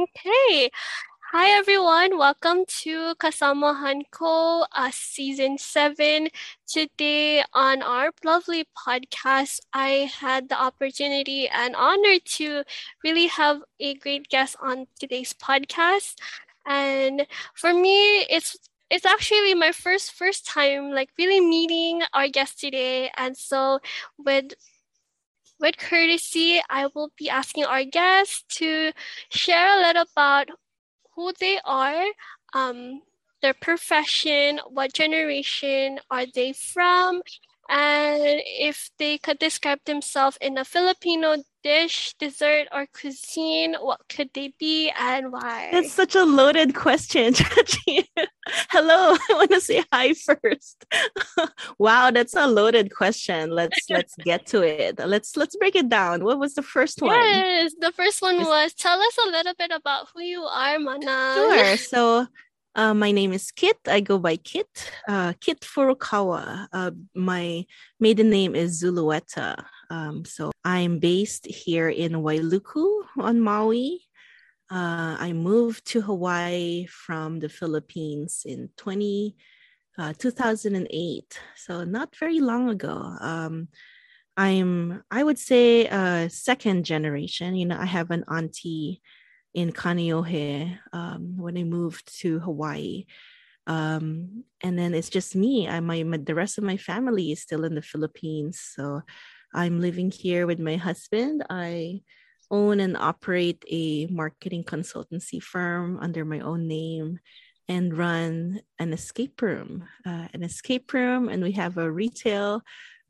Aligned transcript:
Okay. 0.00 0.70
Hi, 1.32 1.50
everyone. 1.58 2.18
Welcome 2.18 2.64
to 2.84 3.14
Kasama 3.16 3.76
Hanko 3.82 4.66
uh, 4.72 4.90
Season 4.92 5.58
7. 5.58 6.28
Today, 6.66 7.44
on 7.54 7.82
our 7.82 8.10
lovely 8.24 8.64
podcast, 8.76 9.60
I 9.74 10.10
had 10.20 10.48
the 10.48 10.60
opportunity 10.60 11.48
and 11.48 11.76
honor 11.76 12.18
to 12.38 12.64
really 13.04 13.26
have 13.28 13.62
a 13.80 13.94
great 13.94 14.28
guest 14.28 14.56
on 14.62 14.86
today's 14.98 15.32
podcast. 15.34 16.16
And 16.66 17.26
for 17.54 17.74
me, 17.74 18.22
it's 18.30 18.56
it's 18.90 19.06
actually 19.06 19.54
my 19.54 19.72
first 19.72 20.12
first 20.12 20.46
time 20.46 20.90
like 20.92 21.10
really 21.18 21.40
meeting 21.40 22.02
our 22.12 22.26
guest 22.28 22.58
today 22.58 23.08
and 23.16 23.36
so 23.36 23.78
with 24.18 24.54
with 25.60 25.76
courtesy, 25.78 26.60
I 26.70 26.88
will 26.94 27.10
be 27.16 27.28
asking 27.28 27.64
our 27.64 27.84
guests 27.84 28.44
to 28.58 28.92
share 29.30 29.78
a 29.78 29.86
little 29.86 30.04
about 30.12 30.48
who 31.14 31.32
they 31.38 31.60
are, 31.64 32.04
um, 32.54 33.02
their 33.42 33.54
profession, 33.54 34.60
what 34.68 34.92
generation 34.92 35.98
are 36.10 36.26
they 36.34 36.52
from, 36.52 37.22
and 37.70 38.42
if 38.44 38.90
they 38.98 39.16
could 39.16 39.38
describe 39.38 39.78
themselves 39.84 40.36
in 40.40 40.58
a 40.58 40.64
Filipino 40.64 41.36
dish, 41.62 42.14
dessert, 42.18 42.66
or 42.72 42.86
cuisine, 42.92 43.76
what 43.80 44.00
could 44.08 44.28
they 44.34 44.52
be 44.58 44.90
and 44.98 45.30
why? 45.30 45.68
That's 45.70 45.92
such 45.92 46.16
a 46.16 46.24
loaded 46.24 46.74
question, 46.74 47.32
Chachi. 47.34 48.06
Hello, 48.70 49.16
I 49.30 49.34
want 49.34 49.52
to 49.52 49.60
say 49.60 49.84
hi 49.92 50.14
first. 50.14 50.84
wow, 51.78 52.10
that's 52.10 52.34
a 52.34 52.48
loaded 52.48 52.92
question. 52.92 53.50
Let's 53.50 53.88
let's 53.88 54.16
get 54.16 54.46
to 54.46 54.62
it. 54.62 54.98
Let's 54.98 55.36
let's 55.36 55.54
break 55.54 55.76
it 55.76 55.88
down. 55.88 56.24
What 56.24 56.40
was 56.40 56.54
the 56.54 56.62
first 56.62 57.00
one? 57.00 57.14
Yes, 57.14 57.72
the 57.78 57.92
first 57.92 58.20
one 58.20 58.38
was 58.38 58.74
tell 58.74 59.00
us 59.00 59.16
a 59.26 59.30
little 59.30 59.54
bit 59.56 59.70
about 59.72 60.08
who 60.12 60.22
you 60.22 60.42
are, 60.42 60.76
Mana. 60.80 61.34
Sure. 61.36 61.76
So 61.76 62.26
uh, 62.74 62.94
my 62.94 63.10
name 63.10 63.32
is 63.32 63.50
Kit. 63.50 63.76
I 63.86 64.00
go 64.00 64.18
by 64.18 64.36
Kit. 64.36 64.90
Uh, 65.08 65.32
Kit 65.40 65.60
Furukawa. 65.60 66.68
Uh, 66.72 66.92
my 67.14 67.64
maiden 67.98 68.30
name 68.30 68.54
is 68.54 68.82
Zulueta. 68.82 69.64
Um, 69.90 70.24
so 70.24 70.52
I'm 70.64 70.98
based 70.98 71.46
here 71.46 71.88
in 71.88 72.12
Wailuku 72.12 73.02
on 73.18 73.40
Maui. 73.40 74.02
Uh, 74.70 75.16
I 75.18 75.32
moved 75.32 75.84
to 75.86 76.00
Hawaii 76.00 76.86
from 76.86 77.40
the 77.40 77.48
Philippines 77.48 78.42
in 78.46 78.70
20, 78.76 79.34
uh, 79.98 80.12
2008. 80.16 81.40
So 81.56 81.82
not 81.82 82.14
very 82.14 82.38
long 82.38 82.70
ago. 82.70 83.16
Um, 83.20 83.68
I'm, 84.36 85.02
I 85.10 85.24
would 85.24 85.38
say, 85.38 85.86
a 85.86 86.30
second 86.30 86.84
generation. 86.84 87.56
You 87.56 87.66
know, 87.66 87.78
I 87.78 87.86
have 87.86 88.12
an 88.12 88.24
auntie 88.30 89.02
in 89.54 89.72
Kaneohe 89.72 90.78
um, 90.92 91.36
when 91.36 91.56
I 91.56 91.64
moved 91.64 92.18
to 92.20 92.38
Hawaii. 92.40 93.06
Um, 93.66 94.44
and 94.62 94.78
then 94.78 94.94
it's 94.94 95.10
just 95.10 95.36
me. 95.36 95.68
I 95.68 95.80
my, 95.80 96.02
my 96.02 96.16
the 96.16 96.34
rest 96.34 96.58
of 96.58 96.64
my 96.64 96.76
family 96.76 97.32
is 97.32 97.42
still 97.42 97.64
in 97.64 97.74
the 97.74 97.82
Philippines. 97.82 98.60
So 98.74 99.02
I'm 99.54 99.80
living 99.80 100.10
here 100.10 100.46
with 100.46 100.58
my 100.58 100.76
husband. 100.76 101.44
I 101.50 102.02
own 102.50 102.80
and 102.80 102.96
operate 102.96 103.64
a 103.70 104.06
marketing 104.06 104.64
consultancy 104.64 105.42
firm 105.42 105.98
under 106.00 106.24
my 106.24 106.40
own 106.40 106.66
name 106.66 107.20
and 107.68 107.96
run 107.96 108.60
an 108.80 108.92
escape 108.92 109.40
room, 109.40 109.84
uh, 110.04 110.26
an 110.34 110.42
escape 110.42 110.92
room, 110.92 111.28
and 111.28 111.42
we 111.42 111.52
have 111.52 111.78
a 111.78 111.90
retail 111.90 112.62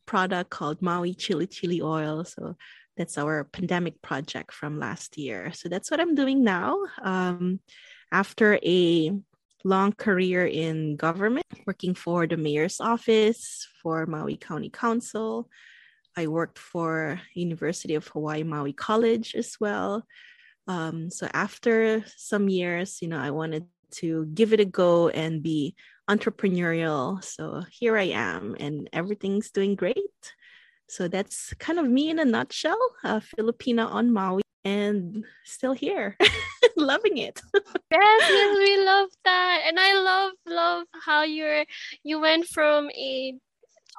product 0.05 0.51
called 0.51 0.83
Maui 0.83 1.15
Chili 1.15 1.47
Chili 1.47 1.81
Oil. 1.81 2.25
So 2.25 2.57
that's 2.97 3.19
our 3.19 3.45
pandemic 3.45 4.03
project 4.03 4.53
from 4.53 4.79
last 4.79 5.17
year. 5.17 5.53
So 5.53 5.69
that's 5.69 5.91
what 5.91 6.01
I'm 6.01 6.15
doing 6.15 6.45
now. 6.45 6.77
Um, 7.03 7.61
after 8.13 8.59
a 8.63 9.13
long 9.65 9.93
career 9.93 10.47
in 10.47 10.97
government, 10.97 11.47
working 11.67 11.95
for 11.95 12.27
the 12.27 12.37
mayor's 12.37 12.81
office, 12.81 13.67
for 13.83 14.07
Maui 14.07 14.37
County 14.37 14.71
Council. 14.71 15.49
I 16.17 16.27
worked 16.27 16.59
for 16.59 17.21
University 17.35 17.95
of 17.95 18.09
Hawaii 18.09 18.43
Maui 18.43 18.73
College 18.73 19.35
as 19.35 19.57
well. 19.61 20.05
Um, 20.67 21.11
so 21.11 21.29
after 21.33 22.05
some 22.17 22.49
years, 22.49 23.01
you 23.01 23.09
know, 23.09 23.19
I 23.19 23.31
wanted 23.31 23.67
to 23.93 24.27
give 24.27 24.53
it 24.53 24.61
a 24.61 24.65
go 24.65 25.09
and 25.09 25.43
be 25.43 25.75
entrepreneurial. 26.09 27.23
So 27.25 27.63
here 27.71 27.97
I 27.97 28.11
am, 28.15 28.57
and 28.59 28.89
everything's 28.93 29.51
doing 29.51 29.75
great. 29.75 29.97
So 30.91 31.07
that's 31.07 31.55
kind 31.55 31.79
of 31.79 31.89
me 31.89 32.11
in 32.11 32.19
a 32.19 32.25
nutshell, 32.25 32.79
a 33.05 33.21
Filipina 33.21 33.87
on 33.87 34.13
Maui 34.13 34.43
and 34.65 35.25
still 35.45 35.73
here, 35.73 36.19
loving 36.77 37.19
it. 37.19 37.41
yes, 37.55 38.23
yes, 38.29 38.59
we 38.59 38.85
love 38.85 39.09
that. 39.25 39.63
And 39.67 39.79
I 39.79 39.95
love 40.03 40.33
love 40.47 40.87
how 41.05 41.23
you're 41.23 41.65
you 42.03 42.21
went 42.21 42.47
from 42.47 42.91
a 42.91 43.35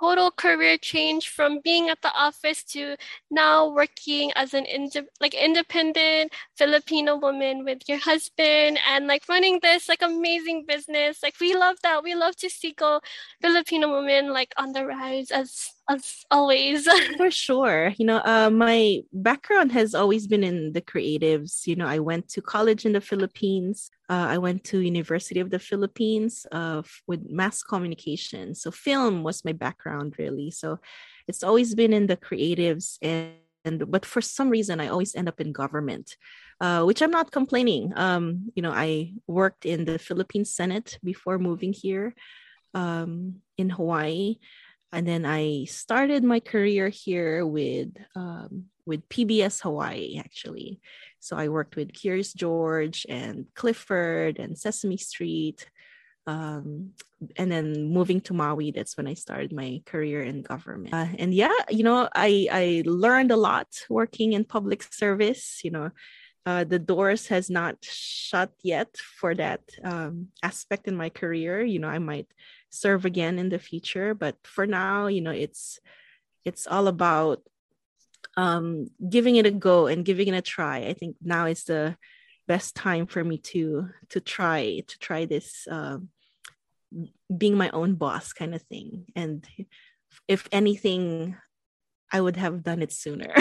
total 0.01 0.31
career 0.31 0.77
change 0.77 1.29
from 1.29 1.59
being 1.63 1.89
at 1.89 2.01
the 2.01 2.11
office 2.13 2.63
to 2.63 2.95
now 3.29 3.69
working 3.69 4.31
as 4.35 4.53
an 4.53 4.65
indi- 4.65 5.07
like 5.19 5.33
independent 5.33 6.33
Filipino 6.57 7.17
woman 7.17 7.63
with 7.63 7.87
your 7.87 7.99
husband 7.99 8.79
and 8.89 9.07
like 9.07 9.23
running 9.29 9.59
this 9.61 9.87
like 9.87 10.01
amazing 10.01 10.65
business. 10.67 11.19
Like 11.23 11.35
we 11.39 11.55
love 11.55 11.77
that. 11.83 12.03
We 12.03 12.15
love 12.15 12.35
to 12.37 12.49
see 12.49 12.73
go 12.73 12.99
Filipino 13.41 13.95
women 13.95 14.33
like 14.33 14.51
on 14.57 14.73
the 14.73 14.85
rise 14.85 15.31
as 15.31 15.69
as 15.89 16.25
always. 16.31 16.87
For 17.17 17.31
sure. 17.31 17.93
You 17.97 18.05
know, 18.05 18.21
uh, 18.23 18.49
my 18.49 19.01
background 19.13 19.71
has 19.71 19.93
always 19.95 20.27
been 20.27 20.43
in 20.43 20.73
the 20.73 20.81
creatives. 20.81 21.67
You 21.67 21.75
know, 21.75 21.87
I 21.87 21.99
went 21.99 22.29
to 22.29 22.41
college 22.41 22.85
in 22.85 22.93
the 22.93 23.01
Philippines. 23.01 23.89
Uh, 24.09 24.27
I 24.29 24.37
went 24.37 24.63
to 24.65 24.79
University 24.79 25.39
of 25.39 25.49
the 25.49 25.59
Philippines 25.59 26.45
uh, 26.51 26.81
with 27.07 27.29
mass 27.29 27.63
communication. 27.63 28.55
So 28.55 28.71
film 28.71 29.23
was 29.23 29.45
my 29.45 29.53
background 29.53 30.15
really. 30.17 30.51
So 30.51 30.79
it's 31.27 31.43
always 31.43 31.75
been 31.75 31.93
in 31.93 32.07
the 32.07 32.17
creatives 32.17 32.97
and, 33.01 33.33
and 33.63 33.91
but 33.91 34.05
for 34.05 34.21
some 34.21 34.49
reason 34.49 34.81
I 34.81 34.87
always 34.87 35.15
end 35.15 35.27
up 35.27 35.39
in 35.39 35.51
government. 35.51 36.17
Uh, 36.59 36.83
which 36.83 37.01
I'm 37.01 37.09
not 37.09 37.31
complaining. 37.31 37.91
Um, 37.95 38.51
you 38.53 38.61
know, 38.61 38.69
I 38.71 39.13
worked 39.25 39.65
in 39.65 39.83
the 39.85 39.97
Philippine 39.97 40.45
Senate 40.45 40.99
before 41.03 41.39
moving 41.39 41.73
here 41.73 42.13
um, 42.75 43.41
in 43.57 43.71
Hawaii 43.71 44.35
and 44.91 45.07
then 45.07 45.25
I 45.25 45.65
started 45.65 46.23
my 46.23 46.39
career 46.39 46.89
here 46.89 47.45
with 47.45 47.89
um, 48.15 48.65
with 48.85 49.07
PBS 49.09 49.61
Hawaii 49.61 50.17
actually. 50.17 50.79
So 51.19 51.37
I 51.37 51.47
worked 51.47 51.75
with 51.75 51.93
Curious 51.93 52.33
George 52.33 53.05
and 53.07 53.45
Clifford 53.55 54.39
and 54.39 54.57
Sesame 54.57 54.97
Street. 54.97 55.69
Um, 56.27 56.91
and 57.35 57.51
then 57.51 57.85
moving 57.85 58.21
to 58.21 58.33
Maui, 58.33 58.71
that's 58.71 58.95
when 58.97 59.07
I 59.07 59.15
started 59.15 59.53
my 59.53 59.81
career 59.85 60.21
in 60.21 60.41
government. 60.41 60.93
Uh, 60.93 61.07
and 61.17 61.33
yeah, 61.33 61.53
you 61.69 61.83
know, 61.83 62.09
I 62.13 62.47
I 62.51 62.83
learned 62.85 63.31
a 63.31 63.37
lot 63.37 63.67
working 63.89 64.33
in 64.33 64.43
public 64.45 64.83
service. 64.83 65.61
You 65.63 65.71
know, 65.71 65.89
uh, 66.45 66.63
the 66.63 66.79
doors 66.79 67.27
has 67.27 67.49
not 67.49 67.77
shut 67.81 68.51
yet 68.63 68.97
for 68.97 69.35
that 69.35 69.61
um, 69.83 70.27
aspect 70.43 70.87
in 70.87 70.95
my 70.95 71.09
career. 71.09 71.63
You 71.63 71.79
know, 71.79 71.89
I 71.89 71.99
might 71.99 72.27
serve 72.71 73.05
again 73.05 73.37
in 73.37 73.49
the 73.49 73.59
future 73.59 74.13
but 74.13 74.35
for 74.43 74.65
now 74.65 75.07
you 75.07 75.21
know 75.21 75.31
it's 75.31 75.79
it's 76.45 76.65
all 76.67 76.87
about 76.87 77.41
um 78.37 78.89
giving 79.09 79.35
it 79.35 79.45
a 79.45 79.51
go 79.51 79.87
and 79.87 80.05
giving 80.05 80.27
it 80.29 80.37
a 80.37 80.41
try. 80.41 80.79
I 80.85 80.93
think 80.93 81.15
now 81.21 81.45
is 81.45 81.63
the 81.65 81.97
best 82.47 82.75
time 82.75 83.05
for 83.07 83.23
me 83.23 83.37
to 83.37 83.89
to 84.09 84.19
try 84.19 84.81
to 84.87 84.99
try 84.99 85.25
this 85.25 85.67
uh, 85.69 85.97
being 87.35 87.55
my 87.55 87.69
own 87.71 87.95
boss 87.95 88.33
kind 88.33 88.55
of 88.55 88.61
thing. 88.63 89.05
And 89.15 89.47
if 90.27 90.47
anything 90.51 91.37
i 92.13 92.19
would 92.19 92.35
have 92.35 92.63
done 92.63 92.81
it 92.81 92.91
sooner. 92.91 93.33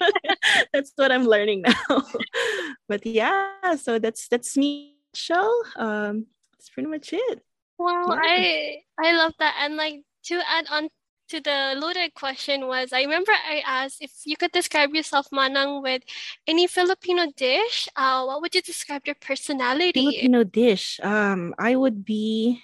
That's 0.72 0.92
what 0.94 1.10
i'm 1.10 1.26
learning 1.26 1.62
now. 1.62 2.02
But 2.88 3.04
yeah 3.06 3.74
so 3.76 3.98
that's 3.98 4.28
that's 4.28 4.56
me 4.56 4.94
show 5.14 5.50
um 5.76 6.26
that's 6.52 6.68
pretty 6.68 6.88
much 6.88 7.12
it 7.12 7.42
Yeah. 7.78 8.16
I 8.18 8.78
I 8.98 9.12
love 9.12 9.32
that. 9.38 9.56
And 9.60 9.76
like 9.76 10.02
to 10.26 10.40
add 10.48 10.66
on 10.70 10.88
to 11.28 11.40
the 11.40 11.74
loaded 11.76 12.14
question 12.14 12.66
was 12.66 12.92
I 12.92 13.02
remember 13.02 13.32
I 13.32 13.62
asked 13.64 13.98
if 14.00 14.12
you 14.24 14.36
could 14.36 14.52
describe 14.52 14.94
yourself 14.94 15.26
Manang 15.32 15.82
with 15.82 16.02
any 16.46 16.66
Filipino 16.66 17.26
dish. 17.36 17.88
Uh, 17.96 18.24
what 18.24 18.40
would 18.42 18.54
you 18.54 18.62
describe 18.62 19.06
your 19.06 19.16
personality? 19.16 19.92
Filipino 19.92 20.44
dish. 20.44 21.00
Um, 21.02 21.54
I 21.58 21.76
would 21.76 22.04
be 22.04 22.62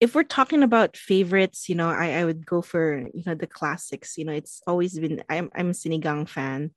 if 0.00 0.14
we're 0.14 0.24
talking 0.24 0.62
about 0.62 0.96
favorites, 0.96 1.68
you 1.68 1.74
know, 1.74 1.88
I, 1.88 2.20
I 2.20 2.24
would 2.24 2.44
go 2.46 2.62
for 2.62 3.08
you 3.12 3.22
know 3.26 3.34
the 3.34 3.46
classics. 3.46 4.18
You 4.18 4.24
know, 4.26 4.32
it's 4.32 4.62
always 4.66 4.98
been 4.98 5.22
I'm 5.28 5.50
I'm 5.54 5.70
a 5.70 5.76
sinigang 5.76 6.28
fan. 6.28 6.70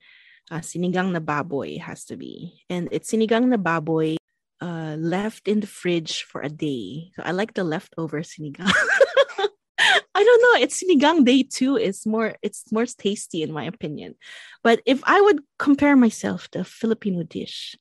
Uh, 0.50 0.63
sinigang 0.63 1.12
na 1.12 1.19
baboy 1.19 1.77
has 1.80 2.06
to 2.06 2.15
be, 2.15 2.63
and 2.69 2.88
it's 2.92 3.12
sinigang 3.12 3.51
na 3.51 3.57
baboy 3.57 4.15
uh, 4.62 4.95
left 5.00 5.48
in 5.48 5.59
the 5.59 5.68
fridge 5.68 6.24
for 6.24 6.42
a 6.42 6.50
day. 6.50 7.12
So 7.15 7.24
I 7.25 7.31
like 7.31 7.54
the 7.54 7.63
leftover 7.63 8.21
sinigang. 8.21 8.71
I 9.80 10.24
don't 10.24 10.42
know. 10.42 10.62
It's 10.62 10.81
sinigang 10.81 11.25
day 11.25 11.44
too. 11.44 11.77
It's 11.77 12.06
more 12.06 12.36
it's 12.42 12.71
more 12.71 12.86
tasty 12.86 13.44
in 13.44 13.51
my 13.54 13.65
opinion. 13.65 14.15
But 14.63 14.81
if 14.86 15.01
I 15.06 15.21
would 15.21 15.42
compare 15.59 15.95
myself 15.95 16.50
to 16.51 16.62
a 16.62 16.63
Filipino 16.63 17.21
dish, 17.21 17.77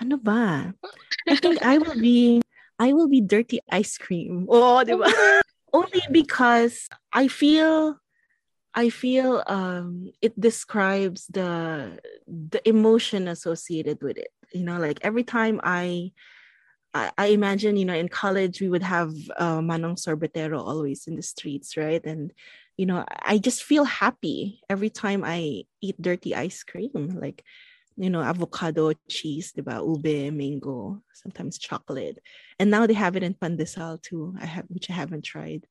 Ano 0.00 0.16
ba? 0.16 0.72
I 1.28 1.36
think 1.36 1.60
I 1.60 1.76
will 1.76 1.94
be 2.00 2.40
I 2.80 2.96
will 2.96 3.08
be 3.08 3.20
dirty 3.20 3.60
ice 3.68 4.00
cream. 4.00 4.48
Oh? 4.50 4.80
Only 5.72 6.02
because 6.10 6.88
I 7.12 7.28
feel 7.28 8.00
I 8.74 8.90
feel 8.90 9.44
um 9.46 10.10
it 10.18 10.34
describes 10.34 11.30
the 11.30 11.94
the 12.26 12.58
emotion 12.66 13.28
associated 13.28 14.02
with 14.02 14.18
it. 14.18 14.34
You 14.52 14.64
know, 14.64 14.78
like 14.78 14.98
every 15.02 15.24
time 15.24 15.60
I 15.62 16.12
I, 16.92 17.12
I 17.16 17.26
imagine, 17.26 17.76
you 17.76 17.84
know, 17.84 17.94
in 17.94 18.08
college 18.08 18.60
we 18.60 18.68
would 18.68 18.82
have 18.82 19.12
uh, 19.36 19.60
Manong 19.60 19.96
Sorbetero 19.96 20.58
always 20.58 21.06
in 21.06 21.16
the 21.16 21.22
streets, 21.22 21.76
right? 21.76 22.04
And 22.04 22.32
you 22.76 22.86
know, 22.86 23.04
I 23.08 23.38
just 23.38 23.62
feel 23.62 23.84
happy 23.84 24.60
every 24.68 24.90
time 24.90 25.22
I 25.24 25.64
eat 25.80 26.00
dirty 26.00 26.34
ice 26.34 26.62
cream. 26.62 27.18
Like 27.20 27.44
you 27.96 28.08
know, 28.08 28.22
avocado, 28.22 28.92
cheese, 29.08 29.52
diba? 29.52 29.84
ube, 29.84 30.32
mango, 30.32 31.02
sometimes 31.12 31.58
chocolate. 31.58 32.18
And 32.58 32.70
now 32.70 32.86
they 32.86 32.94
have 32.94 33.14
it 33.16 33.22
in 33.22 33.34
pandesal 33.34 34.00
too, 34.00 34.34
I 34.40 34.46
have 34.46 34.64
which 34.68 34.88
I 34.88 34.94
haven't 34.94 35.22
tried. 35.22 35.66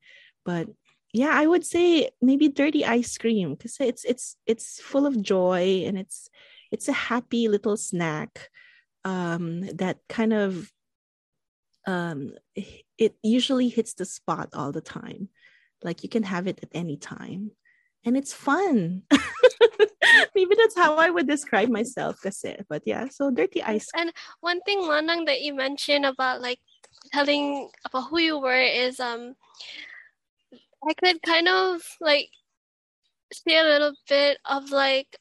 But 0.45 0.67
yeah, 1.11 1.31
I 1.33 1.47
would 1.47 1.65
say 1.65 2.11
maybe 2.21 2.47
dirty 2.49 2.85
ice 2.85 3.17
cream 3.17 3.55
because 3.55 3.77
it's 3.79 4.05
it's 4.05 4.37
it's 4.45 4.79
full 4.79 5.07
of 5.07 5.21
joy 5.21 5.83
and 5.87 5.97
it's 5.97 6.29
it's 6.71 6.87
a 6.87 6.93
happy 6.93 7.47
little 7.47 7.77
snack 7.77 8.49
um, 9.05 9.61
that 9.77 9.99
kind 10.07 10.33
of 10.33 10.71
um, 11.87 12.33
it 12.97 13.15
usually 13.23 13.69
hits 13.69 13.93
the 13.93 14.05
spot 14.05 14.49
all 14.53 14.71
the 14.71 14.81
time. 14.81 15.29
Like 15.83 16.03
you 16.03 16.09
can 16.09 16.23
have 16.23 16.47
it 16.47 16.59
at 16.61 16.69
any 16.73 16.97
time, 16.97 17.51
and 18.05 18.17
it's 18.17 18.33
fun. 18.33 19.03
Maybe 20.35 20.55
that's 20.55 20.75
how 20.75 20.95
I 20.95 21.09
would 21.09 21.27
describe 21.27 21.69
myself, 21.69 22.19
kasi. 22.21 22.57
But 22.67 22.83
yeah, 22.85 23.07
so 23.09 23.31
dirty 23.31 23.63
ice. 23.63 23.87
And 23.95 24.11
one 24.41 24.61
thing, 24.61 24.81
Manang, 24.81 25.25
that 25.27 25.41
you 25.41 25.55
mentioned 25.55 26.05
about 26.05 26.41
like 26.41 26.59
telling 27.13 27.69
about 27.85 28.09
who 28.09 28.19
you 28.19 28.39
were 28.39 28.61
is 28.61 28.99
um, 28.99 29.35
I 30.87 30.93
could 30.93 31.21
kind 31.21 31.47
of 31.47 31.81
like 32.01 32.29
see 33.33 33.57
a 33.57 33.63
little 33.63 33.93
bit 34.07 34.39
of 34.45 34.71
like 34.71 35.17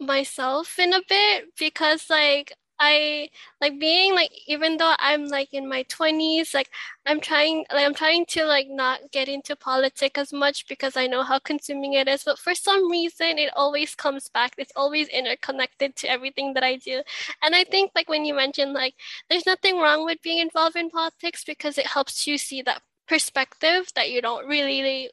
myself 0.00 0.78
in 0.78 0.92
a 0.92 1.02
bit 1.08 1.44
because 1.58 2.08
like 2.10 2.52
I 2.82 3.28
like 3.60 3.78
being 3.78 4.14
like 4.14 4.30
even 4.46 4.78
though 4.78 4.94
I'm 4.98 5.26
like 5.28 5.52
in 5.52 5.68
my 5.68 5.82
20s 5.84 6.54
like 6.54 6.70
I'm 7.04 7.20
trying 7.20 7.66
like 7.70 7.84
I'm 7.84 7.92
trying 7.94 8.24
to 8.30 8.44
like 8.46 8.68
not 8.70 9.00
get 9.12 9.28
into 9.28 9.54
politics 9.54 10.18
as 10.18 10.32
much 10.32 10.66
because 10.66 10.96
I 10.96 11.06
know 11.06 11.22
how 11.22 11.38
consuming 11.40 11.92
it 11.92 12.08
is 12.08 12.24
but 12.24 12.38
for 12.38 12.54
some 12.54 12.90
reason 12.90 13.38
it 13.38 13.52
always 13.54 13.94
comes 13.94 14.28
back. 14.30 14.54
It's 14.56 14.72
always 14.74 15.08
interconnected 15.08 15.94
to 15.96 16.10
everything 16.10 16.54
that 16.54 16.62
I 16.64 16.76
do. 16.76 17.02
And 17.42 17.54
I 17.54 17.64
think 17.64 17.92
like 17.94 18.08
when 18.08 18.24
you 18.24 18.32
mentioned 18.34 18.72
like 18.72 18.94
there's 19.28 19.46
nothing 19.46 19.78
wrong 19.78 20.06
with 20.06 20.22
being 20.22 20.38
involved 20.38 20.76
in 20.76 20.88
politics 20.90 21.44
because 21.44 21.76
it 21.78 21.86
helps 21.86 22.26
you 22.26 22.38
see 22.38 22.62
that 22.62 22.82
perspective 23.06 23.88
that 23.94 24.10
you 24.10 24.22
don't 24.22 24.46
really 24.46 25.10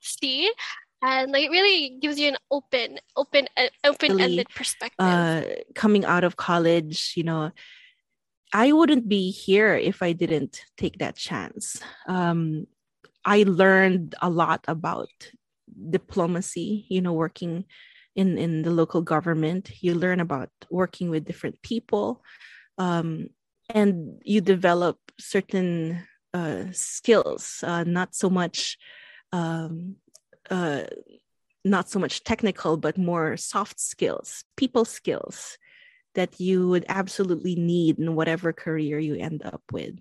see 0.00 0.50
and 1.02 1.32
like 1.32 1.44
it 1.44 1.50
really 1.50 1.98
gives 2.00 2.18
you 2.18 2.28
an 2.28 2.36
open 2.50 2.98
open 3.16 3.46
uh, 3.56 3.68
open-ended 3.84 4.48
perspective. 4.54 4.94
uh, 4.98 5.42
coming 5.74 6.04
out 6.04 6.24
of 6.24 6.36
college 6.36 7.12
you 7.16 7.22
know 7.22 7.50
i 8.52 8.72
wouldn't 8.72 9.08
be 9.08 9.30
here 9.30 9.74
if 9.74 10.02
i 10.02 10.12
didn't 10.12 10.62
take 10.76 10.98
that 10.98 11.16
chance. 11.16 11.80
Um, 12.06 12.66
i 13.24 13.44
learned 13.46 14.14
a 14.22 14.30
lot 14.30 14.64
about 14.68 15.10
diplomacy 15.90 16.86
you 16.88 17.00
know 17.00 17.12
working 17.12 17.64
in 18.16 18.38
in 18.38 18.62
the 18.62 18.70
local 18.70 19.02
government. 19.02 19.70
You 19.82 19.94
learn 19.94 20.20
about 20.20 20.50
working 20.70 21.10
with 21.10 21.26
different 21.26 21.62
people 21.62 22.24
um, 22.78 23.28
and 23.70 24.18
you 24.24 24.40
develop 24.40 24.98
certain 25.20 26.02
uh, 26.34 26.64
skills 26.72 27.62
uh, 27.62 27.84
not 27.84 28.14
so 28.14 28.28
much 28.28 28.78
um, 29.32 29.96
uh, 30.50 30.82
not 31.64 31.88
so 31.88 31.98
much 31.98 32.24
technical, 32.24 32.76
but 32.76 32.96
more 32.96 33.36
soft 33.36 33.80
skills, 33.80 34.44
people 34.56 34.84
skills 34.84 35.58
that 36.14 36.40
you 36.40 36.68
would 36.68 36.84
absolutely 36.88 37.54
need 37.54 37.98
in 37.98 38.14
whatever 38.14 38.52
career 38.52 38.98
you 38.98 39.14
end 39.16 39.42
up 39.44 39.62
with. 39.70 39.94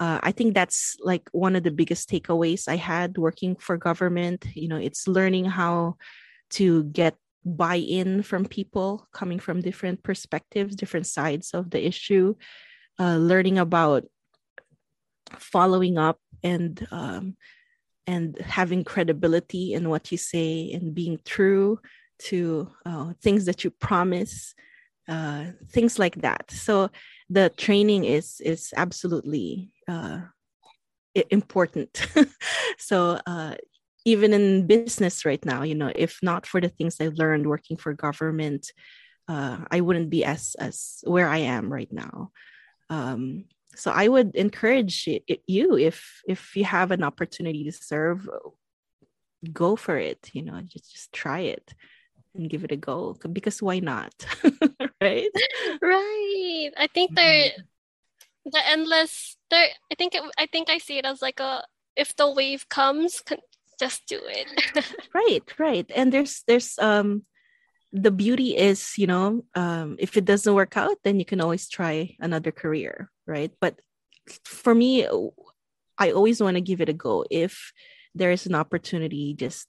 Uh, 0.00 0.18
I 0.22 0.32
think 0.32 0.54
that's 0.54 0.96
like 1.00 1.28
one 1.32 1.54
of 1.54 1.62
the 1.62 1.70
biggest 1.70 2.08
takeaways 2.08 2.66
I 2.66 2.76
had 2.76 3.18
working 3.18 3.56
for 3.56 3.76
government. 3.76 4.46
You 4.54 4.68
know, 4.68 4.78
it's 4.78 5.06
learning 5.06 5.44
how 5.44 5.96
to 6.50 6.84
get 6.84 7.16
buy 7.44 7.76
in 7.76 8.22
from 8.22 8.46
people 8.46 9.06
coming 9.12 9.38
from 9.38 9.60
different 9.60 10.02
perspectives, 10.02 10.76
different 10.76 11.06
sides 11.06 11.54
of 11.54 11.70
the 11.70 11.84
issue, 11.84 12.34
uh, 12.98 13.16
learning 13.16 13.58
about 13.58 14.04
following 15.38 15.98
up 15.98 16.18
and 16.42 16.86
um, 16.90 17.36
and 18.06 18.38
having 18.38 18.84
credibility 18.84 19.74
in 19.74 19.88
what 19.88 20.10
you 20.10 20.18
say 20.18 20.72
and 20.72 20.94
being 20.94 21.18
true 21.24 21.78
to 22.18 22.70
uh, 22.86 23.12
things 23.22 23.44
that 23.46 23.64
you 23.64 23.70
promise 23.70 24.54
uh, 25.08 25.46
things 25.70 25.98
like 25.98 26.16
that. 26.22 26.50
So 26.50 26.90
the 27.28 27.50
training 27.50 28.04
is 28.04 28.40
is 28.40 28.72
absolutely 28.76 29.70
uh, 29.88 30.20
important. 31.30 32.06
So 32.78 33.20
uh, 33.26 33.54
even 34.04 34.32
in 34.32 34.66
business 34.66 35.24
right 35.24 35.44
now 35.44 35.62
you 35.62 35.74
know 35.74 35.92
if 35.94 36.18
not 36.22 36.46
for 36.46 36.60
the 36.60 36.68
things 36.68 36.96
i 37.00 37.08
learned 37.14 37.46
working 37.46 37.76
for 37.76 37.92
government 37.94 38.72
uh, 39.28 39.58
i 39.70 39.80
wouldn't 39.80 40.10
be 40.10 40.24
as 40.24 40.56
as 40.58 41.04
where 41.04 41.28
i 41.28 41.38
am 41.38 41.72
right 41.72 41.92
now. 41.92 42.30
Um, 42.90 43.44
so 43.74 43.90
i 43.90 44.06
would 44.08 44.34
encourage 44.34 45.08
you 45.46 45.76
if 45.76 46.22
if 46.28 46.56
you 46.56 46.64
have 46.64 46.90
an 46.90 47.02
opportunity 47.02 47.64
to 47.64 47.72
serve 47.72 48.28
go 49.52 49.76
for 49.76 49.96
it 49.96 50.30
you 50.32 50.42
know 50.42 50.60
just 50.62 50.92
just 50.92 51.12
try 51.12 51.40
it 51.40 51.74
and 52.34 52.48
give 52.48 52.64
it 52.64 52.72
a 52.72 52.76
go 52.76 53.16
because 53.32 53.62
why 53.62 53.78
not? 53.78 54.12
Right? 55.02 55.30
Right. 55.82 56.70
I 56.76 56.86
think 56.94 57.16
there 57.16 57.50
mm-hmm. 57.50 58.50
the 58.52 58.68
endless 58.68 59.36
there 59.50 59.66
i 59.90 59.96
think 59.96 60.14
it, 60.14 60.22
i 60.38 60.46
think 60.46 60.70
i 60.70 60.78
see 60.78 60.98
it 60.98 61.04
as 61.04 61.20
like 61.20 61.40
a 61.40 61.64
if 61.96 62.14
the 62.14 62.30
wave 62.30 62.68
comes 62.68 63.22
just 63.80 64.06
do 64.06 64.20
it. 64.22 64.46
Right 65.14 65.42
right. 65.58 65.90
And 65.94 66.12
there's 66.12 66.44
there's 66.46 66.78
um 66.78 67.26
the 67.92 68.10
beauty 68.10 68.56
is 68.56 68.96
you 68.96 69.06
know 69.06 69.44
um, 69.54 69.96
if 69.98 70.16
it 70.16 70.24
doesn't 70.24 70.54
work 70.54 70.76
out 70.76 70.96
then 71.04 71.18
you 71.18 71.26
can 71.26 71.40
always 71.40 71.68
try 71.68 72.16
another 72.20 72.52
career 72.52 73.10
right? 73.26 73.52
But 73.60 73.80
for 74.44 74.74
me 74.74 75.06
i 75.98 76.10
always 76.12 76.40
want 76.40 76.54
to 76.54 76.60
give 76.60 76.80
it 76.80 76.88
a 76.88 76.92
go. 76.92 77.24
If 77.30 77.72
there 78.14 78.30
is 78.30 78.46
an 78.46 78.54
opportunity 78.54 79.34
just 79.34 79.66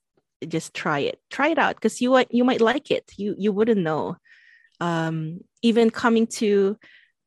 just 0.47 0.73
try 0.73 0.99
it. 0.99 1.19
Try 1.29 1.49
it 1.49 1.57
out 1.57 1.75
because 1.75 2.01
you 2.01 2.23
you 2.29 2.43
might 2.43 2.61
like 2.61 2.91
it. 2.91 3.11
You 3.17 3.35
you 3.37 3.51
wouldn't 3.51 3.81
know. 3.81 4.17
Um, 4.79 5.41
even 5.61 5.89
coming 5.89 6.27
to 6.39 6.77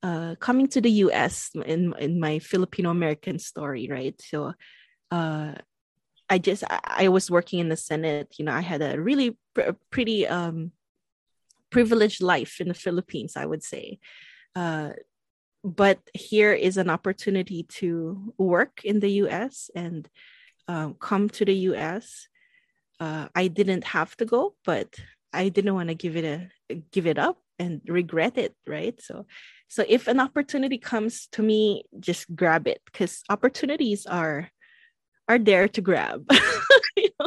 uh, 0.03 0.35
coming 0.41 0.69
to 0.69 0.81
the 0.81 0.91
us 0.91 1.51
in 1.55 1.95
in 1.99 2.21
my 2.21 2.39
filipino 2.39 2.91
american 2.91 3.39
story 3.39 3.89
right? 3.91 4.15
So 4.21 4.53
uh, 5.11 5.53
i 6.29 6.39
just 6.39 6.65
I, 6.69 7.09
was 7.09 7.31
working 7.31 7.61
in 7.61 7.69
the 7.69 7.77
senate. 7.77 8.35
You 8.39 8.45
know 8.45 8.53
i 8.53 8.61
had 8.61 8.83
a 8.83 9.01
really 9.01 9.39
pr- 9.55 9.79
pretty 9.91 10.27
um, 10.27 10.73
privileged 11.71 12.23
life 12.23 12.61
in 12.61 12.69
the 12.69 12.75
Philippines, 12.75 13.37
I 13.37 13.47
would 13.47 13.63
say. 13.63 13.99
Uh, 14.55 14.91
but 15.67 15.99
here 16.15 16.53
is 16.53 16.77
an 16.77 16.89
opportunity 16.89 17.65
to 17.65 18.33
work 18.39 18.83
in 18.85 19.01
the 19.01 19.11
US 19.25 19.69
and 19.75 20.09
um, 20.69 20.95
come 20.95 21.29
to 21.31 21.45
the 21.45 21.55
US. 21.71 22.29
Uh, 23.01 23.27
I 23.35 23.49
didn't 23.49 23.83
have 23.83 24.17
to 24.19 24.25
go, 24.25 24.55
but 24.65 24.95
I 25.33 25.49
didn't 25.49 25.75
want 25.75 25.89
to 25.89 25.95
give 25.95 26.17
it 26.17 26.25
a 26.25 26.75
give 26.93 27.07
it 27.07 27.19
up 27.19 27.39
and 27.59 27.81
regret 27.89 28.39
it, 28.39 28.55
right? 28.65 29.01
So, 29.03 29.27
so 29.67 29.85
if 29.89 30.07
an 30.07 30.21
opportunity 30.21 30.79
comes 30.79 31.27
to 31.33 31.43
me, 31.43 31.85
just 31.99 32.35
grab 32.35 32.69
it 32.69 32.81
because 32.85 33.23
opportunities 33.29 34.07
are 34.07 34.49
are 35.29 35.39
there 35.39 35.67
to 35.67 35.81
grab, 35.81 36.25
you 36.97 37.09
know, 37.19 37.27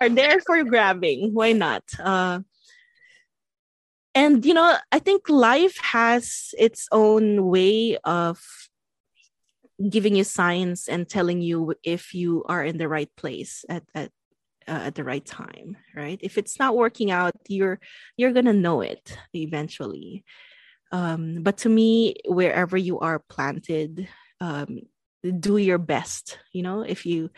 are 0.00 0.08
there 0.08 0.38
for 0.46 0.62
grabbing. 0.62 1.34
Why 1.34 1.50
not? 1.50 1.82
Uh, 1.98 2.40
and 4.14 4.44
you 4.44 4.54
know 4.54 4.76
i 4.90 4.98
think 4.98 5.28
life 5.28 5.78
has 5.78 6.54
its 6.58 6.88
own 6.92 7.46
way 7.46 7.96
of 8.04 8.40
giving 9.88 10.14
you 10.14 10.24
signs 10.24 10.88
and 10.88 11.08
telling 11.08 11.40
you 11.40 11.74
if 11.82 12.14
you 12.14 12.44
are 12.48 12.64
in 12.64 12.78
the 12.78 12.88
right 12.88 13.10
place 13.16 13.64
at 13.68 13.82
at 13.94 14.10
uh, 14.68 14.82
at 14.86 14.94
the 14.94 15.02
right 15.04 15.26
time 15.26 15.76
right? 15.94 16.20
If 16.22 16.38
it's 16.38 16.58
not 16.58 16.76
working 16.76 17.10
out 17.10 17.34
you're 17.48 17.80
you're 18.16 18.32
gonna 18.32 18.52
know 18.52 18.80
it 18.80 19.16
eventually. 19.34 20.24
Um, 20.92 21.38
but 21.42 21.56
to 21.58 21.68
me 21.68 22.16
wherever 22.26 22.76
you 22.76 23.00
are 23.00 23.18
planted 23.18 24.08
um, 24.40 24.80
do 25.40 25.56
your 25.56 25.78
best 25.78 26.38
you 26.52 26.62
know? 26.62 26.82
If 26.82 27.06
you 27.06 27.30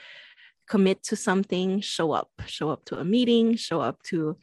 commit 0.68 1.02
to 1.04 1.16
something 1.16 1.80
show 1.80 2.12
up. 2.12 2.30
Show 2.46 2.70
up 2.70 2.84
to 2.86 2.98
a 2.98 3.04
meeting 3.04 3.56
show 3.56 3.80
up 3.80 4.02
to 4.04 4.36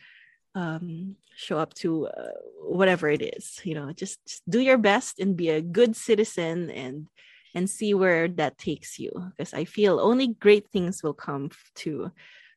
um, 0.56 1.16
show 1.36 1.58
up 1.58 1.74
to 1.76 2.08
uh, 2.08 2.36
whatever 2.62 3.10
it 3.10 3.22
is 3.22 3.60
you 3.64 3.76
know 3.76 3.92
just, 3.94 4.20
just 4.28 4.44
do 4.50 4.60
your 4.60 4.78
best 4.78 5.20
and 5.20 5.38
be 5.38 5.50
a 5.50 5.62
good 5.62 5.96
citizen 5.96 6.70
and 6.70 7.08
and 7.54 7.70
see 7.70 7.94
where 7.94 8.28
that 8.28 8.58
takes 8.58 9.00
you 9.00 9.12
because 9.32 9.54
i 9.54 9.66
feel 9.66 10.00
only 10.00 10.28
great 10.28 10.70
things 10.72 11.04
will 11.04 11.14
come 11.14 11.50
to 11.76 12.12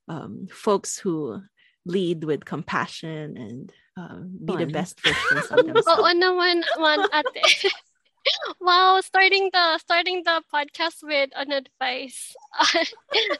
um, 0.08 0.46
folks 0.50 0.98
who 0.98 1.40
lead 1.86 2.24
with 2.24 2.44
compassion 2.44 3.36
and 3.36 3.72
uh, 3.96 4.20
be 4.44 4.56
the 4.56 4.66
best 4.66 5.00
versions 5.00 5.46
of 5.50 5.66
themselves. 5.66 6.00
Oo 6.00 6.12
naman, 6.16 6.64
man, 6.80 7.00
ate. 7.14 7.70
wow, 8.60 9.00
starting 9.04 9.52
the 9.52 9.78
starting 9.78 10.24
the 10.24 10.40
podcast 10.48 11.04
with 11.04 11.28
an 11.36 11.52
advice. 11.52 12.32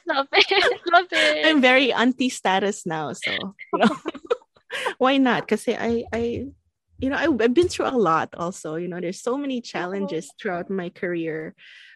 Love 0.06 0.28
it. 0.32 0.80
Love 0.92 1.08
it. 1.10 1.46
I'm 1.46 1.64
very 1.64 1.92
anti 1.92 2.28
status 2.28 2.84
now, 2.84 3.12
so 3.16 3.32
you 3.32 3.78
know, 3.80 3.96
why 4.98 5.18
not? 5.18 5.42
Because 5.42 5.68
I 5.68 6.04
I 6.12 6.46
you 6.98 7.10
know 7.10 7.16
I, 7.16 7.44
I've 7.44 7.54
been 7.54 7.68
through 7.68 7.88
a 7.88 7.96
lot 7.96 8.34
also. 8.36 8.76
You 8.76 8.88
know, 8.88 9.00
there's 9.00 9.22
so 9.22 9.36
many 9.36 9.60
challenges 9.60 10.30
throughout 10.40 10.70
my 10.70 10.90
career. 10.90 11.54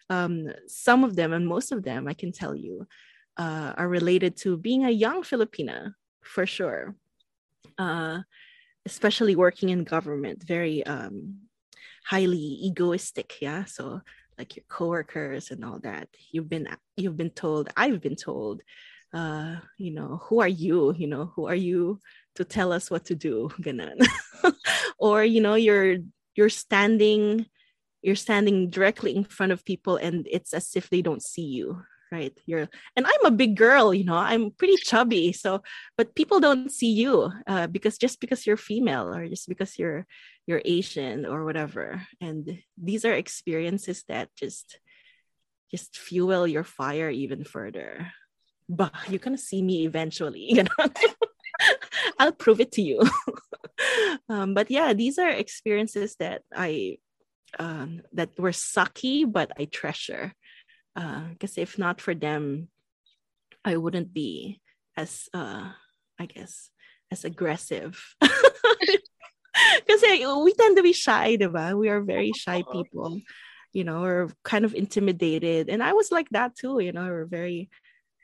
Um, 0.09 0.49
some 0.67 1.03
of 1.03 1.15
them 1.15 1.33
and 1.33 1.47
most 1.47 1.71
of 1.71 1.83
them 1.83 2.07
I 2.07 2.13
can 2.13 2.31
tell 2.31 2.55
you 2.55 2.87
uh, 3.37 3.73
are 3.77 3.87
related 3.87 4.37
to 4.37 4.57
being 4.57 4.85
a 4.85 4.89
young 4.89 5.23
Filipina 5.23 5.93
for 6.21 6.45
sure. 6.45 6.95
Uh, 7.77 8.19
especially 8.85 9.35
working 9.35 9.69
in 9.69 9.83
government, 9.83 10.43
very 10.43 10.83
um, 10.85 11.37
highly 12.09 12.57
egoistic 12.65 13.35
yeah 13.39 13.65
so 13.65 14.01
like 14.39 14.55
your 14.55 14.65
coworkers 14.67 15.51
and 15.51 15.63
all 15.63 15.79
that 15.79 16.07
you've 16.31 16.49
been 16.49 16.67
you've 16.97 17.17
been 17.17 17.29
told 17.29 17.69
i've 17.77 18.01
been 18.01 18.15
told 18.15 18.63
uh 19.13 19.57
you 19.77 19.91
know 19.91 20.19
who 20.23 20.41
are 20.41 20.47
you 20.65 20.91
you 20.97 21.05
know 21.05 21.31
who 21.35 21.47
are 21.47 21.61
you 21.69 21.99
to 22.39 22.45
tell 22.45 22.71
us 22.71 22.89
what 22.89 23.05
to 23.05 23.15
do 23.15 23.51
or 24.97 25.23
you 25.23 25.41
know 25.41 25.55
you're 25.55 25.97
you're 26.35 26.49
standing 26.49 27.45
you're 28.01 28.15
standing 28.15 28.69
directly 28.69 29.15
in 29.15 29.23
front 29.23 29.51
of 29.51 29.65
people 29.65 29.97
and 29.97 30.27
it's 30.31 30.53
as 30.53 30.71
if 30.75 30.89
they 30.89 31.01
don't 31.01 31.21
see 31.21 31.45
you 31.45 31.83
right? 32.11 32.33
You're 32.47 32.67
and 32.95 33.05
i'm 33.05 33.25
a 33.25 33.29
big 33.31 33.55
girl 33.55 33.93
you 33.93 34.03
know 34.03 34.17
i'm 34.17 34.49
pretty 34.49 34.77
chubby 34.77 35.31
so 35.31 35.61
but 35.95 36.15
people 36.15 36.39
don't 36.39 36.71
see 36.71 36.91
you 36.91 37.31
uh, 37.45 37.67
because 37.67 37.99
just 37.99 38.19
because 38.19 38.47
you're 38.47 38.57
female 38.57 39.13
or 39.13 39.27
just 39.27 39.47
because 39.47 39.77
you're 39.77 40.07
you're 40.49 40.61
asian 40.65 41.27
or 41.27 41.45
whatever. 41.45 42.01
And 42.19 42.63
these 42.75 43.05
are 43.05 43.13
experiences 43.13 44.03
that 44.07 44.33
just 44.35 44.79
just 45.69 45.95
fuel 45.95 46.47
your 46.47 46.63
fire 46.63 47.11
even 47.11 47.43
further. 47.43 48.11
But 48.67 48.91
you're 49.09 49.19
gonna 49.21 49.37
see 49.37 49.61
me 49.61 49.85
eventually 49.85 50.51
you 50.53 50.63
know 50.63 50.89
i'll 52.19 52.31
prove 52.31 52.59
it 52.59 52.71
to 52.73 52.81
you. 52.81 53.01
Um, 54.27 54.53
but 54.53 54.69
yeah 54.69 54.91
these 54.91 55.17
are 55.17 55.29
experiences 55.31 56.15
that 56.19 56.43
i 56.53 56.97
um, 57.57 58.01
that 58.11 58.37
were 58.37 58.51
sucky 58.51 59.23
but 59.23 59.51
i 59.57 59.65
treasure. 59.65 60.33
Because 60.93 61.57
uh, 61.57 61.63
if 61.63 61.79
not 61.79 62.01
for 62.01 62.13
them 62.13 62.67
i 63.63 63.77
wouldn't 63.77 64.13
be 64.13 64.59
as 64.97 65.29
uh 65.33 65.71
i 66.19 66.25
guess 66.25 66.69
as 67.11 67.23
aggressive. 67.25 67.97
Because 69.87 70.03
we 70.43 70.53
tend 70.53 70.77
to 70.77 70.83
be 70.83 70.93
shy 70.93 71.35
diba? 71.37 71.75
we 71.77 71.89
are 71.89 72.01
very 72.01 72.31
shy 72.31 72.63
people 72.71 73.19
you 73.73 73.83
know 73.83 74.01
we're 74.01 74.29
kind 74.43 74.65
of 74.65 74.75
intimidated. 74.75 75.69
And 75.69 75.81
i 75.81 75.93
was 75.93 76.11
like 76.11 76.29
that 76.31 76.55
too 76.55 76.79
you 76.79 76.91
know 76.91 77.07
we're 77.07 77.25
very 77.25 77.69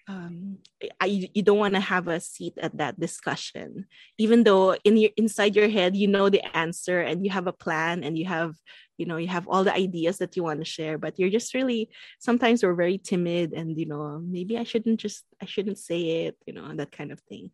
um, 0.07 0.59
I, 1.01 1.05
you 1.05 1.41
don't 1.41 1.57
want 1.57 1.73
to 1.73 1.79
have 1.79 2.07
a 2.07 2.19
seat 2.19 2.53
at 2.61 2.77
that 2.77 2.99
discussion. 2.99 3.87
Even 4.19 4.43
though 4.43 4.75
in 4.83 4.97
your 4.97 5.09
inside 5.17 5.55
your 5.55 5.69
head 5.69 5.95
you 5.95 6.07
know 6.07 6.29
the 6.29 6.45
answer 6.55 7.01
and 7.01 7.25
you 7.25 7.31
have 7.31 7.47
a 7.47 7.53
plan 7.53 8.03
and 8.03 8.17
you 8.17 8.25
have 8.25 8.55
you 8.97 9.05
know 9.05 9.17
you 9.17 9.27
have 9.27 9.47
all 9.47 9.63
the 9.63 9.73
ideas 9.73 10.19
that 10.19 10.35
you 10.35 10.43
want 10.43 10.59
to 10.59 10.65
share 10.65 10.97
but 10.97 11.19
you're 11.19 11.29
just 11.29 11.53
really 11.53 11.89
sometimes 12.19 12.63
we're 12.63 12.73
very 12.73 12.97
timid 12.97 13.51
and 13.51 13.77
you 13.77 13.85
know 13.85 14.21
maybe 14.23 14.57
i 14.57 14.63
shouldn't 14.63 14.99
just 14.99 15.25
i 15.41 15.45
shouldn't 15.45 15.77
say 15.77 16.25
it 16.25 16.37
you 16.45 16.53
know 16.53 16.73
that 16.75 16.91
kind 16.91 17.11
of 17.11 17.19
thing. 17.21 17.51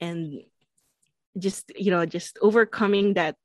And 0.00 0.42
just 1.36 1.72
you 1.76 1.90
know 1.90 2.06
just 2.06 2.38
overcoming 2.40 3.14
that 3.14 3.36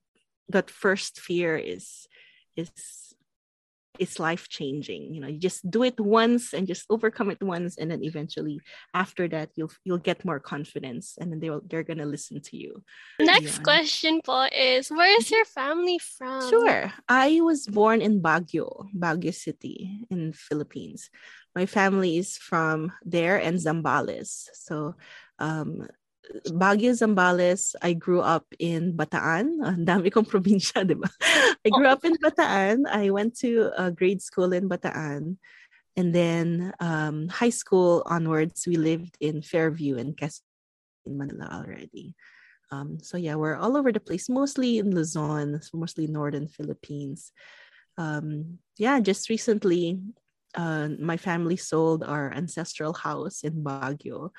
that 0.50 0.70
first 0.70 1.20
fear 1.20 1.58
is 1.58 2.08
is 2.56 3.13
it's 4.00 4.20
life 4.20 4.50
changing 4.50 5.14
you 5.14 5.22
know 5.22 5.28
you 5.28 5.38
just 5.38 5.70
do 5.70 5.84
it 5.84 6.00
once 6.00 6.54
and 6.54 6.68
just 6.68 6.86
overcome 6.90 7.30
it 7.30 7.42
once 7.42 7.78
and 7.78 7.92
then 7.92 8.04
eventually 8.04 8.60
after 8.94 9.28
that 9.28 9.50
you'll 9.56 9.72
you'll 9.84 9.98
get 9.98 10.26
more 10.26 10.40
confidence 10.40 11.16
and 11.20 11.32
then 11.32 11.40
they'll 11.40 11.62
they're 11.68 11.84
gonna 11.84 12.06
listen 12.06 12.42
to 12.42 12.58
you 12.58 12.84
next 13.20 13.58
yeah. 13.58 13.64
question 13.64 14.22
paul 14.24 14.48
is 14.52 14.90
where 14.90 15.18
is 15.18 15.30
your 15.32 15.46
family 15.46 16.00
from? 16.00 16.50
Sure. 16.50 16.92
I 17.08 17.42
was 17.42 17.68
born 17.68 18.02
in 18.02 18.22
baguio 18.22 18.88
baguio 18.96 19.34
city 19.34 20.06
in 20.10 20.34
philippines. 20.34 21.10
My 21.56 21.66
family 21.66 22.18
is 22.18 22.38
from 22.38 22.92
there 23.06 23.38
and 23.38 23.58
zambales. 23.58 24.50
So 24.54 24.96
um 25.40 25.88
Baguio, 26.48 26.96
Zambales, 26.96 27.76
I 27.82 27.94
grew 27.94 28.22
up 28.22 28.46
in 28.60 28.94
Bataan. 28.94 29.60
Ang 29.68 29.86
dami 29.86 30.12
kong 30.12 30.26
probinsya, 30.26 30.88
di 30.88 30.96
ba? 30.96 31.10
I 31.66 31.70
grew 31.70 31.88
up 31.88 32.06
in 32.06 32.16
Bataan. 32.18 32.88
I 32.88 33.12
went 33.12 33.36
to 33.44 33.72
grade 33.92 34.22
school 34.22 34.54
in 34.54 34.70
Bataan. 34.70 35.38
And 35.96 36.16
then 36.16 36.74
um, 36.80 37.28
high 37.28 37.54
school 37.54 38.02
onwards, 38.06 38.66
we 38.66 38.78
lived 38.78 39.18
in 39.20 39.42
Fairview 39.42 39.98
and 39.98 40.18
in 41.06 41.18
Manila 41.18 41.50
already. 41.52 42.16
Um, 42.72 42.98
so 43.00 43.18
yeah, 43.18 43.36
we're 43.36 43.56
all 43.56 43.78
over 43.78 43.92
the 43.92 44.00
place, 44.00 44.30
mostly 44.30 44.80
in 44.80 44.96
Luzon, 44.96 45.62
mostly 45.74 46.08
northern 46.08 46.48
Philippines. 46.48 47.32
Um, 47.98 48.58
yeah, 48.78 49.00
just 49.00 49.30
recently, 49.30 50.00
uh, 50.56 50.90
my 50.98 51.18
family 51.18 51.58
sold 51.58 52.04
our 52.04 52.34
ancestral 52.34 52.94
house 52.94 53.44
in 53.44 53.62
Baguio 53.62 54.32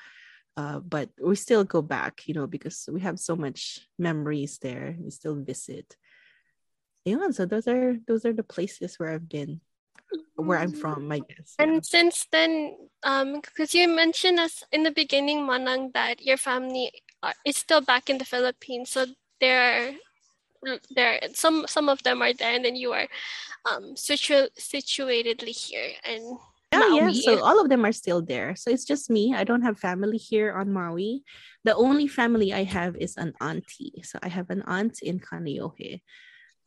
uh, 0.57 0.79
but 0.79 1.09
we 1.21 1.35
still 1.35 1.63
go 1.63 1.81
back, 1.81 2.27
you 2.27 2.33
know, 2.33 2.47
because 2.47 2.87
we 2.91 3.01
have 3.01 3.19
so 3.19 3.35
much 3.35 3.79
memories 3.99 4.57
there. 4.59 4.95
We 4.99 5.11
still 5.11 5.35
visit. 5.35 5.95
Yeah, 7.03 7.29
so 7.31 7.45
those 7.45 7.67
are 7.67 7.97
those 8.07 8.25
are 8.25 8.33
the 8.33 8.43
places 8.43 8.97
where 8.97 9.11
I've 9.11 9.29
been, 9.29 9.61
where 10.35 10.57
I'm 10.57 10.71
from, 10.71 11.11
I 11.11 11.19
guess. 11.19 11.53
Yeah. 11.59 11.65
And 11.65 11.85
since 11.85 12.25
then, 12.31 12.77
um, 13.03 13.41
because 13.41 13.75
you 13.75 13.87
mentioned 13.87 14.39
us 14.39 14.63
in 14.71 14.83
the 14.83 14.91
beginning, 14.91 15.45
Manang, 15.45 15.93
that 15.93 16.21
your 16.21 16.37
family 16.37 16.91
are, 17.21 17.35
is 17.45 17.57
still 17.57 17.81
back 17.81 18.09
in 18.09 18.17
the 18.17 18.25
Philippines, 18.25 18.89
so 18.89 19.05
there, 19.39 19.93
there 20.95 21.19
some 21.33 21.67
some 21.67 21.89
of 21.89 22.01
them 22.01 22.23
are 22.23 22.33
there, 22.33 22.55
and 22.55 22.65
then 22.65 22.75
you 22.75 22.93
are, 22.93 23.07
um, 23.69 23.95
situ- 23.95 24.49
situatedly 24.57 25.53
here, 25.53 25.91
and 26.03 26.39
yeah, 26.79 27.09
yeah. 27.09 27.21
So 27.21 27.43
all 27.43 27.61
of 27.61 27.69
them 27.69 27.85
are 27.85 27.91
still 27.91 28.21
there. 28.21 28.55
So 28.55 28.71
it's 28.71 28.85
just 28.85 29.09
me. 29.09 29.33
I 29.35 29.43
don't 29.43 29.61
have 29.61 29.79
family 29.79 30.17
here 30.17 30.53
on 30.53 30.71
Maui. 30.71 31.23
The 31.63 31.75
only 31.75 32.07
family 32.07 32.53
I 32.53 32.63
have 32.63 32.95
is 32.95 33.17
an 33.17 33.33
auntie. 33.41 34.01
So 34.03 34.19
I 34.21 34.29
have 34.29 34.49
an 34.49 34.63
aunt 34.67 34.99
in 35.01 35.19
Kaneohe, 35.19 36.01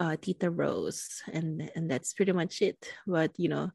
uh, 0.01 0.17
Tita 0.21 0.51
Rose, 0.51 1.23
and 1.33 1.71
and 1.75 1.91
that's 1.91 2.15
pretty 2.15 2.33
much 2.33 2.63
it. 2.63 2.79
But 3.07 3.33
you 3.37 3.49
know, 3.49 3.71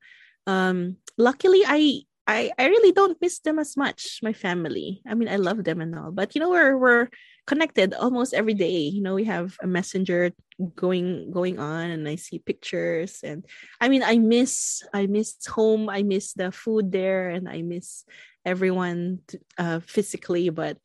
um, 0.48 0.98
luckily 1.18 1.64
I 1.66 2.04
I 2.28 2.52
I 2.58 2.68
really 2.68 2.92
don't 2.92 3.20
miss 3.22 3.40
them 3.40 3.60
as 3.60 3.76
much. 3.76 4.20
My 4.24 4.34
family. 4.34 5.02
I 5.08 5.14
mean, 5.14 5.28
I 5.28 5.36
love 5.36 5.64
them 5.64 5.82
and 5.82 5.96
all, 5.98 6.12
but 6.12 6.36
you 6.36 6.42
know, 6.42 6.50
we're 6.50 6.78
we're 6.78 7.08
connected 7.46 7.94
almost 7.94 8.34
every 8.34 8.54
day. 8.54 8.88
You 8.88 9.02
know, 9.02 9.16
we 9.16 9.26
have 9.26 9.58
a 9.62 9.68
messenger 9.68 10.32
going 10.76 11.32
going 11.32 11.60
on, 11.60 11.90
and 11.92 12.08
I 12.08 12.16
see 12.16 12.40
pictures. 12.40 13.20
And 13.24 13.46
I 13.82 13.90
mean, 13.90 14.04
I 14.04 14.18
miss 14.18 14.84
I 14.94 15.08
miss 15.08 15.46
home. 15.46 15.90
I 15.90 16.04
miss 16.04 16.34
the 16.34 16.52
food 16.52 16.92
there, 16.92 17.30
and 17.30 17.50
I 17.50 17.62
miss 17.62 18.06
everyone 18.46 19.20
uh, 19.58 19.80
physically. 19.82 20.50
But 20.50 20.78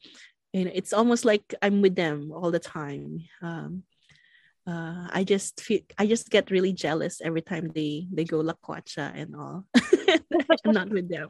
you 0.52 0.64
know, 0.64 0.72
it's 0.74 0.92
almost 0.92 1.24
like 1.24 1.54
I'm 1.62 1.82
with 1.82 1.94
them 1.94 2.32
all 2.34 2.50
the 2.50 2.58
time. 2.62 3.24
Um, 3.42 3.84
uh, 4.66 5.08
I 5.10 5.24
just 5.24 5.60
feel 5.60 5.80
I 5.96 6.06
just 6.06 6.30
get 6.30 6.50
really 6.50 6.72
jealous 6.72 7.20
every 7.22 7.42
time 7.42 7.70
they 7.74 8.08
they 8.12 8.24
go 8.24 8.42
lakwacha 8.42 9.14
and 9.14 9.36
all. 9.36 9.64
I'm 10.64 10.72
not 10.78 10.90
with 10.90 11.08
them, 11.08 11.28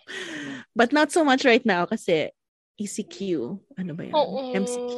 but 0.77 0.93
not 0.93 1.13
so 1.13 1.25
much 1.25 1.45
right 1.45 1.65
now 1.65 1.87
kasi 1.87 2.31
ECQ, 2.79 3.59
ano 3.75 3.93
ba 3.99 4.07
yan? 4.07 4.15
MCQ. 4.63 4.97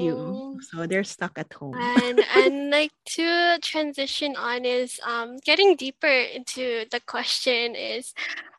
So 0.68 0.84
they're 0.84 1.04
stuck 1.04 1.40
at 1.40 1.48
home. 1.56 1.72
and 1.72 2.20
and 2.36 2.68
like 2.76 2.92
to 3.16 3.56
transition 3.64 4.36
on 4.36 4.68
is 4.68 5.00
um 5.00 5.40
getting 5.48 5.76
deeper 5.76 6.06
into 6.06 6.84
the 6.92 7.00
question 7.08 7.72
is 7.74 8.12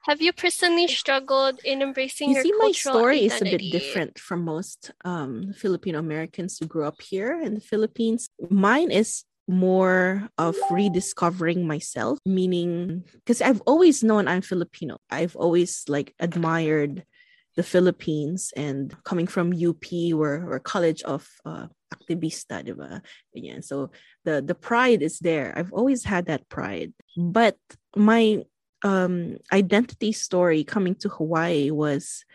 have 0.10 0.18
you 0.22 0.34
personally 0.34 0.90
struggled 0.90 1.62
in 1.62 1.86
embracing 1.86 2.34
you 2.34 2.42
your 2.42 2.44
see, 2.44 2.54
my 2.58 2.72
story 2.74 3.30
identity? 3.30 3.30
is 3.30 3.42
a 3.42 3.46
bit 3.46 3.64
different 3.70 4.18
from 4.18 4.42
most 4.42 4.90
um 5.06 5.54
Filipino 5.54 6.00
Americans 6.02 6.58
who 6.58 6.66
grew 6.66 6.90
up 6.90 6.98
here 6.98 7.38
in 7.38 7.54
the 7.54 7.62
Philippines. 7.62 8.26
Mine 8.50 8.90
is 8.90 9.24
more 9.51 10.29
of 10.38 10.55
rediscovering 10.72 11.67
myself 11.67 12.17
meaning 12.25 13.03
because 13.13 13.41
i've 13.41 13.62
always 13.67 14.03
known 14.03 14.27
i'm 14.27 14.41
filipino 14.41 14.98
i've 15.10 15.36
always 15.36 15.84
like 15.88 16.15
admired 16.20 17.03
the 17.58 17.63
philippines 17.63 18.53
and 18.55 18.96
coming 19.03 19.27
from 19.27 19.51
UP 19.51 19.84
where 20.15 20.58
college 20.63 21.03
of 21.03 21.27
uh, 21.46 21.67
activista, 21.93 22.63
diba? 22.63 23.01
Ganyan. 23.36 23.63
So 23.63 23.91
the 24.24 24.41
the 24.41 24.55
pride 24.55 25.01
is 25.01 25.20
there. 25.20 25.53
I've 25.55 25.74
always 25.74 26.03
had 26.03 26.25
that 26.25 26.48
pride. 26.50 26.93
But 27.17 27.58
my 27.96 28.43
um, 28.84 29.38
identity 29.51 30.12
story 30.12 30.63
coming 30.63 30.96
to 31.03 31.10
Hawaii 31.10 31.70
was 31.72 32.25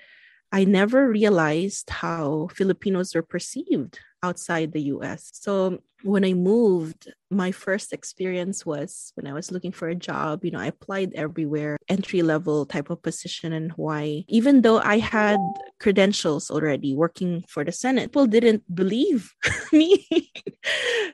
I 0.52 0.64
never 0.64 1.08
realized 1.08 1.90
how 1.90 2.49
Filipinos 2.54 3.14
were 3.14 3.26
perceived 3.26 3.99
outside 4.26 4.73
the 4.73 4.90
US. 4.95 5.30
So 5.33 5.78
when 6.02 6.25
I 6.25 6.35
moved, 6.35 7.12
my 7.30 7.50
first 7.52 7.92
experience 7.92 8.66
was 8.66 9.12
when 9.14 9.26
I 9.26 9.33
was 9.33 9.50
looking 9.50 9.73
for 9.73 9.88
a 9.88 9.95
job. 10.11 10.45
You 10.45 10.52
know, 10.52 10.61
I 10.61 10.66
applied 10.66 11.14
everywhere, 11.14 11.78
entry 11.88 12.23
level 12.23 12.66
type 12.66 12.90
of 12.90 13.02
position 13.02 13.52
in 13.52 13.71
Hawaii. 13.71 14.25
Even 14.28 14.62
though 14.62 14.78
I 14.78 14.99
had 14.99 15.38
credentials 15.80 16.50
already 16.50 16.95
working 16.95 17.45
for 17.49 17.64
the 17.64 17.73
Senate, 17.73 18.11
people 18.11 18.26
didn't 18.26 18.62
believe 18.75 19.33
me. 19.73 20.06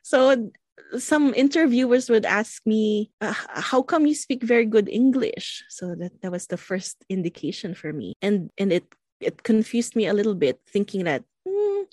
so 0.02 0.50
some 0.98 1.32
interviewers 1.34 2.10
would 2.10 2.26
ask 2.26 2.60
me, 2.66 3.10
uh, 3.20 3.32
"How 3.70 3.80
come 3.82 4.06
you 4.06 4.14
speak 4.14 4.42
very 4.42 4.66
good 4.66 4.88
English?" 4.88 5.64
So 5.68 5.94
that 5.96 6.12
that 6.20 6.32
was 6.32 6.46
the 6.46 6.60
first 6.60 7.04
indication 7.08 7.74
for 7.74 7.92
me, 7.92 8.14
and 8.20 8.50
and 8.58 8.72
it 8.72 8.84
it 9.20 9.42
confused 9.42 9.96
me 9.96 10.06
a 10.06 10.16
little 10.16 10.34
bit, 10.34 10.60
thinking 10.68 11.04
that. 11.04 11.24
Mm, 11.48 11.86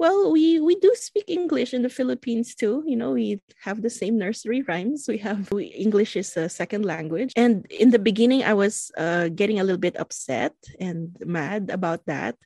well, 0.00 0.32
we 0.32 0.58
we 0.58 0.76
do 0.76 0.94
speak 0.96 1.28
English 1.28 1.74
in 1.76 1.82
the 1.82 1.92
Philippines 1.92 2.54
too. 2.54 2.82
You 2.86 2.96
know, 2.96 3.12
we 3.12 3.42
have 3.60 3.82
the 3.82 3.92
same 3.92 4.16
nursery 4.16 4.62
rhymes. 4.62 5.04
We 5.06 5.18
have 5.18 5.52
we, 5.52 5.64
English 5.76 6.16
is 6.16 6.34
a 6.38 6.48
second 6.48 6.86
language. 6.86 7.34
And 7.36 7.66
in 7.68 7.90
the 7.90 7.98
beginning, 7.98 8.42
I 8.42 8.54
was 8.54 8.90
uh, 8.96 9.28
getting 9.28 9.60
a 9.60 9.64
little 9.64 9.78
bit 9.78 10.00
upset 10.00 10.56
and 10.80 11.12
mad 11.20 11.68
about 11.68 12.06
that 12.06 12.36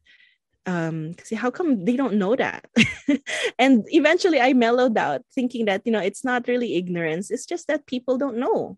um 0.66 1.12
see 1.23 1.37
how 1.37 1.50
come 1.50 1.84
they 1.84 1.94
don't 1.94 2.16
know 2.16 2.34
that 2.34 2.64
and 3.58 3.84
eventually 3.92 4.40
i 4.40 4.54
mellowed 4.54 4.96
out 4.96 5.20
thinking 5.28 5.66
that 5.66 5.82
you 5.84 5.92
know 5.92 6.00
it's 6.00 6.25
not 6.25 6.49
really 6.49 6.75
ignorance 6.75 7.30
it's 7.30 7.44
just 7.44 7.68
that 7.68 7.84
people 7.84 8.16
don't 8.16 8.38
know 8.38 8.73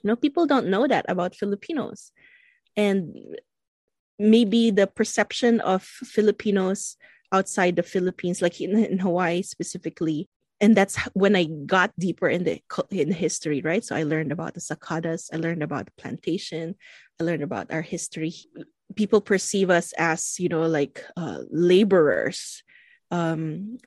you 0.00 0.08
know 0.08 0.16
people 0.16 0.46
don't 0.46 0.66
know 0.66 0.88
that 0.88 1.04
about 1.06 1.36
filipinos 1.36 2.10
and 2.74 3.12
maybe 4.18 4.70
the 4.70 4.86
perception 4.86 5.60
of 5.60 5.82
filipinos 5.84 6.96
outside 7.32 7.76
the 7.76 7.82
philippines 7.82 8.40
like 8.42 8.60
in, 8.60 8.76
in 8.78 8.98
hawaii 8.98 9.42
specifically. 9.42 10.28
And 10.60 10.74
that's 10.74 10.96
when 11.14 11.36
i 11.36 11.44
got 11.44 11.92
deeper 11.98 12.28
in 12.28 12.44
the 12.44 12.60
in 12.90 13.12
history 13.12 13.62
right? 13.62 13.84
So 13.84 13.94
i 13.94 14.02
learned 14.02 14.32
about 14.32 14.54
the 14.54 14.60
sacadas 14.60 15.30
i 15.32 15.36
learned 15.36 15.62
about 15.62 15.86
the 15.86 15.92
plantation 15.98 16.74
i 17.20 17.24
learned 17.24 17.42
about 17.42 17.70
our 17.70 17.82
history. 17.82 18.34
People 18.96 19.20
perceive 19.20 19.70
us 19.70 19.92
as 19.98 20.40
you 20.40 20.48
know 20.48 20.66
like 20.66 21.04
uh, 21.16 21.44
laborers 21.50 22.62
um, 23.10 23.78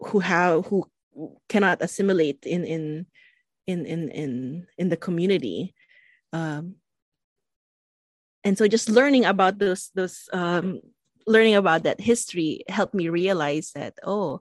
who 0.00 0.18
have 0.18 0.66
who 0.66 0.90
cannot 1.48 1.82
assimilate 1.82 2.44
in 2.44 2.64
in 2.64 3.06
in 3.66 3.86
in 3.86 4.08
in, 4.10 4.66
in 4.78 4.88
the 4.88 4.96
community. 4.96 5.74
Um, 6.32 6.76
and 8.44 8.58
so 8.58 8.66
just 8.66 8.88
learning 8.88 9.24
about 9.24 9.58
those 9.58 9.90
those 9.94 10.28
um, 10.32 10.80
learning 11.26 11.54
about 11.54 11.84
that 11.84 12.00
history 12.00 12.64
helped 12.68 12.94
me 12.94 13.08
realize 13.08 13.72
that 13.74 13.94
oh 14.04 14.40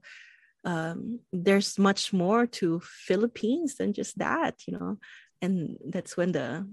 um, 0.63 1.19
there's 1.33 1.79
much 1.79 2.13
more 2.13 2.45
to 2.45 2.79
philippines 2.81 3.75
than 3.77 3.93
just 3.93 4.17
that 4.19 4.55
you 4.67 4.77
know? 4.77 4.97
And 5.41 5.77
that's 5.89 6.15
when 6.15 6.31
the 6.33 6.69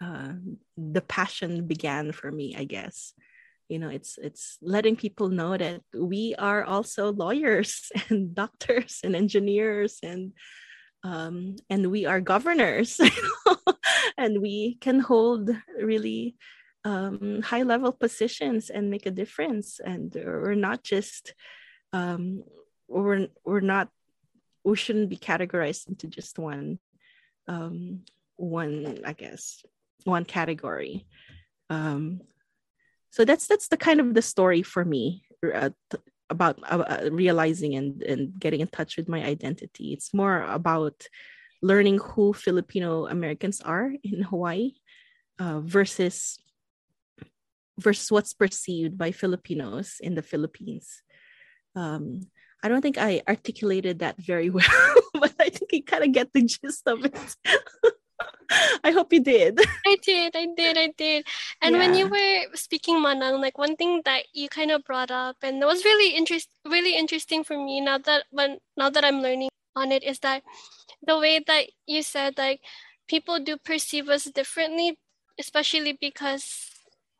uh, 0.00 0.32
the 0.76 1.02
passion 1.02 1.66
began 1.66 2.12
for 2.12 2.30
me 2.32 2.54
i 2.56 2.64
guess. 2.64 3.12
You 3.68 3.78
know 3.78 3.90
it's 3.90 4.16
it's 4.16 4.56
letting 4.62 4.96
people 4.96 5.28
know 5.28 5.54
that 5.54 5.82
we 5.92 6.34
are 6.38 6.64
also 6.64 7.12
lawyers 7.12 7.92
and 8.08 8.34
doctors 8.34 9.00
and 9.04 9.14
engineers 9.14 9.98
and 10.02 10.32
um, 11.04 11.56
and 11.68 11.90
we 11.90 12.06
are 12.06 12.20
governors 12.20 12.98
and 14.18 14.40
we 14.40 14.78
can 14.80 15.00
hold 15.00 15.50
really 15.76 16.36
um, 16.88 17.42
high 17.42 17.64
level 17.64 17.92
positions 17.92 18.70
and 18.70 18.90
make 18.90 19.06
a 19.06 19.10
difference. 19.10 19.80
And 19.84 20.12
we're 20.14 20.54
not 20.54 20.82
just 20.82 21.34
um, 21.92 22.44
we're, 22.88 23.28
we're 23.44 23.68
not 23.74 23.88
we 24.64 24.76
shouldn't 24.76 25.10
be 25.10 25.16
categorized 25.16 25.88
into 25.88 26.06
just 26.08 26.38
one 26.38 26.78
um, 27.46 28.00
one 28.36 29.00
i 29.04 29.12
guess 29.12 29.64
one 30.04 30.24
category. 30.24 31.06
Um, 31.70 32.20
so 33.10 33.24
that's 33.24 33.46
that's 33.46 33.68
the 33.68 33.76
kind 33.76 34.00
of 34.00 34.14
the 34.14 34.22
story 34.22 34.62
for 34.62 34.84
me 34.84 35.24
uh, 35.54 35.70
about 36.30 36.58
uh, 36.62 36.84
uh, 36.94 37.08
realizing 37.10 37.74
and, 37.74 38.02
and 38.02 38.38
getting 38.38 38.60
in 38.60 38.68
touch 38.68 38.96
with 38.96 39.08
my 39.08 39.24
identity. 39.24 39.92
It's 39.92 40.14
more 40.14 40.42
about 40.42 41.06
learning 41.60 41.98
who 41.98 42.32
filipino 42.32 43.08
americans 43.08 43.60
are 43.60 43.92
in 44.04 44.22
hawaii 44.22 44.70
uh, 45.40 45.58
versus 45.58 46.38
versus 47.78 48.10
what's 48.10 48.34
perceived 48.34 48.98
by 48.98 49.10
filipinos 49.10 49.96
in 50.00 50.14
the 50.14 50.22
philippines 50.22 51.02
um, 51.74 52.20
i 52.62 52.68
don't 52.68 52.82
think 52.82 52.98
i 52.98 53.22
articulated 53.28 54.00
that 54.00 54.16
very 54.18 54.50
well 54.56 54.94
but 55.14 55.34
i 55.40 55.48
think 55.48 55.72
you 55.72 55.82
kind 55.82 56.04
of 56.04 56.12
get 56.12 56.32
the 56.32 56.42
gist 56.42 56.86
of 56.86 57.04
it 57.04 57.36
I 58.82 58.92
hope 58.92 59.12
you 59.12 59.20
did. 59.20 59.60
I 59.86 59.96
did, 60.00 60.34
I 60.34 60.46
did, 60.56 60.78
I 60.78 60.92
did. 60.96 61.26
And 61.60 61.74
yeah. 61.74 61.80
when 61.80 61.94
you 61.94 62.08
were 62.08 62.56
speaking 62.56 62.96
Manang, 62.96 63.40
like 63.40 63.58
one 63.58 63.76
thing 63.76 64.00
that 64.04 64.24
you 64.32 64.48
kind 64.48 64.70
of 64.70 64.84
brought 64.84 65.10
up 65.10 65.36
and 65.42 65.60
that 65.60 65.66
was 65.66 65.84
really 65.84 66.16
interest 66.16 66.48
really 66.64 66.96
interesting 66.96 67.44
for 67.44 67.56
me 67.56 67.80
now 67.80 67.98
that 67.98 68.24
when 68.30 68.58
now 68.76 68.88
that 68.88 69.04
I'm 69.04 69.20
learning 69.20 69.50
on 69.76 69.92
it 69.92 70.02
is 70.02 70.20
that 70.20 70.42
the 71.06 71.18
way 71.18 71.44
that 71.46 71.66
you 71.86 72.02
said 72.02 72.38
like 72.38 72.60
people 73.08 73.38
do 73.38 73.56
perceive 73.56 74.08
us 74.08 74.24
differently, 74.24 74.98
especially 75.38 75.96
because 75.98 76.70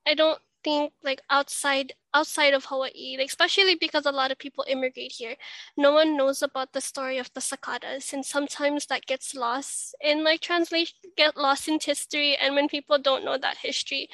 I 0.06 0.14
don't 0.14 0.40
think 0.68 0.92
like 1.02 1.22
outside 1.30 1.92
outside 2.14 2.52
of 2.54 2.66
Hawaii, 2.66 3.16
like 3.18 3.28
especially 3.28 3.74
because 3.74 4.04
a 4.06 4.12
lot 4.12 4.30
of 4.30 4.38
people 4.38 4.64
immigrate 4.68 5.12
here, 5.12 5.34
no 5.76 5.92
one 5.92 6.16
knows 6.16 6.42
about 6.42 6.72
the 6.72 6.80
story 6.80 7.18
of 7.18 7.32
the 7.32 7.40
sacadas, 7.40 8.12
and 8.12 8.24
sometimes 8.24 8.86
that 8.86 9.06
gets 9.06 9.34
lost 9.34 9.94
in 10.02 10.24
like 10.24 10.40
translation, 10.40 10.96
get 11.16 11.36
lost 11.36 11.68
in 11.68 11.78
history. 11.80 12.36
And 12.36 12.54
when 12.54 12.68
people 12.68 12.98
don't 12.98 13.24
know 13.24 13.38
that 13.38 13.56
history, 13.58 14.08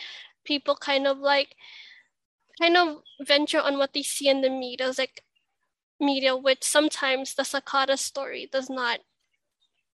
people 0.45 0.77
kind 0.77 1.07
of 1.07 1.19
like 1.19 1.57
kind 2.61 2.77
of 2.77 3.03
venture 3.27 3.61
on 3.61 3.79
what 3.79 3.93
they 3.93 4.03
see 4.03 4.29
in 4.29 4.41
the 4.41 4.51
media, 4.51 4.93
like 4.97 5.25
media, 6.01 6.37
which 6.37 6.63
sometimes 6.63 7.35
the 7.35 7.43
sakada 7.43 7.99
story 7.99 8.49
does 8.53 8.71
not 8.71 9.01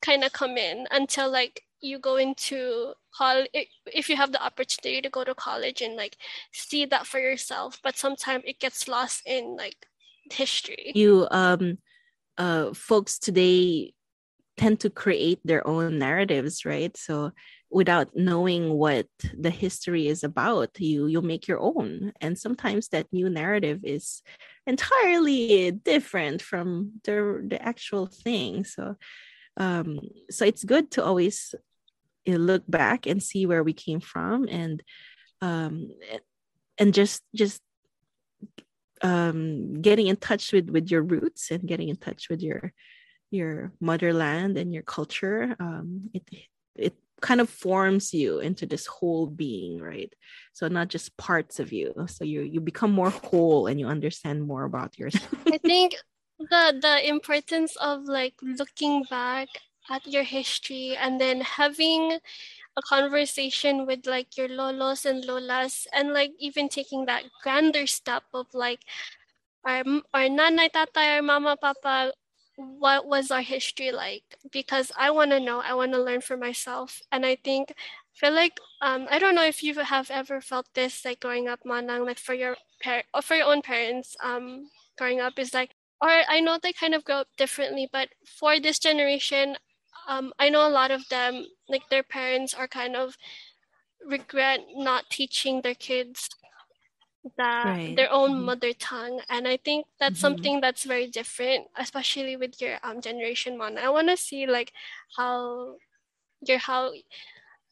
kind 0.03 0.25
of 0.25 0.33
come 0.33 0.57
in 0.59 0.87
until 0.91 1.31
like 1.31 1.63
you 1.81 1.99
go 1.99 2.17
into 2.17 2.93
college 3.15 3.49
if 3.87 4.09
you 4.09 4.17
have 4.17 4.33
the 4.33 4.43
opportunity 4.43 5.01
to 5.01 5.11
go 5.11 5.25
to 5.25 5.35
college 5.35 5.81
and 5.81 5.97
like 5.97 6.17
see 6.53 6.85
that 6.85 7.07
for 7.07 7.19
yourself 7.19 7.79
but 7.83 7.97
sometimes 7.97 8.45
it 8.47 8.61
gets 8.61 8.89
lost 8.89 9.23
in 9.27 9.57
like 9.57 9.87
history. 10.33 10.93
You 10.95 11.27
um 11.31 11.79
uh 12.39 12.73
folks 12.75 13.19
today 13.19 13.93
tend 14.57 14.81
to 14.81 14.91
create 14.91 15.41
their 15.45 15.67
own 15.67 15.99
narratives 15.99 16.65
right? 16.65 16.97
So 16.97 17.33
without 17.71 18.15
knowing 18.15 18.73
what 18.75 19.07
the 19.39 19.51
history 19.51 20.09
is 20.09 20.23
about 20.25 20.81
you 20.81 21.07
you'll 21.07 21.23
make 21.23 21.49
your 21.49 21.61
own. 21.61 22.13
And 22.21 22.39
sometimes 22.39 22.89
that 22.89 23.07
new 23.13 23.29
narrative 23.31 23.81
is 23.85 24.23
entirely 24.67 25.71
different 25.73 26.43
from 26.43 27.01
the 27.05 27.45
the 27.49 27.61
actual 27.63 28.07
thing. 28.07 28.65
So 28.65 28.97
um 29.57 30.01
so 30.31 30.45
it's 30.45 30.65
good 30.65 30.91
to 30.93 31.05
always 31.05 31.55
you 31.55 31.70
look 32.27 32.63
back 32.69 33.07
and 33.07 33.23
see 33.23 33.47
where 33.47 33.63
we 33.63 33.73
came 33.73 34.01
from 34.01 34.47
and 34.49 34.83
um 35.41 35.89
and 36.79 36.95
just 36.95 37.23
just 37.35 37.61
um 39.03 39.81
getting 39.81 40.07
in 40.07 40.17
touch 40.17 40.53
with 40.53 40.69
with 40.69 40.91
your 40.91 41.03
roots 41.03 41.51
and 41.51 41.67
getting 41.67 41.89
in 41.89 41.97
touch 41.97 42.29
with 42.29 42.43
your 42.43 42.73
your 43.31 43.73
motherland 43.81 44.59
and 44.59 44.75
your 44.75 44.83
culture 44.83 45.57
um 45.61 46.11
it 46.13 46.23
it 46.75 46.95
kind 47.21 47.41
of 47.41 47.49
forms 47.49 48.13
you 48.13 48.41
into 48.41 48.67
this 48.67 48.87
whole 48.87 49.27
being 49.27 49.81
right? 49.81 50.13
So 50.53 50.69
not 50.69 50.89
just 50.89 51.17
parts 51.17 51.61
of 51.61 51.73
you. 51.73 51.95
So 52.09 52.25
you 52.25 52.43
you 52.43 52.61
become 52.61 52.93
more 52.93 53.11
whole 53.11 53.67
and 53.67 53.79
you 53.79 53.87
understand 53.87 54.43
more 54.43 54.65
about 54.65 54.99
yourself. 54.99 55.35
I 55.47 55.59
think 55.59 55.97
the 56.39 56.79
the 56.81 57.09
importance 57.09 57.77
of 57.77 58.05
like 58.05 58.35
looking 58.43 59.05
back 59.11 59.49
at 59.89 60.07
your 60.07 60.23
history 60.25 60.97
and 60.97 61.21
then 61.21 61.41
having 61.41 62.19
a 62.77 62.83
conversation 62.83 63.87
with 63.87 64.07
like 64.07 64.37
your 64.37 64.49
lolos 64.49 65.05
and 65.07 65.25
lolas 65.25 65.87
and 65.93 66.13
like 66.13 66.33
even 66.39 66.69
taking 66.69 67.07
that 67.07 67.25
grander 67.43 67.87
step 67.87 68.25
of 68.35 68.47
like 68.55 68.81
our 69.65 69.83
our 70.15 70.29
nanay 70.29 70.69
tatay 70.71 71.17
our 71.17 71.23
mama 71.23 71.57
papa 71.57 72.13
what 72.57 73.07
was 73.07 73.31
our 73.31 73.41
history 73.41 73.91
like? 73.91 74.25
Because 74.53 74.93
i 74.99 75.11
want 75.11 75.31
to 75.31 75.41
know 75.41 75.61
i 75.61 75.73
want 75.75 75.93
to 75.93 76.03
learn 76.03 76.21
for 76.21 76.37
myself 76.37 77.01
and 77.13 77.25
i 77.25 77.37
think 77.37 77.73
I 77.73 78.15
feel 78.27 78.35
like 78.35 78.59
um 78.83 79.07
i 79.11 79.19
don't 79.19 79.35
know 79.35 79.45
if 79.45 79.63
you 79.63 79.75
have 79.81 80.11
ever 80.11 80.41
felt 80.41 80.67
this 80.75 81.05
like 81.05 81.21
growing 81.21 81.49
up 81.49 81.61
manang 81.65 82.05
like 82.05 82.19
for 82.19 82.35
your 82.35 82.57
par- 82.83 83.05
or 83.15 83.23
for 83.23 83.35
your 83.37 83.47
own 83.49 83.63
parents 83.63 84.17
um 84.23 84.69
growing 84.99 85.21
up 85.21 85.39
is 85.39 85.55
like 85.55 85.73
or 86.03 86.09
I 86.09 86.41
know 86.41 86.57
they 86.57 86.73
kind 86.73 86.95
of 86.95 87.05
grow 87.05 87.17
up 87.17 87.29
differently, 87.37 87.87
but 87.93 88.09
for 88.25 88.59
this 88.59 88.79
generation, 88.79 89.57
um, 90.11 90.35
I 90.39 90.51
know 90.51 90.69
a 90.69 90.71
lot 90.71 90.93
of 90.93 91.09
them, 91.09 91.47
like 91.69 91.89
their 91.91 92.05
parents 92.05 92.55
are 92.55 92.69
kind 92.69 92.97
of 92.97 93.17
regret 94.05 94.61
not 94.77 95.11
teaching 95.11 95.63
their 95.63 95.75
kids 95.75 96.29
that 97.37 97.81
Right. 97.81 97.95
their 97.97 98.11
own 98.11 98.33
Mhm. 98.33 98.47
mother 98.47 98.73
tongue 98.73 99.21
and 99.29 99.47
i 99.47 99.57
think 99.59 99.87
that's 99.99 100.19
Mhm. 100.19 100.21
something 100.21 100.61
that's 100.61 100.85
very 100.85 101.07
different 101.07 101.67
especially 101.77 102.37
with 102.37 102.61
your 102.61 102.79
um 102.83 103.01
generation 103.01 103.59
one 103.59 103.77
i 103.79 103.89
want 103.91 104.09
to 104.09 104.17
see 104.17 104.47
like 104.47 104.73
how 105.17 105.77
your 106.43 106.59
how 106.59 106.93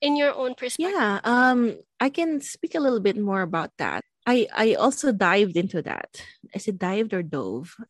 in 0.02 0.16
your 0.16 0.34
own 0.34 0.54
perspective 0.54 0.98
Yeah, 0.98 1.20
um, 1.24 1.78
I 2.00 2.10
can 2.10 2.40
speak 2.40 2.74
a 2.74 2.80
little 2.80 3.00
bit 3.00 3.16
more 3.18 3.42
about 3.42 3.76
that. 3.78 4.04
I 4.28 4.46
I 4.52 4.74
also 4.74 5.10
dived 5.10 5.56
into 5.56 5.80
that. 5.88 6.20
I 6.54 6.58
said 6.58 6.78
dived 6.78 7.14
or 7.16 7.22
dove. 7.24 7.74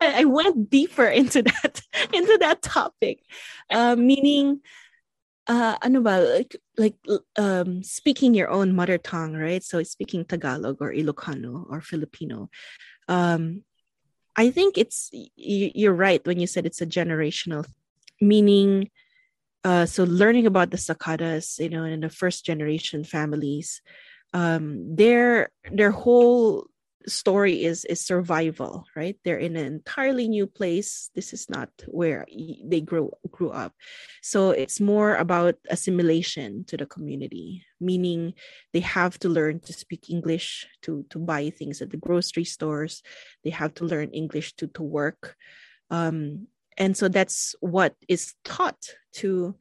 I, 0.00 0.22
I 0.22 0.24
went 0.24 0.70
deeper 0.70 1.04
into 1.04 1.42
that 1.42 1.82
into 2.16 2.38
that 2.40 2.62
topic, 2.62 3.20
uh, 3.68 3.94
meaning, 3.94 4.64
uh, 5.46 5.76
ano 5.84 6.00
ba, 6.00 6.24
like 6.32 6.56
like 6.80 6.96
um, 7.36 7.84
speaking 7.84 8.32
your 8.32 8.48
own 8.48 8.72
mother 8.74 8.96
tongue, 8.96 9.36
right? 9.36 9.62
So 9.62 9.84
speaking 9.84 10.24
Tagalog 10.24 10.80
or 10.80 10.96
Ilocano 10.96 11.68
or 11.68 11.84
Filipino. 11.84 12.48
Um, 13.06 13.68
I 14.32 14.48
think 14.48 14.78
it's 14.80 15.10
you're 15.36 15.92
right 15.92 16.24
when 16.24 16.40
you 16.40 16.46
said 16.48 16.64
it's 16.64 16.80
a 16.80 16.88
generational, 16.88 17.68
meaning 18.16 18.88
uh, 19.64 19.84
so 19.84 20.04
learning 20.04 20.46
about 20.46 20.70
the 20.70 20.80
Sakadas, 20.80 21.58
you 21.60 21.68
know, 21.68 21.84
in 21.84 22.00
the 22.00 22.08
first 22.08 22.46
generation 22.46 23.04
families, 23.04 23.82
um, 24.32 24.96
their 24.96 25.50
their 25.70 25.90
whole 25.90 26.66
story 27.06 27.64
is 27.64 27.84
is 27.84 28.00
survival, 28.00 28.84
right? 28.94 29.16
They're 29.24 29.38
in 29.38 29.56
an 29.56 29.66
entirely 29.66 30.28
new 30.28 30.46
place. 30.46 31.10
This 31.14 31.32
is 31.32 31.48
not 31.48 31.70
where 31.86 32.26
they 32.64 32.80
grew 32.80 33.10
grew 33.30 33.50
up, 33.50 33.72
so 34.22 34.50
it's 34.50 34.80
more 34.80 35.16
about 35.16 35.56
assimilation 35.70 36.64
to 36.64 36.76
the 36.76 36.86
community. 36.86 37.64
Meaning, 37.80 38.34
they 38.72 38.80
have 38.80 39.18
to 39.20 39.28
learn 39.28 39.60
to 39.60 39.72
speak 39.72 40.10
English 40.10 40.66
to 40.82 41.04
to 41.10 41.18
buy 41.18 41.50
things 41.50 41.80
at 41.80 41.90
the 41.90 41.96
grocery 41.96 42.44
stores. 42.44 43.02
They 43.44 43.50
have 43.50 43.74
to 43.74 43.84
learn 43.84 44.10
English 44.10 44.54
to 44.56 44.66
to 44.68 44.82
work. 44.82 45.36
Um, 45.90 46.48
and 46.76 46.96
so 46.96 47.08
that's 47.08 47.54
what 47.60 47.94
is 48.08 48.34
taught 48.44 48.94
to 49.14 49.56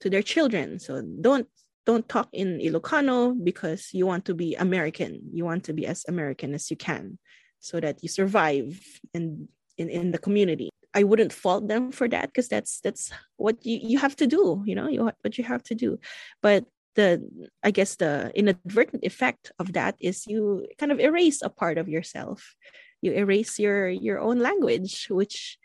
to 0.00 0.10
their 0.10 0.22
children 0.22 0.80
so 0.80 1.00
don't 1.20 1.46
don't 1.84 2.08
talk 2.08 2.28
in 2.32 2.58
ilocano 2.58 3.34
because 3.42 3.90
you 3.92 4.06
want 4.06 4.24
to 4.26 4.34
be 4.34 4.54
american. 4.54 5.20
You 5.32 5.44
want 5.44 5.64
to 5.64 5.72
be 5.72 5.86
as 5.86 6.04
american 6.08 6.54
as 6.54 6.70
you 6.70 6.76
can 6.76 7.18
so 7.60 7.80
that 7.80 8.02
you 8.02 8.08
survive 8.08 8.80
in 9.14 9.48
in, 9.78 9.88
in 9.88 10.10
the 10.10 10.18
community. 10.18 10.70
I 10.94 11.04
wouldn't 11.04 11.32
fault 11.32 11.68
them 11.68 11.90
for 11.90 12.06
that 12.08 12.26
because 12.26 12.48
that's 12.48 12.80
that's 12.80 13.10
what 13.36 13.64
you, 13.64 13.78
you 13.82 13.98
have 13.98 14.16
to 14.16 14.26
do 14.26 14.62
you 14.66 14.74
know 14.74 14.88
you 14.88 15.04
what 15.04 15.38
you 15.38 15.44
have 15.44 15.62
to 15.64 15.74
do. 15.74 15.98
But 16.42 16.64
the 16.94 17.26
i 17.62 17.70
guess 17.70 17.96
the 17.96 18.30
inadvertent 18.34 19.02
effect 19.02 19.50
of 19.58 19.72
that 19.72 19.96
is 19.98 20.26
you 20.26 20.66
kind 20.76 20.92
of 20.92 21.00
erase 21.00 21.40
a 21.42 21.48
part 21.48 21.78
of 21.78 21.88
yourself. 21.88 22.54
You 23.00 23.12
erase 23.12 23.58
your 23.58 23.88
your 23.88 24.20
own 24.20 24.38
language 24.38 25.06
which 25.10 25.58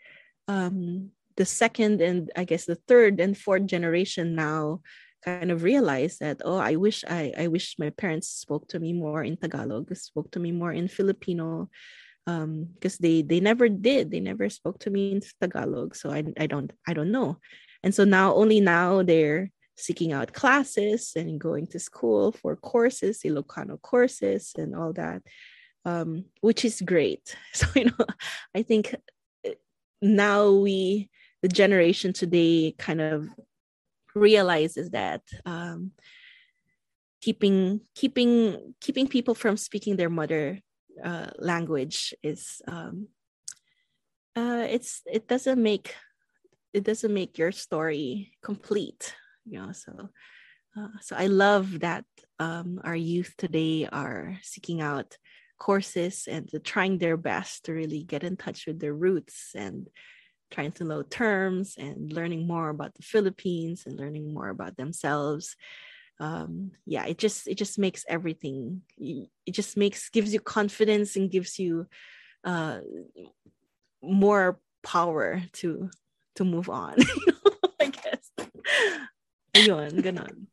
um, 0.48 1.10
the 1.36 1.44
second 1.44 2.00
and 2.00 2.30
I 2.34 2.44
guess 2.44 2.64
the 2.64 2.74
third 2.88 3.20
and 3.20 3.38
fourth 3.38 3.66
generation 3.66 4.34
now 4.34 4.80
kind 5.24 5.50
of 5.50 5.62
realize 5.62 6.18
that 6.18 6.40
oh 6.44 6.58
I 6.58 6.76
wish 6.76 7.04
I 7.08 7.32
I 7.36 7.48
wish 7.48 7.76
my 7.78 7.90
parents 7.90 8.28
spoke 8.28 8.68
to 8.68 8.78
me 8.80 8.92
more 8.92 9.22
in 9.22 9.36
Tagalog, 9.36 9.94
spoke 9.96 10.30
to 10.32 10.40
me 10.40 10.52
more 10.52 10.72
in 10.72 10.88
Filipino, 10.88 11.68
because 12.24 12.94
um, 12.94 13.00
they 13.00 13.22
they 13.22 13.40
never 13.40 13.68
did. 13.68 14.10
They 14.10 14.20
never 14.20 14.48
spoke 14.50 14.78
to 14.80 14.90
me 14.90 15.12
in 15.12 15.22
Tagalog, 15.40 15.96
so 15.96 16.10
I 16.10 16.24
I 16.38 16.46
don't 16.46 16.72
I 16.86 16.92
don't 16.94 17.10
know, 17.10 17.38
and 17.82 17.94
so 17.94 18.04
now 18.04 18.34
only 18.34 18.60
now 18.60 19.02
they're 19.02 19.50
seeking 19.76 20.12
out 20.12 20.32
classes 20.32 21.12
and 21.14 21.40
going 21.40 21.66
to 21.68 21.78
school 21.78 22.32
for 22.32 22.56
courses, 22.56 23.22
Ilocano 23.24 23.80
courses, 23.80 24.52
and 24.58 24.74
all 24.74 24.92
that, 24.92 25.22
um, 25.84 26.24
which 26.40 26.64
is 26.64 26.82
great. 26.82 27.34
So 27.54 27.66
you 27.74 27.84
know, 27.86 28.06
I 28.54 28.62
think 28.62 28.94
now 30.02 30.52
we 30.52 31.10
the 31.42 31.48
generation 31.48 32.12
today 32.12 32.74
kind 32.78 33.00
of 33.00 33.28
realizes 34.18 34.90
that 34.90 35.22
um, 35.46 35.92
keeping 37.20 37.80
keeping 37.94 38.74
keeping 38.80 39.08
people 39.08 39.34
from 39.34 39.56
speaking 39.56 39.96
their 39.96 40.10
mother 40.10 40.58
uh, 41.02 41.30
language 41.38 42.14
is 42.22 42.60
um, 42.68 43.08
uh, 44.36 44.66
it's 44.68 45.02
it 45.06 45.26
doesn't 45.28 45.62
make 45.62 45.94
it 46.72 46.84
doesn't 46.84 47.14
make 47.14 47.38
your 47.38 47.52
story 47.52 48.32
complete 48.42 49.14
you 49.46 49.58
know 49.58 49.72
so 49.72 50.10
uh, 50.76 50.88
so 51.00 51.16
i 51.16 51.26
love 51.26 51.80
that 51.80 52.04
um, 52.38 52.80
our 52.84 52.96
youth 52.96 53.34
today 53.36 53.88
are 53.90 54.38
seeking 54.42 54.80
out 54.80 55.16
courses 55.58 56.28
and 56.30 56.48
trying 56.62 56.98
their 56.98 57.16
best 57.16 57.64
to 57.64 57.72
really 57.72 58.04
get 58.04 58.22
in 58.22 58.36
touch 58.36 58.66
with 58.66 58.78
their 58.78 58.94
roots 58.94 59.52
and 59.56 59.88
trying 60.50 60.72
to 60.72 60.84
know 60.84 61.02
terms 61.02 61.76
and 61.78 62.12
learning 62.12 62.46
more 62.46 62.68
about 62.68 62.94
the 62.94 63.02
Philippines 63.02 63.84
and 63.86 63.98
learning 63.98 64.32
more 64.32 64.48
about 64.48 64.76
themselves. 64.76 65.56
Um, 66.20 66.72
yeah, 66.84 67.06
it 67.06 67.18
just 67.18 67.46
it 67.46 67.56
just 67.56 67.78
makes 67.78 68.04
everything. 68.08 68.82
It 68.98 69.52
just 69.52 69.76
makes 69.76 70.08
gives 70.10 70.32
you 70.32 70.40
confidence 70.40 71.16
and 71.16 71.30
gives 71.30 71.58
you 71.58 71.86
uh, 72.44 72.80
more 74.02 74.58
power 74.82 75.42
to 75.54 75.90
to 76.36 76.44
move 76.44 76.68
on. 76.68 76.96
I 77.80 77.86
guess. 77.86 78.30
Ayun, 79.54 80.02
ganon. 80.02 80.46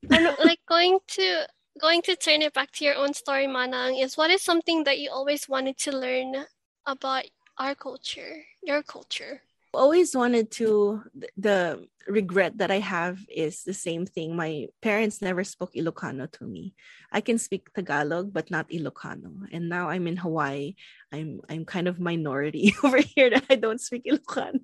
like 0.43 0.59
going 0.67 0.99
to 1.07 1.47
going 1.79 2.01
to 2.03 2.15
turn 2.15 2.41
it 2.41 2.53
back 2.53 2.71
to 2.71 2.85
your 2.85 2.95
own 2.95 3.13
story, 3.13 3.47
Manang, 3.47 4.01
is 4.01 4.17
what 4.17 4.31
is 4.31 4.41
something 4.41 4.83
that 4.85 4.99
you 4.99 5.09
always 5.11 5.49
wanted 5.49 5.77
to 5.79 5.91
learn 5.91 6.45
about 6.85 7.25
our 7.57 7.75
culture, 7.75 8.45
your 8.63 8.83
culture? 8.83 9.41
Always 9.75 10.15
wanted 10.15 10.51
to 10.51 11.03
the 11.37 11.85
regret 12.07 12.57
that 12.57 12.69
i 12.69 12.79
have 12.79 13.17
is 13.29 13.63
the 13.63 13.73
same 13.73 14.05
thing. 14.05 14.35
My 14.35 14.67
parents 14.81 15.21
never 15.21 15.43
spoke 15.43 15.73
ilocano 15.73 16.31
to 16.37 16.45
me. 16.45 16.75
I 17.11 17.21
can 17.21 17.37
speak 17.37 17.73
tagalog 17.73 18.31
but 18.31 18.51
not 18.51 18.69
ilocano. 18.69 19.47
And 19.51 19.69
now 19.69 19.89
i'm 19.89 20.07
in 20.07 20.17
hawaii. 20.17 20.75
I'm 21.11 21.41
i'm 21.49 21.65
kind 21.65 21.87
of 21.87 21.99
minority 21.99 22.75
over 22.83 22.99
here 22.99 23.29
that 23.29 23.45
i 23.49 23.55
don't 23.55 23.81
speak 23.81 24.05
ilocano. 24.05 24.61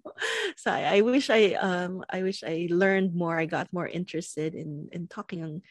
So 0.57 0.71
i, 0.71 0.97
I 0.97 1.01
wish 1.01 1.29
i 1.29 1.53
um 1.55 2.03
i 2.09 2.23
wish 2.23 2.43
i 2.43 2.67
learned 2.69 3.15
more. 3.15 3.39
I 3.39 3.45
got 3.45 3.73
more 3.73 3.87
interested 3.87 4.55
in 4.55 4.89
in 4.91 5.07
talking 5.07 5.61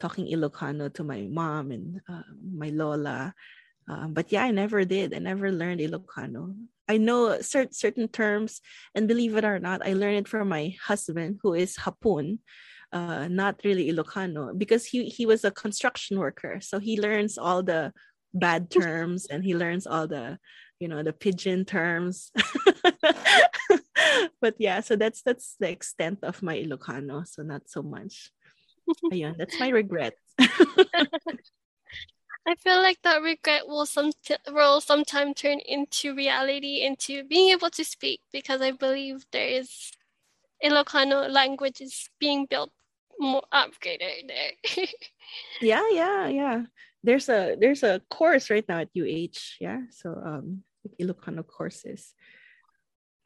talking 0.00 0.26
ilocano 0.26 0.92
to 0.94 1.04
my 1.04 1.28
mom 1.30 1.70
and 1.70 2.00
uh, 2.08 2.24
my 2.40 2.70
lola. 2.70 3.34
Uh, 3.90 4.06
but 4.06 4.30
yeah, 4.30 4.44
I 4.44 4.50
never 4.50 4.84
did. 4.84 5.14
I 5.14 5.18
never 5.18 5.50
learned 5.50 5.80
Ilocano. 5.80 6.54
I 6.90 6.96
know 6.98 7.38
cert- 7.38 7.74
certain 7.74 8.08
terms, 8.08 8.60
and 8.96 9.06
believe 9.06 9.36
it 9.36 9.44
or 9.44 9.60
not, 9.62 9.86
I 9.86 9.94
learned 9.94 10.26
it 10.26 10.28
from 10.28 10.48
my 10.48 10.74
husband, 10.82 11.38
who 11.40 11.54
is 11.54 11.76
Hapun, 11.78 12.42
uh, 12.90 13.28
not 13.30 13.62
really 13.62 13.86
Ilocano, 13.92 14.58
because 14.58 14.84
he 14.90 15.06
he 15.06 15.24
was 15.24 15.44
a 15.46 15.54
construction 15.54 16.18
worker, 16.18 16.58
so 16.58 16.82
he 16.82 17.00
learns 17.00 17.38
all 17.38 17.62
the 17.62 17.94
bad 18.34 18.70
terms 18.70 19.26
and 19.30 19.44
he 19.44 19.54
learns 19.54 19.86
all 19.86 20.06
the, 20.10 20.38
you 20.82 20.88
know, 20.88 21.02
the 21.06 21.12
pidgin 21.12 21.64
terms. 21.64 22.32
but 24.42 24.54
yeah, 24.58 24.82
so 24.82 24.96
that's 24.98 25.22
that's 25.22 25.54
the 25.62 25.70
extent 25.70 26.18
of 26.26 26.42
my 26.42 26.58
Ilocano, 26.58 27.22
so 27.22 27.46
not 27.46 27.70
so 27.70 27.86
much. 27.86 28.34
Ayun, 29.14 29.38
that's 29.38 29.60
my 29.62 29.70
regret. 29.70 30.18
I 32.46 32.54
feel 32.54 32.82
like 32.82 33.00
that 33.02 33.22
regret 33.22 33.68
will 33.68 33.86
some 33.86 34.12
will 34.50 34.80
sometime 34.80 35.34
turn 35.34 35.60
into 35.60 36.14
reality, 36.14 36.82
into 36.82 37.24
being 37.24 37.50
able 37.50 37.70
to 37.70 37.84
speak, 37.84 38.20
because 38.32 38.60
I 38.60 38.72
believe 38.72 39.24
there 39.30 39.46
is 39.46 39.92
Ilocano 40.64 41.30
language 41.30 41.80
is 41.80 42.08
being 42.18 42.46
built 42.46 42.70
more 43.18 43.42
upgraded 43.52 44.28
there. 44.28 44.52
yeah, 45.60 45.84
yeah, 45.90 46.28
yeah. 46.28 46.62
There's 47.02 47.28
a 47.28 47.56
there's 47.58 47.82
a 47.82 48.00
course 48.10 48.50
right 48.50 48.64
now 48.68 48.80
at 48.80 48.90
UH, 48.96 49.60
yeah. 49.60 49.82
So 49.90 50.14
um 50.24 50.64
Ilocano 51.00 51.46
courses. 51.46 52.14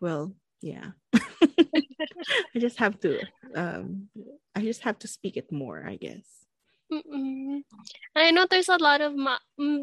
Well, 0.00 0.34
yeah. 0.60 0.90
I 1.14 2.58
just 2.58 2.78
have 2.78 2.98
to 3.00 3.20
um 3.54 4.08
I 4.54 4.62
just 4.62 4.82
have 4.82 4.98
to 5.00 5.08
speak 5.08 5.36
it 5.36 5.50
more, 5.52 5.84
I 5.86 5.96
guess. 5.96 6.43
Mm-mm. 6.92 7.62
I 8.14 8.30
know 8.30 8.46
there's 8.48 8.68
a 8.68 8.76
lot 8.76 9.00
of 9.00 9.16
ma- 9.16 9.38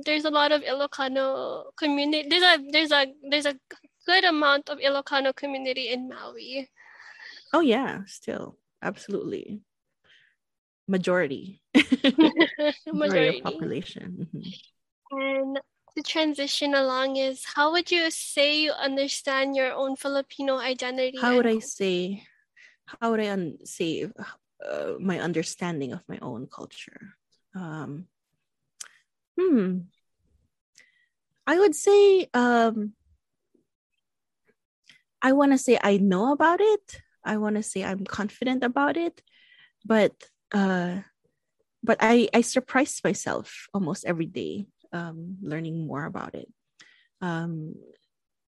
there's 0.06 0.26
a 0.26 0.30
lot 0.30 0.52
of 0.52 0.62
Ilocano 0.62 1.66
community. 1.76 2.30
There's 2.30 2.44
a 2.44 2.58
there's 2.72 2.92
a 2.92 3.08
there's 3.30 3.46
a 3.46 3.56
good 4.06 4.24
amount 4.24 4.70
of 4.70 4.80
Ilocano 4.80 5.36
community 5.36 5.90
in 5.90 6.10
Maui. 6.10 6.70
Oh 7.54 7.62
yeah, 7.62 8.02
still 8.06 8.58
absolutely 8.82 9.62
majority 10.88 11.62
majority, 11.74 12.92
majority 12.92 13.42
population. 13.42 14.28
Mm-hmm. 14.34 15.20
And 15.20 15.60
to 15.98 16.04
transition 16.04 16.74
along 16.74 17.18
is 17.18 17.44
how 17.44 17.72
would 17.74 17.92
you 17.92 18.10
say 18.12 18.62
you 18.62 18.72
understand 18.72 19.56
your 19.56 19.74
own 19.74 19.96
Filipino 19.96 20.58
identity? 20.58 21.20
How 21.20 21.36
would 21.36 21.48
I 21.48 21.60
say? 21.60 22.24
How 22.86 23.12
would 23.12 23.20
I 23.20 23.32
un- 23.32 23.58
say 23.66 24.08
uh, 24.70 24.94
my 25.00 25.20
understanding 25.20 25.94
of 25.94 26.02
my 26.08 26.20
own 26.22 26.48
culture? 26.48 27.16
Um, 27.56 28.08
hmm. 29.40 29.80
I 31.48 31.60
would 31.60 31.76
say 31.76 32.28
um, 32.34 32.94
I 35.22 35.34
want 35.34 35.52
to 35.52 35.58
say 35.58 35.78
I 35.82 35.98
know 35.98 36.32
about 36.32 36.62
it. 36.62 37.02
I 37.24 37.38
want 37.38 37.56
to 37.56 37.64
say 37.64 37.84
I'm 37.84 38.06
confident 38.06 38.64
about 38.64 38.98
it, 38.98 39.22
but 39.86 40.14
uh, 40.54 41.02
but 41.84 41.98
I 42.00 42.30
I 42.34 42.42
surprise 42.42 43.02
myself 43.04 43.68
almost 43.74 44.06
every 44.06 44.26
day 44.26 44.66
um, 44.94 45.38
learning 45.42 45.86
more 45.86 46.06
about 46.06 46.36
it. 46.36 46.50
Um, 47.22 47.76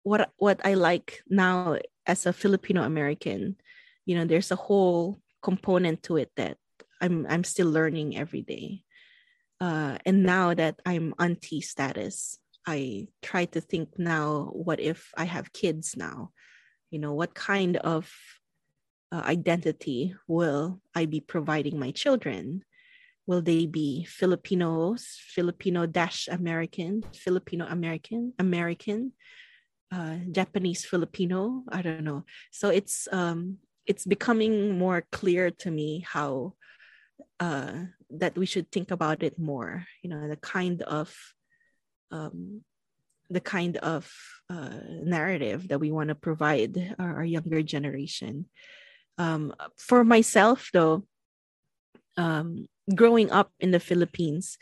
what 0.03 0.31
what 0.37 0.61
I 0.65 0.73
like 0.73 1.21
now 1.27 1.77
as 2.05 2.25
a 2.25 2.33
Filipino 2.33 2.83
American, 2.83 3.57
you 4.05 4.15
know, 4.15 4.25
there's 4.25 4.51
a 4.51 4.55
whole 4.55 5.19
component 5.45 6.01
to 6.01 6.17
it 6.17 6.31
that 6.41 6.57
I'm 6.99 7.29
I'm 7.29 7.45
still 7.45 7.69
learning 7.69 8.17
every 8.17 8.41
day. 8.41 8.81
Uh, 9.61 10.01
and 10.01 10.25
now 10.25 10.57
that 10.57 10.81
I'm 10.85 11.13
auntie 11.21 11.61
status, 11.61 12.41
I 12.65 13.07
try 13.21 13.45
to 13.53 13.61
think 13.61 14.01
now, 14.01 14.49
what 14.51 14.79
if 14.81 15.13
I 15.15 15.25
have 15.25 15.53
kids 15.53 15.95
now? 15.95 16.33
You 16.89 16.97
know, 16.99 17.13
what 17.13 17.37
kind 17.37 17.77
of 17.77 18.11
uh, 19.13 19.21
identity 19.21 20.15
will 20.27 20.81
I 20.97 21.05
be 21.05 21.21
providing 21.21 21.77
my 21.77 21.91
children? 21.91 22.65
Will 23.27 23.41
they 23.41 23.65
be 23.65 24.03
Filipinos, 24.03 25.17
Filipino 25.35 25.85
dash 25.85 26.27
American, 26.27 27.05
Filipino 27.13 27.65
American, 27.69 28.33
American, 28.39 29.13
uh, 29.93 30.17
Japanese 30.31 30.85
Filipino? 30.85 31.63
I 31.69 31.81
don't 31.81 32.03
know. 32.03 32.25
So 32.51 32.69
it's 32.69 33.07
um, 33.11 33.57
it's 33.87 34.05
becoming 34.05 34.77
more 34.77 35.05
clear 35.11 35.51
to 35.51 35.71
me 35.71 36.05
how 36.07 36.53
uh, 37.39 37.73
that 38.09 38.37
we 38.37 38.45
should 38.45 38.71
think 38.71 38.91
about 38.91 39.23
it 39.23 39.37
more. 39.37 39.85
You 40.01 40.09
know, 40.09 40.27
the 40.27 40.37
kind 40.37 40.81
of 40.83 41.15
um, 42.11 42.61
the 43.29 43.41
kind 43.41 43.77
of 43.77 44.11
uh, 44.49 44.79
narrative 45.03 45.67
that 45.69 45.79
we 45.79 45.91
want 45.91 46.09
to 46.09 46.15
provide 46.15 46.95
our, 46.99 47.17
our 47.17 47.25
younger 47.25 47.61
generation. 47.63 48.45
Um, 49.17 49.53
for 49.77 50.03
myself, 50.03 50.69
though, 50.73 51.03
um, 52.17 52.67
growing 52.93 53.31
up 53.31 53.51
in 53.59 53.71
the 53.71 53.79
Philippines, 53.79 54.57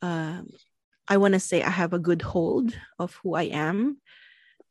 uh, 0.00 0.42
I 1.06 1.16
want 1.16 1.34
to 1.34 1.40
say 1.40 1.62
I 1.62 1.70
have 1.70 1.92
a 1.92 1.98
good 1.98 2.22
hold 2.22 2.74
of 2.98 3.18
who 3.22 3.34
I 3.34 3.44
am, 3.44 3.98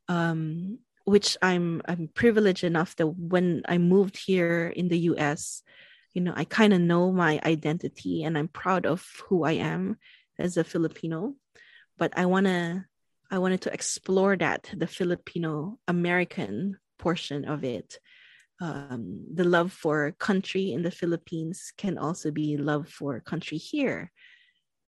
um, 0.08 0.80
which 1.08 1.38
I'm 1.42 1.82
I'm 1.88 2.10
privileged 2.14 2.66
enough 2.66 2.98
that 2.98 3.08
when 3.08 3.64
I 3.66 3.78
moved 3.78 4.18
here 4.18 4.68
in 4.68 4.90
the 4.90 5.00
U.S., 5.16 5.64
you 6.14 6.20
know, 6.20 6.34
I 6.36 6.44
kind 6.44 6.74
of 6.74 6.82
know 6.82 7.14
my 7.14 7.40
identity 7.46 8.26
and 8.26 8.38
I'm 8.38 8.50
proud 8.50 8.86
of 8.86 9.08
who 9.30 9.46
I 9.46 9.54
am 9.54 9.96
as 10.38 10.58
a 10.58 10.66
Filipino. 10.66 11.36
But 11.98 12.12
I 12.18 12.26
wanna 12.26 12.88
I 13.32 13.40
wanted 13.40 13.62
to 13.62 13.74
explore 13.74 14.36
that 14.36 14.70
the 14.76 14.86
Filipino 14.86 15.80
American 15.88 16.78
portion 17.00 17.46
of 17.46 17.64
it. 17.64 18.00
Um, 18.60 19.24
the 19.34 19.46
love 19.46 19.72
for 19.72 20.12
country 20.20 20.74
in 20.74 20.84
the 20.84 20.92
Philippines 20.92 21.72
can 21.78 21.98
also 21.98 22.32
be 22.32 22.58
love 22.58 22.90
for 22.90 23.22
country 23.22 23.58
here, 23.58 24.12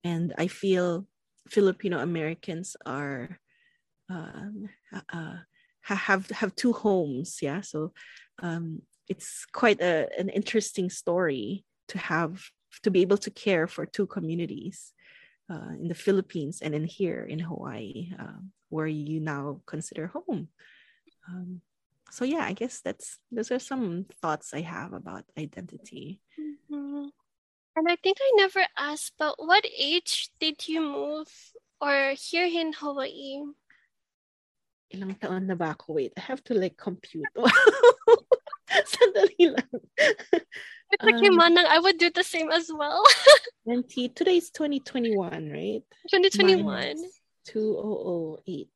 and 0.03 0.33
I 0.39 0.47
feel 0.47 1.05
Filipino 1.51 1.99
Americans 1.99 2.77
are 2.87 3.39
um, 4.09 4.71
uh, 5.13 5.45
have 5.95 6.29
have 6.31 6.55
two 6.57 6.73
homes. 6.73 7.39
Yeah, 7.41 7.61
so 7.61 7.93
um, 8.43 8.83
it's 9.09 9.47
quite 9.53 9.81
a, 9.81 10.09
an 10.19 10.29
interesting 10.29 10.91
story 10.91 11.65
to 11.89 11.99
have 11.99 12.43
to 12.83 12.91
be 12.91 13.03
able 13.03 13.19
to 13.19 13.31
care 13.31 13.67
for 13.67 13.87
two 13.87 14.07
communities 14.07 14.93
uh, 15.51 15.73
in 15.81 15.89
the 15.89 15.95
Philippines 15.95 16.61
and 16.61 16.75
in 16.75 16.85
here 16.85 17.25
in 17.25 17.39
Hawaii, 17.39 18.13
uh, 18.19 18.41
where 18.69 18.87
you 18.87 19.21
now 19.21 19.61
consider 19.67 20.09
home. 20.09 20.49
Um, 21.29 21.61
so 22.11 22.25
yeah, 22.25 22.45
I 22.45 22.53
guess 22.53 22.81
that's 22.81 23.19
those 23.31 23.51
are 23.51 23.59
some 23.59 24.07
thoughts 24.23 24.55
I 24.55 24.61
have 24.63 24.93
about 24.93 25.25
identity. 25.39 26.21
Mm-hmm. 26.39 27.07
And 27.77 27.89
I 27.89 27.97
think 27.97 28.17
I 28.21 28.33
never 28.37 28.65
asked, 28.79 29.13
but 29.19 29.35
what 29.37 29.67
age 29.67 30.31
did 30.41 30.67
you 30.67 30.81
move 30.81 31.29
or 31.81 32.15
here 32.17 32.47
in 32.47 32.73
Hawaii? 32.73 33.43
Ilang 34.95 35.19
taon 35.19 35.47
na 35.47 35.55
ba 35.55 35.75
ako? 35.75 35.99
Wait, 35.99 36.13
I 36.17 36.21
have 36.21 36.43
to 36.45 36.55
like 36.55 36.77
compute. 36.77 37.27
Sandali 38.93 39.55
lang. 39.55 39.81
It's 40.93 41.03
okay, 41.03 41.29
um, 41.29 41.39
Manang. 41.39 41.67
I 41.67 41.81
would 41.81 41.99
do 41.99 42.11
the 42.11 42.23
same 42.23 42.51
as 42.51 42.71
well. 42.73 43.03
20, 43.65 44.09
today 44.11 44.37
is 44.37 44.51
2021, 44.51 45.51
right? 45.51 45.83
2021. 46.11 46.95
2008. 47.45 48.71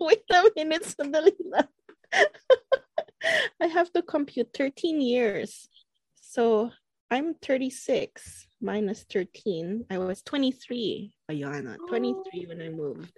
Wait 0.00 0.22
a 0.28 0.50
minute, 0.56 0.84
sandali 0.84 1.32
lang. 1.40 1.68
I 3.60 3.66
have 3.66 3.90
to 3.92 4.02
compute 4.02 4.52
13 4.52 5.00
years. 5.00 5.68
So 6.20 6.70
I'm 7.10 7.34
36 7.34 8.46
minus 8.60 9.04
13. 9.08 9.86
I 9.90 9.98
was 9.98 10.22
23. 10.22 11.12
Ayana, 11.30 11.76
23 11.88 12.46
when 12.46 12.60
I 12.60 12.68
moved. 12.68 13.12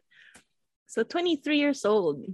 So 0.86 1.02
23 1.02 1.58
years 1.58 1.84
old. 1.84 2.24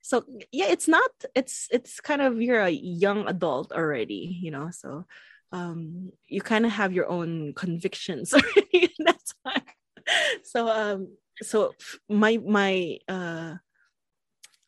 So 0.00 0.24
yeah 0.52 0.66
it's 0.68 0.88
not 0.88 1.10
it's 1.34 1.68
it's 1.70 2.00
kind 2.00 2.22
of 2.22 2.40
you're 2.40 2.60
a 2.62 2.70
young 2.70 3.28
adult 3.28 3.72
already 3.72 4.38
you 4.40 4.50
know 4.50 4.70
so 4.70 5.04
um 5.52 6.12
you 6.26 6.40
kind 6.40 6.64
of 6.64 6.72
have 6.72 6.92
your 6.92 7.08
own 7.08 7.52
convictions 7.54 8.32
already 8.34 8.84
in 8.96 9.04
that 9.04 9.20
time. 9.46 9.62
So 10.44 10.68
um 10.68 11.08
so 11.42 11.74
my 12.08 12.38
my 12.38 12.98
uh 13.08 13.54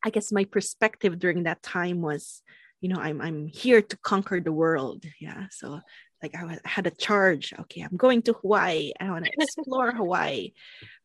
i 0.04 0.10
guess 0.10 0.30
my 0.32 0.44
perspective 0.44 1.18
during 1.18 1.44
that 1.44 1.62
time 1.62 2.00
was 2.00 2.42
you 2.80 2.88
know 2.88 3.00
i'm 3.00 3.20
i'm 3.20 3.46
here 3.46 3.82
to 3.82 3.96
conquer 3.98 4.40
the 4.40 4.52
world. 4.52 5.04
Yeah 5.20 5.46
so 5.50 5.80
like 6.22 6.34
I 6.34 6.58
had 6.64 6.86
a 6.86 6.90
charge. 6.90 7.52
Okay, 7.60 7.80
I'm 7.82 7.96
going 7.96 8.22
to 8.22 8.34
Hawaii. 8.34 8.92
I 9.00 9.10
want 9.10 9.24
to 9.24 9.32
explore 9.38 9.92
Hawaii, 9.92 10.52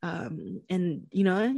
um, 0.03 0.61
and 0.69 1.07
you 1.11 1.23
know, 1.23 1.55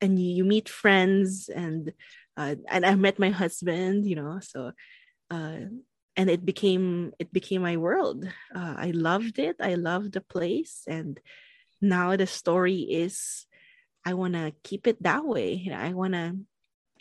and 0.00 0.18
you, 0.18 0.36
you 0.36 0.44
meet 0.44 0.68
friends 0.68 1.48
and 1.48 1.92
uh, 2.36 2.54
and 2.68 2.86
I 2.86 2.94
met 2.94 3.18
my 3.18 3.30
husband, 3.30 4.06
you 4.06 4.16
know, 4.16 4.40
so 4.40 4.72
uh, 5.30 5.58
and 6.16 6.30
it 6.30 6.44
became 6.44 7.12
it 7.18 7.32
became 7.32 7.62
my 7.62 7.76
world. 7.76 8.24
Uh, 8.54 8.74
I 8.76 8.92
loved 8.92 9.38
it. 9.38 9.56
I 9.60 9.74
loved 9.74 10.12
the 10.12 10.20
place, 10.20 10.84
and 10.86 11.20
now 11.80 12.16
the 12.16 12.26
story 12.26 12.80
is 12.80 13.46
I 14.04 14.14
want 14.14 14.34
to 14.34 14.52
keep 14.62 14.86
it 14.86 15.02
that 15.02 15.24
way. 15.24 15.54
You 15.54 15.70
know, 15.70 15.78
I 15.78 15.92
want 15.92 16.14
to 16.14 16.36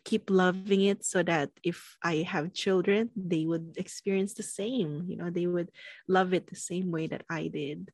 keep 0.03 0.29
loving 0.29 0.81
it 0.81 1.05
so 1.05 1.23
that 1.23 1.49
if 1.63 1.97
I 2.03 2.17
have 2.27 2.53
children, 2.53 3.09
they 3.15 3.45
would 3.45 3.75
experience 3.77 4.33
the 4.33 4.43
same. 4.43 5.05
You 5.07 5.17
know, 5.17 5.29
they 5.29 5.47
would 5.47 5.71
love 6.07 6.33
it 6.33 6.47
the 6.47 6.55
same 6.55 6.91
way 6.91 7.07
that 7.07 7.23
I 7.29 7.47
did. 7.47 7.91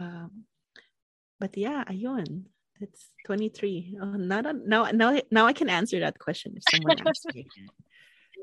Um, 0.00 0.44
but 1.38 1.56
yeah, 1.56 1.84
ayun. 1.84 2.44
It's 2.80 3.08
23. 3.24 3.96
Oh, 4.02 4.04
not 4.20 4.44
a, 4.44 4.52
now, 4.52 4.90
now, 4.92 5.18
now 5.30 5.46
I 5.46 5.54
can 5.54 5.70
answer 5.70 6.00
that 6.00 6.18
question 6.18 6.54
if 6.56 6.64
someone 6.70 6.98
asks 7.06 7.24
me. 7.34 7.46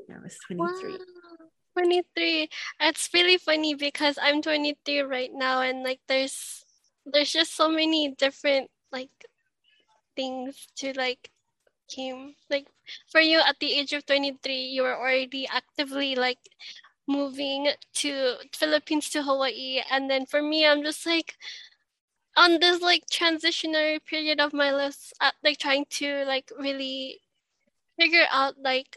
Yeah, 0.08 0.16
it's 0.24 0.38
23. 0.46 0.90
Wow. 0.90 0.98
23. 1.78 2.48
It's 2.80 3.08
really 3.14 3.38
funny 3.38 3.74
because 3.74 4.18
I'm 4.20 4.42
23 4.42 5.00
right 5.00 5.30
now 5.32 5.62
and 5.62 5.82
like 5.82 6.00
there's 6.08 6.64
there's 7.06 7.32
just 7.32 7.56
so 7.56 7.68
many 7.68 8.14
different 8.16 8.70
like 8.92 9.10
things 10.16 10.66
to 10.76 10.92
like 10.92 11.30
came. 11.88 12.34
Like 12.50 12.66
for 13.10 13.20
you 13.20 13.40
at 13.40 13.58
the 13.60 13.72
age 13.72 13.92
of 13.92 14.06
23 14.06 14.54
you 14.54 14.82
were 14.82 14.96
already 14.96 15.46
actively 15.48 16.14
like 16.14 16.38
moving 17.06 17.68
to 17.94 18.34
Philippines 18.52 19.10
to 19.10 19.22
Hawaii. 19.22 19.80
And 19.90 20.10
then 20.10 20.26
for 20.26 20.42
me 20.42 20.66
I'm 20.66 20.82
just 20.82 21.06
like 21.06 21.36
on 22.36 22.58
this 22.60 22.82
like 22.82 23.04
transitionary 23.06 24.04
period 24.04 24.40
of 24.40 24.52
my 24.52 24.70
life 24.70 25.12
uh, 25.20 25.30
like 25.42 25.58
trying 25.58 25.86
to 25.88 26.24
like 26.26 26.50
really 26.58 27.20
figure 27.98 28.26
out 28.30 28.54
like 28.62 28.96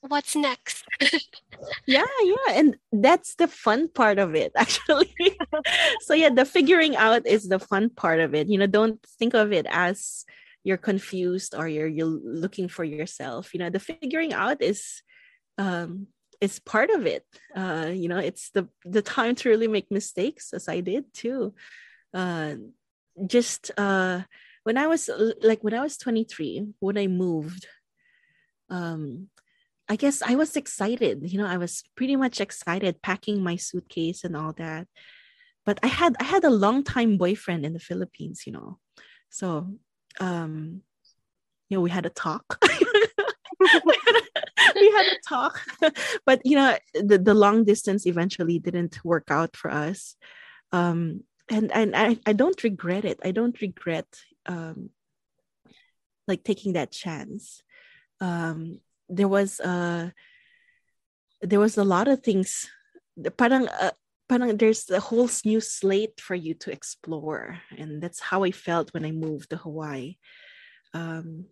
what's 0.00 0.36
next. 0.36 0.84
Yeah 1.86 2.06
yeah. 2.24 2.58
And 2.58 2.76
that's 2.90 3.36
the 3.36 3.46
fun 3.46 3.88
part 3.88 4.18
of 4.18 4.34
it 4.34 4.50
actually. 4.56 5.14
So 6.00 6.14
yeah 6.14 6.30
the 6.30 6.44
figuring 6.44 6.96
out 6.96 7.26
is 7.26 7.48
the 7.48 7.60
fun 7.60 7.90
part 7.90 8.18
of 8.18 8.34
it. 8.34 8.48
You 8.48 8.58
know 8.58 8.66
don't 8.66 9.00
think 9.18 9.34
of 9.34 9.52
it 9.52 9.66
as 9.70 10.24
you're 10.64 10.76
confused 10.76 11.54
or 11.54 11.68
you're 11.68 11.88
you're 11.88 12.06
looking 12.06 12.68
for 12.68 12.84
yourself 12.84 13.52
you 13.54 13.60
know 13.60 13.70
the 13.70 13.80
figuring 13.80 14.32
out 14.32 14.62
is 14.62 15.02
um 15.58 16.06
is 16.40 16.58
part 16.58 16.90
of 16.90 17.06
it 17.06 17.24
uh 17.56 17.90
you 17.92 18.08
know 18.08 18.18
it's 18.18 18.50
the 18.50 18.68
the 18.84 19.02
time 19.02 19.34
to 19.34 19.48
really 19.48 19.68
make 19.68 19.90
mistakes 19.90 20.52
as 20.52 20.68
i 20.68 20.80
did 20.80 21.04
too 21.14 21.52
uh, 22.14 22.54
just 23.26 23.70
uh, 23.76 24.22
when 24.64 24.78
I 24.78 24.86
was 24.86 25.10
like 25.42 25.62
when 25.62 25.74
I 25.74 25.80
was 25.80 25.96
23, 25.96 26.74
when 26.80 26.98
I 26.98 27.06
moved, 27.06 27.66
um, 28.70 29.28
I 29.88 29.96
guess 29.96 30.22
I 30.22 30.34
was 30.34 30.56
excited. 30.56 31.30
You 31.30 31.38
know, 31.38 31.46
I 31.46 31.56
was 31.56 31.82
pretty 31.96 32.16
much 32.16 32.40
excited 32.40 33.02
packing 33.02 33.42
my 33.42 33.56
suitcase 33.56 34.24
and 34.24 34.36
all 34.36 34.52
that. 34.54 34.86
But 35.64 35.78
I 35.82 35.88
had 35.88 36.16
I 36.20 36.24
had 36.24 36.44
a 36.44 36.50
long 36.50 36.84
time 36.84 37.16
boyfriend 37.16 37.64
in 37.64 37.72
the 37.72 37.80
Philippines, 37.80 38.44
you 38.46 38.52
know. 38.52 38.78
So 39.30 39.74
um 40.20 40.82
you 41.68 41.78
know, 41.78 41.82
we 41.82 41.90
had 41.90 42.04
a 42.04 42.10
talk. 42.10 42.58
we 43.60 44.92
had 44.92 45.06
a 45.06 45.18
talk. 45.26 45.60
but 46.26 46.40
you 46.44 46.56
know, 46.56 46.76
the, 46.94 47.18
the 47.18 47.34
long 47.34 47.64
distance 47.64 48.06
eventually 48.06 48.58
didn't 48.58 49.02
work 49.04 49.28
out 49.30 49.56
for 49.56 49.70
us. 49.70 50.16
Um 50.72 51.24
and 51.48 51.72
and 51.72 51.96
I, 51.96 52.18
I 52.26 52.32
don't 52.32 52.62
regret 52.62 53.04
it. 53.04 53.20
I 53.24 53.30
don't 53.32 53.58
regret 53.60 54.06
um 54.46 54.90
like 56.28 56.44
taking 56.44 56.74
that 56.74 56.92
chance. 56.92 57.62
Um 58.20 58.80
there 59.08 59.28
was 59.28 59.60
uh 59.60 60.10
there 61.40 61.60
was 61.60 61.76
a 61.76 61.84
lot 61.84 62.08
of 62.08 62.22
things 62.22 62.70
The 63.16 63.30
parang 63.30 63.68
uh, 63.68 63.92
parang 64.32 64.56
there's 64.56 64.88
a 64.88 65.00
whole 65.00 65.28
new 65.44 65.60
slate 65.60 66.20
for 66.20 66.34
you 66.34 66.54
to 66.54 66.72
explore. 66.72 67.58
And 67.76 68.02
that's 68.02 68.20
how 68.20 68.44
i 68.44 68.50
felt 68.50 68.94
when 68.94 69.04
i 69.04 69.12
moved 69.12 69.50
to 69.50 69.56
hawaii. 69.56 70.16
Um 70.94 71.46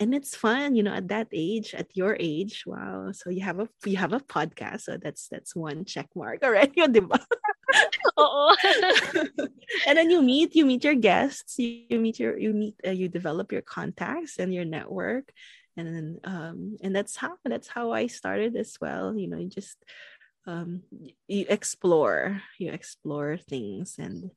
and 0.00 0.14
it's 0.14 0.34
fun 0.34 0.74
you 0.74 0.82
know 0.82 0.94
at 0.94 1.08
that 1.08 1.28
age 1.32 1.74
at 1.74 1.94
your 1.94 2.16
age 2.18 2.64
wow. 2.64 3.12
So 3.12 3.28
you 3.28 3.42
have 3.42 3.60
a 3.60 3.68
you 3.84 3.98
have 3.98 4.14
a 4.14 4.20
podcast 4.20 4.82
so 4.88 4.96
that's 4.96 5.28
that's 5.28 5.54
one 5.54 5.84
check 5.84 6.08
mark 6.16 6.42
already 6.42 6.80
and 9.86 9.98
then 9.98 10.10
you 10.10 10.22
meet 10.22 10.56
you 10.56 10.64
meet 10.64 10.84
your 10.84 10.96
guests 10.96 11.58
you, 11.58 11.84
you 11.90 12.00
meet 12.00 12.18
your 12.18 12.38
you 12.38 12.52
meet 12.52 12.74
uh, 12.86 12.90
you 12.90 13.08
develop 13.08 13.52
your 13.52 13.62
contacts 13.62 14.38
and 14.38 14.54
your 14.54 14.64
network. 14.64 15.30
And 15.76 15.86
then 15.88 16.20
um 16.24 16.76
and 16.84 16.96
that's 16.96 17.16
how 17.16 17.36
that's 17.44 17.68
how 17.68 17.92
i 17.92 18.06
started 18.06 18.56
as 18.56 18.76
well 18.78 19.16
you 19.16 19.26
know 19.26 19.38
you 19.40 19.48
just 19.48 19.78
um 20.46 20.82
you 21.28 21.46
explore 21.48 22.42
you 22.58 22.70
explore 22.70 23.36
things 23.36 23.96
and 23.98 24.30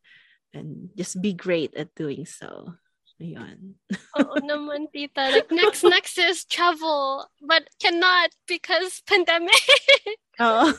and 0.53 0.89
just 0.95 1.21
be 1.21 1.33
great 1.33 1.73
at 1.75 1.93
doing 1.95 2.25
so 2.25 2.75
Ayun. 3.15 3.79
Oo 4.19 4.37
naman, 4.43 4.91
tita. 4.91 5.31
Like, 5.31 5.47
next, 5.47 5.87
next 5.87 6.19
is 6.19 6.43
travel, 6.43 7.23
but 7.39 7.63
cannot 7.79 8.35
because 8.43 8.99
pandemic. 9.07 9.55
oh, 10.39 10.75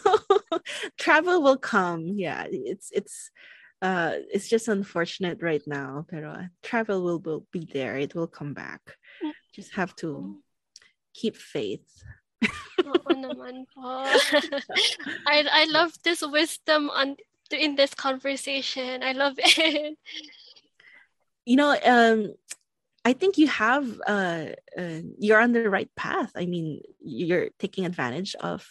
travel 1.00 1.40
will 1.40 1.56
come. 1.56 2.12
Yeah, 2.12 2.44
it's, 2.50 2.92
it's, 2.92 3.32
uh, 3.80 4.20
it's 4.28 4.48
just 4.48 4.68
unfortunate 4.68 5.40
right 5.40 5.64
now, 5.66 6.04
pero 6.10 6.36
travel 6.62 7.00
will, 7.00 7.20
will 7.24 7.46
be 7.52 7.64
there. 7.64 7.96
It 7.96 8.14
will 8.14 8.28
come 8.28 8.52
back. 8.52 8.84
Mm. 9.24 9.32
Just 9.54 9.72
have 9.72 9.96
to 10.04 10.36
keep 11.14 11.36
faith. 11.36 11.88
Naman 12.84 13.64
po. 13.74 14.04
I, 15.26 15.44
I 15.50 15.66
love 15.70 15.92
this 16.02 16.22
wisdom 16.22 16.90
on 16.90 17.16
in 17.50 17.76
this 17.76 17.94
conversation. 17.94 19.02
I 19.02 19.12
love 19.12 19.34
it. 19.38 19.96
You 21.44 21.56
know, 21.56 21.76
um, 21.84 22.34
I 23.04 23.12
think 23.12 23.38
you 23.38 23.46
have 23.46 23.86
uh, 24.06 24.46
uh, 24.76 25.00
you're 25.18 25.40
on 25.40 25.52
the 25.52 25.70
right 25.70 25.90
path. 25.94 26.32
I 26.34 26.46
mean, 26.46 26.82
you're 26.98 27.50
taking 27.58 27.86
advantage 27.86 28.34
of 28.40 28.66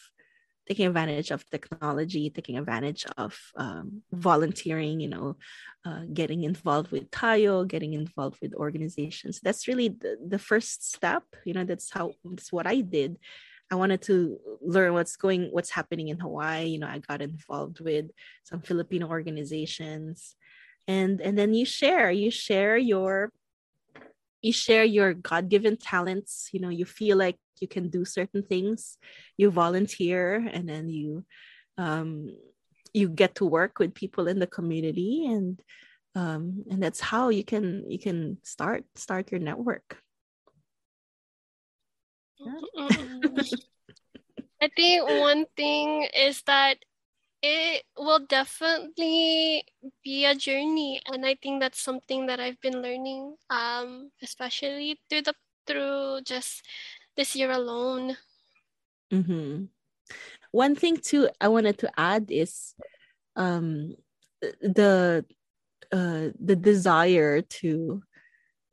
taking 0.67 0.87
advantage 0.87 1.31
of 1.31 1.47
technology, 1.49 2.29
taking 2.29 2.57
advantage 2.57 3.05
of 3.17 3.37
um, 3.55 4.01
volunteering, 4.11 4.99
you 4.99 5.07
know, 5.07 5.37
uh, 5.85 6.01
getting 6.11 6.43
involved 6.43 6.91
with 6.91 7.09
Tayo, 7.11 7.67
getting 7.67 7.93
involved 7.93 8.39
with 8.41 8.53
organizations. 8.55 9.39
That's 9.41 9.67
really 9.67 9.89
the, 9.89 10.17
the 10.27 10.39
first 10.39 10.91
step. 10.91 11.23
You 11.45 11.53
know, 11.53 11.63
that's 11.63 11.91
how, 11.91 12.13
that's 12.23 12.51
what 12.51 12.65
I 12.65 12.81
did. 12.81 13.17
I 13.71 13.75
wanted 13.75 14.01
to 14.03 14.39
learn 14.61 14.93
what's 14.93 15.15
going, 15.15 15.49
what's 15.51 15.71
happening 15.71 16.09
in 16.09 16.19
Hawaii. 16.19 16.67
You 16.67 16.79
know, 16.79 16.87
I 16.87 16.99
got 16.99 17.21
involved 17.21 17.79
with 17.79 18.05
some 18.43 18.61
Filipino 18.61 19.07
organizations 19.07 20.35
and, 20.87 21.19
and 21.19 21.37
then 21.37 21.53
you 21.53 21.65
share, 21.65 22.11
you 22.11 22.31
share 22.31 22.77
your 22.77 23.31
you 24.41 24.53
share 24.53 24.83
your 24.83 25.15
god-given 25.15 25.75
talents 25.75 26.49
you 26.53 26.59
know 26.59 26.69
you 26.69 26.85
feel 26.85 27.17
like 27.17 27.35
you 27.59 27.67
can 27.67 27.89
do 27.89 28.05
certain 28.05 28.43
things 28.43 28.99
you 29.37 29.49
volunteer 29.49 30.35
and 30.53 30.69
then 30.69 30.87
you 30.87 31.25
um, 31.79 32.29
you 32.93 33.09
get 33.09 33.35
to 33.35 33.45
work 33.45 33.79
with 33.79 33.95
people 33.95 34.27
in 34.27 34.37
the 34.37 34.47
community 34.47 35.25
and 35.25 35.61
um, 36.15 36.63
and 36.71 36.81
that's 36.81 37.01
how 37.01 37.29
you 37.29 37.43
can 37.43 37.83
you 37.89 37.99
can 37.99 38.37
start 38.43 38.85
start 38.95 39.31
your 39.31 39.41
network. 39.41 40.01
i 44.61 44.69
think 44.75 45.07
one 45.07 45.45
thing 45.55 46.07
is 46.15 46.41
that 46.43 46.77
it 47.41 47.83
will 47.97 48.25
definitely 48.27 49.63
be 50.03 50.25
a 50.25 50.35
journey 50.35 51.01
and 51.05 51.25
i 51.25 51.35
think 51.41 51.61
that's 51.61 51.81
something 51.81 52.25
that 52.25 52.39
i've 52.39 52.59
been 52.61 52.81
learning 52.81 53.35
um 53.49 54.11
especially 54.21 54.99
through 55.09 55.21
the 55.21 55.33
through 55.67 56.21
just 56.23 56.63
this 57.15 57.35
year 57.35 57.51
alone 57.51 58.17
mm-hmm. 59.11 59.65
one 60.51 60.75
thing 60.75 60.97
too 60.97 61.29
i 61.39 61.47
wanted 61.47 61.77
to 61.77 61.89
add 61.99 62.29
is 62.29 62.73
um 63.35 63.95
the 64.61 65.25
uh 65.91 66.27
the 66.39 66.55
desire 66.55 67.41
to 67.41 68.01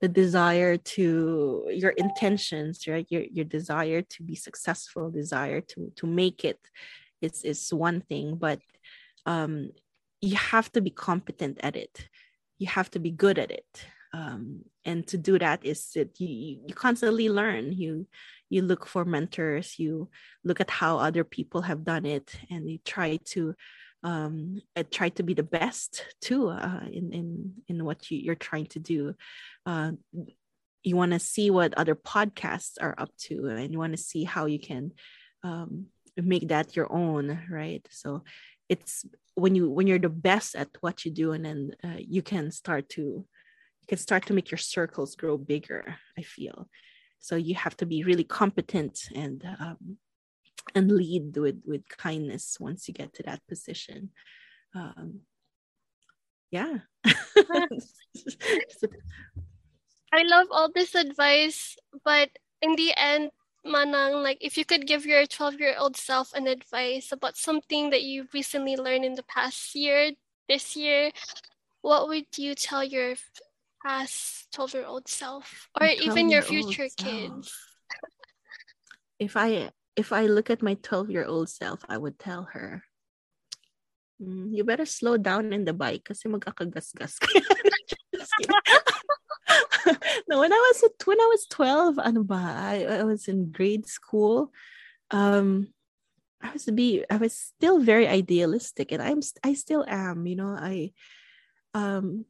the 0.03 0.09
desire 0.09 0.77
to 0.77 1.65
your 1.71 1.93
intentions 1.93 2.87
right? 2.87 3.07
Your 3.09 3.23
your 3.23 3.47
desire 3.47 4.03
to 4.03 4.23
be 4.23 4.35
successful 4.35 5.11
desire 5.11 5.63
to 5.73 5.91
to 5.97 6.07
make 6.07 6.45
it 6.45 6.61
is 7.23 7.43
is 7.45 7.73
one 7.73 8.03
thing 8.03 8.37
but 8.37 8.61
um 9.25 9.71
you 10.23 10.37
have 10.37 10.71
to 10.73 10.81
be 10.81 10.91
competent 10.91 11.59
at 11.63 11.77
it. 11.77 12.09
You 12.59 12.69
have 12.69 12.91
to 12.93 13.01
be 13.01 13.11
good 13.11 13.39
at 13.39 13.51
it. 13.51 13.87
Um, 14.15 14.63
and 14.85 15.07
to 15.09 15.19
do 15.19 15.39
that 15.39 15.65
is 15.65 15.91
that 15.95 16.21
you, 16.21 16.61
you 16.67 16.75
constantly 16.75 17.29
learn. 17.29 17.73
You 17.73 18.07
you 18.49 18.63
look 18.63 18.87
for 18.87 19.05
mentors. 19.05 19.79
You 19.79 20.11
look 20.45 20.61
at 20.61 20.71
how 20.71 20.99
other 20.99 21.25
people 21.25 21.63
have 21.63 21.85
done 21.85 22.07
it 22.07 22.39
and 22.51 22.71
you 22.71 22.79
try 22.85 23.19
to 23.33 23.55
um, 24.03 24.61
and 24.75 24.91
try 24.91 25.11
to 25.11 25.23
be 25.23 25.35
the 25.35 25.43
best 25.43 26.05
too 26.21 26.49
uh, 26.49 26.81
in, 26.91 27.13
in 27.13 27.53
in 27.69 27.85
what 27.85 28.11
you, 28.11 28.19
you're 28.19 28.35
trying 28.35 28.67
to 28.67 28.79
do. 28.79 29.15
Uh, 29.67 29.93
you 30.83 30.97
want 30.97 31.13
to 31.13 31.19
see 31.19 31.51
what 31.51 31.75
other 31.75 31.95
podcasts 31.95 32.77
are 32.81 32.95
up 32.99 33.11
to 33.17 33.47
and 33.47 33.73
you 33.73 33.79
want 33.79 33.93
to 33.93 34.03
see 34.03 34.25
how 34.25 34.47
you 34.47 34.59
can 34.59 34.91
um, 35.45 35.87
make 36.17 36.49
that 36.49 36.75
your 36.75 36.93
own 36.93 37.41
right? 37.51 37.87
So 37.91 38.25
it's 38.69 39.05
when 39.35 39.55
you 39.55 39.71
when 39.71 39.87
you're 39.87 39.99
the 39.99 40.09
best 40.09 40.57
at 40.57 40.69
what 40.81 41.05
you 41.05 41.11
do 41.11 41.33
and 41.33 41.45
then 41.45 41.71
uh, 41.85 41.99
you 41.99 42.23
can 42.23 42.51
start 42.51 42.89
to 42.91 43.01
you 43.01 43.87
can 43.89 43.99
start 43.99 44.27
to 44.27 44.35
make 44.35 44.51
your 44.51 44.59
circles 44.59 45.17
grow 45.17 45.37
bigger 45.37 45.97
i 46.19 46.23
feel. 46.23 46.69
So 47.21 47.37
you 47.37 47.55
have 47.55 47.77
to 47.77 47.87
be 47.87 48.03
really 48.03 48.25
competent 48.25 49.09
and 49.15 49.45
um, 49.61 49.99
and 50.75 50.91
lead 50.91 51.37
with 51.37 51.63
with 51.67 51.89
kindness 51.89 52.59
once 52.61 52.89
you 52.89 52.95
get 52.95 53.15
to 53.15 53.23
that 53.25 53.47
position. 53.49 54.11
Um, 54.75 55.21
yeah. 56.51 56.79
I 60.15 60.25
love 60.25 60.49
all 60.51 60.71
this 60.73 60.95
advice 60.95 61.77
but 62.05 62.29
in 62.61 62.77
the 62.77 62.93
end 62.97 63.31
Manang, 63.65 64.23
like 64.23 64.39
if 64.41 64.59
you 64.59 64.65
could 64.65 64.87
give 64.87 65.07
your 65.07 65.25
12 65.25 65.61
year 65.61 65.77
old 65.79 65.97
self 65.97 66.35
an 66.35 66.47
advice 66.47 67.13
about 67.13 67.37
something 67.37 67.91
that 67.91 68.03
you 68.03 68.27
recently 68.35 68.77
learned 68.77 69.05
in 69.05 69.15
the 69.15 69.23
past 69.23 69.75
year, 69.75 70.11
this 70.49 70.75
year, 70.77 71.13
what 71.81 72.09
would 72.09 72.27
you 72.37 72.55
tell 72.55 72.83
your 72.83 73.15
past 73.85 74.53
12 74.53 74.75
year 74.75 74.85
old 74.85 75.07
self 75.07 75.69
or 75.81 75.87
even 75.87 76.29
your 76.29 76.43
future 76.43 76.89
kids? 76.97 77.55
if 79.19 79.37
I 79.37 79.71
if 79.97 80.13
I 80.13 80.27
look 80.27 80.51
at 80.51 80.63
my 80.63 80.75
12 80.83 81.11
year 81.11 81.25
old 81.25 81.49
self, 81.49 81.85
I 81.89 81.99
would 81.99 82.19
tell 82.19 82.49
her, 82.53 82.85
mm, 84.21 84.49
you 84.51 84.65
better 84.65 84.87
slow 84.87 85.17
down 85.17 85.53
in 85.53 85.65
the 85.65 85.73
bike 85.73 86.05
kasi 86.05 86.29
magkakagasgas 86.29 87.21
ka. 87.21 87.29
no, 90.29 90.41
when 90.41 90.53
I 90.53 90.61
was 90.61 90.85
when 91.05 91.21
I 91.21 91.29
was 91.29 91.47
12, 91.51 91.99
ano 91.99 92.23
ba, 92.25 92.41
I, 92.41 93.01
I 93.01 93.03
was 93.05 93.29
in 93.29 93.53
grade 93.53 93.87
school. 93.87 94.53
Um 95.11 95.69
I 96.43 96.53
was 96.53 96.67
be 96.67 97.05
I 97.09 97.17
was 97.17 97.37
still 97.37 97.79
very 97.79 98.09
idealistic 98.09 98.91
and 98.91 99.03
I'm 99.03 99.21
I 99.45 99.55
still 99.55 99.85
am, 99.87 100.27
you 100.27 100.37
know. 100.37 100.57
I 100.57 100.93
um 101.75 102.25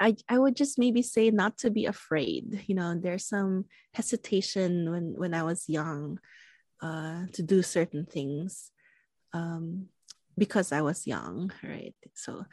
I 0.00 0.16
I 0.28 0.38
would 0.38 0.56
just 0.56 0.78
maybe 0.78 1.02
say 1.02 1.30
not 1.30 1.58
to 1.58 1.70
be 1.70 1.86
afraid. 1.86 2.64
You 2.66 2.74
know, 2.74 2.94
there's 2.98 3.26
some 3.26 3.66
hesitation 3.92 4.90
when 4.90 5.14
when 5.16 5.34
I 5.34 5.42
was 5.42 5.68
young 5.68 6.18
uh 6.82 7.26
to 7.32 7.42
do 7.42 7.62
certain 7.62 8.04
things 8.04 8.70
um 9.32 9.86
because 10.36 10.72
I 10.72 10.82
was 10.82 11.06
young, 11.06 11.52
right? 11.62 11.94
So 12.14 12.44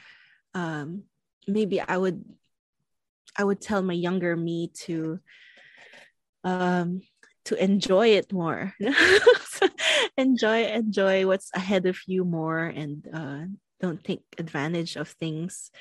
um 0.53 1.03
maybe 1.47 1.81
I 1.81 1.97
would 1.97 2.23
I 3.37 3.43
would 3.43 3.61
tell 3.61 3.81
my 3.81 3.93
younger 3.93 4.35
me 4.35 4.71
to 4.85 5.19
um 6.43 7.01
to 7.45 7.55
enjoy 7.63 8.09
it 8.09 8.31
more 8.31 8.73
enjoy 10.17 10.65
enjoy 10.65 11.25
what's 11.25 11.49
ahead 11.53 11.85
of 11.85 11.97
you 12.07 12.23
more 12.23 12.65
and 12.65 13.07
uh, 13.13 13.45
don't 13.79 14.03
take 14.03 14.21
advantage 14.37 14.95
of 14.95 15.09
things 15.09 15.71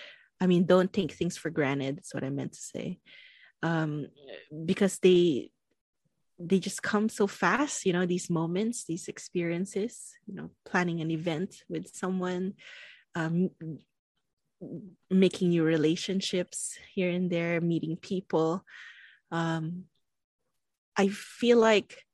i 0.40 0.46
mean 0.46 0.64
don't 0.64 0.92
take 0.92 1.12
things 1.12 1.36
for 1.36 1.50
granted 1.50 1.96
that's 1.96 2.14
what 2.14 2.24
i 2.24 2.30
meant 2.30 2.52
to 2.52 2.60
say. 2.60 2.98
Um, 3.62 4.06
because 4.64 4.98
they 5.00 5.50
they 6.38 6.58
just 6.58 6.82
come 6.82 7.10
so 7.10 7.26
fast 7.26 7.84
you 7.84 7.92
know 7.92 8.06
these 8.06 8.30
moments 8.30 8.84
these 8.84 9.06
experiences 9.08 10.14
you 10.26 10.34
know 10.34 10.48
planning 10.64 11.02
an 11.02 11.10
event 11.10 11.62
with 11.68 11.94
someone 11.94 12.54
um, 13.14 13.50
making 15.10 15.50
new 15.50 15.64
relationships 15.64 16.78
here 16.94 17.10
and 17.10 17.30
there 17.30 17.60
meeting 17.60 17.96
people. 17.96 18.64
Um, 19.30 19.84
i 20.96 21.08
feel 21.08 21.58
like 21.58 22.04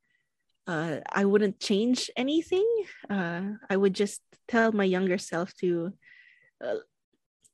uh, 0.66 0.98
i 1.10 1.24
wouldn't 1.24 1.58
change 1.60 2.10
anything. 2.16 2.66
Uh, 3.08 3.42
i 3.70 3.76
would 3.76 3.94
just 3.94 4.20
tell 4.48 4.70
my 4.72 4.84
younger 4.84 5.18
self 5.18 5.54
to 5.54 5.92
uh, 6.64 6.76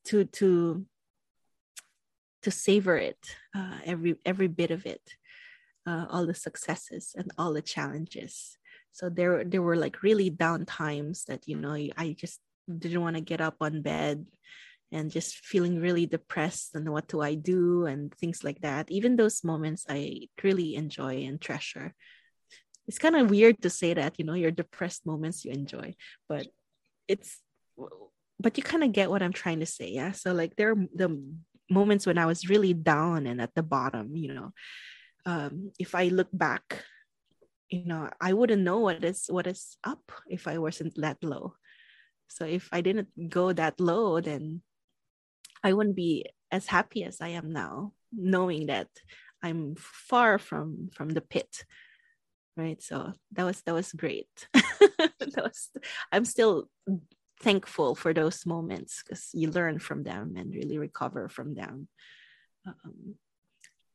to 0.06 0.24
to 0.24 0.86
to 2.42 2.50
savor 2.50 2.96
it 2.96 3.18
uh, 3.54 3.78
every 3.84 4.16
every 4.24 4.48
bit 4.48 4.70
of 4.70 4.86
it 4.86 5.02
uh, 5.86 6.06
all 6.10 6.26
the 6.26 6.34
successes 6.34 7.14
and 7.16 7.30
all 7.38 7.52
the 7.52 7.62
challenges. 7.62 8.56
So 8.92 9.08
there 9.08 9.44
there 9.44 9.62
were 9.62 9.76
like 9.76 10.02
really 10.02 10.30
down 10.30 10.66
times 10.66 11.24
that 11.24 11.48
you 11.48 11.56
know 11.56 11.74
i 11.96 12.14
just 12.18 12.40
didn't 12.68 13.00
want 13.00 13.16
to 13.16 13.22
get 13.22 13.40
up 13.40 13.56
on 13.60 13.82
bed 13.82 14.26
and 14.92 15.10
just 15.10 15.36
feeling 15.36 15.80
really 15.80 16.06
depressed 16.06 16.74
and 16.74 16.88
what 16.92 17.08
do 17.08 17.20
i 17.20 17.34
do 17.34 17.86
and 17.86 18.14
things 18.14 18.44
like 18.44 18.60
that. 18.60 18.90
Even 18.90 19.16
those 19.16 19.42
moments 19.42 19.86
i 19.88 20.28
really 20.42 20.74
enjoy 20.76 21.24
and 21.24 21.40
treasure. 21.40 21.94
It's 22.86 22.98
kind 22.98 23.16
of 23.16 23.30
weird 23.30 23.62
to 23.62 23.70
say 23.70 23.94
that 23.94 24.18
you 24.18 24.24
know 24.24 24.34
your 24.34 24.50
depressed 24.50 25.06
moments 25.06 25.44
you 25.44 25.52
enjoy 25.52 25.94
but 26.28 26.46
it's 27.08 27.40
but 28.42 28.56
you 28.56 28.62
kind 28.62 28.84
of 28.84 28.92
get 28.92 29.10
what 29.10 29.22
i'm 29.22 29.32
trying 29.32 29.60
to 29.60 29.66
say 29.66 29.88
yeah 29.88 30.12
so 30.12 30.32
like 30.32 30.56
there 30.56 30.72
are 30.72 30.86
the 30.94 31.10
moments 31.70 32.06
when 32.06 32.18
i 32.18 32.26
was 32.26 32.48
really 32.48 32.74
down 32.74 33.26
and 33.26 33.40
at 33.40 33.54
the 33.54 33.62
bottom 33.62 34.16
you 34.16 34.34
know 34.34 34.52
um, 35.26 35.72
if 35.78 35.94
I 35.94 36.08
look 36.08 36.28
back, 36.32 36.84
you 37.70 37.84
know, 37.84 38.10
I 38.20 38.32
wouldn't 38.32 38.62
know 38.62 38.78
what 38.80 39.04
is 39.04 39.26
what 39.28 39.46
is 39.46 39.76
up 39.84 40.12
if 40.28 40.46
I 40.46 40.58
wasn't 40.58 40.94
that 40.96 41.22
low. 41.22 41.54
So 42.28 42.44
if 42.44 42.68
I 42.72 42.80
didn't 42.80 43.08
go 43.28 43.52
that 43.52 43.80
low, 43.80 44.20
then 44.20 44.62
I 45.62 45.72
wouldn't 45.72 45.96
be 45.96 46.26
as 46.50 46.66
happy 46.66 47.04
as 47.04 47.20
I 47.20 47.28
am 47.28 47.52
now, 47.52 47.92
knowing 48.12 48.66
that 48.66 48.88
I'm 49.42 49.76
far 49.78 50.38
from 50.38 50.90
from 50.94 51.10
the 51.10 51.20
pit. 51.20 51.64
Right. 52.56 52.82
So 52.82 53.12
that 53.32 53.44
was 53.44 53.62
that 53.62 53.74
was 53.74 53.92
great. 53.92 54.28
that 54.52 55.34
was 55.36 55.70
I'm 56.10 56.24
still 56.24 56.68
thankful 57.42 57.94
for 57.94 58.14
those 58.14 58.46
moments 58.46 59.02
because 59.02 59.30
you 59.34 59.50
learn 59.50 59.78
from 59.78 60.04
them 60.04 60.34
and 60.36 60.54
really 60.54 60.78
recover 60.78 61.28
from 61.28 61.54
them. 61.54 61.88
Um, 62.66 63.16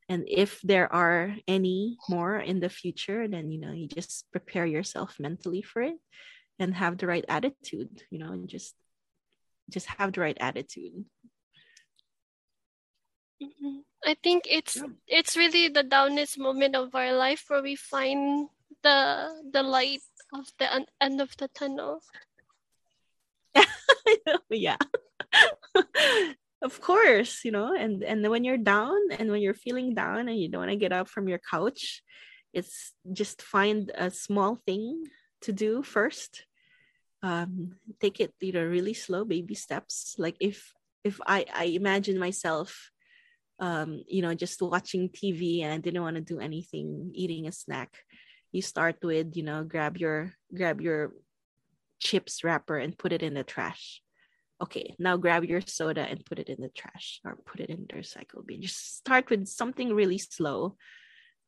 and 0.08 0.24
if 0.26 0.60
there 0.62 0.92
are 0.92 1.36
any 1.46 1.98
more 2.08 2.38
in 2.38 2.60
the 2.60 2.68
future 2.68 3.28
then 3.28 3.50
you 3.50 3.60
know 3.60 3.72
you 3.72 3.86
just 3.86 4.24
prepare 4.32 4.66
yourself 4.66 5.16
mentally 5.20 5.62
for 5.62 5.82
it 5.82 5.96
and 6.58 6.74
have 6.74 6.98
the 6.98 7.06
right 7.06 7.24
attitude 7.28 8.02
you 8.10 8.18
know 8.18 8.32
and 8.32 8.48
just 8.48 8.74
just 9.70 9.86
have 9.86 10.12
the 10.12 10.20
right 10.20 10.38
attitude 10.40 11.04
mm-hmm. 13.42 13.78
i 14.04 14.16
think 14.22 14.44
it's 14.48 14.76
yeah. 14.76 14.88
it's 15.06 15.36
really 15.36 15.68
the 15.68 15.84
downest 15.84 16.38
moment 16.38 16.74
of 16.74 16.94
our 16.94 17.12
life 17.12 17.44
where 17.48 17.62
we 17.62 17.76
find 17.76 18.48
the 18.82 19.28
the 19.52 19.62
light 19.62 20.00
of 20.34 20.46
the 20.58 20.86
end 21.00 21.20
of 21.20 21.36
the 21.36 21.48
tunnel 21.48 22.00
yeah. 24.50 24.76
Of 26.60 26.80
course 26.80 27.44
you 27.44 27.52
know 27.52 27.72
and 27.72 28.02
and 28.02 28.18
when 28.28 28.42
you're 28.42 28.58
down 28.58 28.98
and 29.14 29.30
when 29.30 29.40
you're 29.40 29.54
feeling 29.54 29.94
down 29.94 30.26
and 30.26 30.36
you 30.36 30.50
don't 30.50 30.66
want 30.66 30.72
to 30.72 30.76
get 30.76 30.90
up 30.90 31.06
from 31.06 31.28
your 31.28 31.38
couch 31.38 32.02
it's 32.52 32.94
just 33.12 33.42
find 33.42 33.92
a 33.94 34.10
small 34.10 34.58
thing 34.66 35.04
to 35.42 35.52
do 35.52 35.84
first. 35.84 36.46
Um 37.22 37.78
take 38.00 38.18
it 38.18 38.34
you 38.40 38.50
know 38.50 38.64
really 38.64 38.94
slow 38.94 39.24
baby 39.24 39.54
steps. 39.54 40.16
Like 40.18 40.34
if 40.40 40.74
if 41.04 41.20
i 41.26 41.44
i 41.54 41.64
imagine 41.64 42.18
myself 42.18 42.90
um 43.60 44.02
you 44.06 44.22
know 44.22 44.34
just 44.34 44.62
watching 44.62 45.08
tv 45.08 45.62
and 45.62 45.72
i 45.72 45.78
didn't 45.78 46.02
want 46.02 46.16
to 46.16 46.22
do 46.22 46.38
anything 46.40 47.10
eating 47.14 47.46
a 47.46 47.52
snack 47.52 47.90
you 48.52 48.62
start 48.62 48.96
with 49.02 49.36
you 49.36 49.42
know 49.42 49.64
grab 49.64 49.96
your 49.96 50.32
grab 50.54 50.80
your 50.80 51.12
chips 51.98 52.44
wrapper 52.44 52.78
and 52.78 52.98
put 52.98 53.12
it 53.12 53.22
in 53.22 53.34
the 53.34 53.44
trash 53.44 54.02
okay, 54.60 54.94
now 54.98 55.16
grab 55.16 55.44
your 55.44 55.60
soda 55.60 56.02
and 56.02 56.24
put 56.24 56.38
it 56.38 56.48
in 56.48 56.60
the 56.60 56.68
trash 56.68 57.20
or 57.24 57.38
put 57.46 57.60
it 57.60 57.70
in 57.70 57.86
the 57.88 57.94
recycle 57.94 58.44
bin. 58.44 58.62
Just 58.62 58.96
start 58.96 59.30
with 59.30 59.46
something 59.46 59.94
really 59.94 60.18
slow 60.18 60.76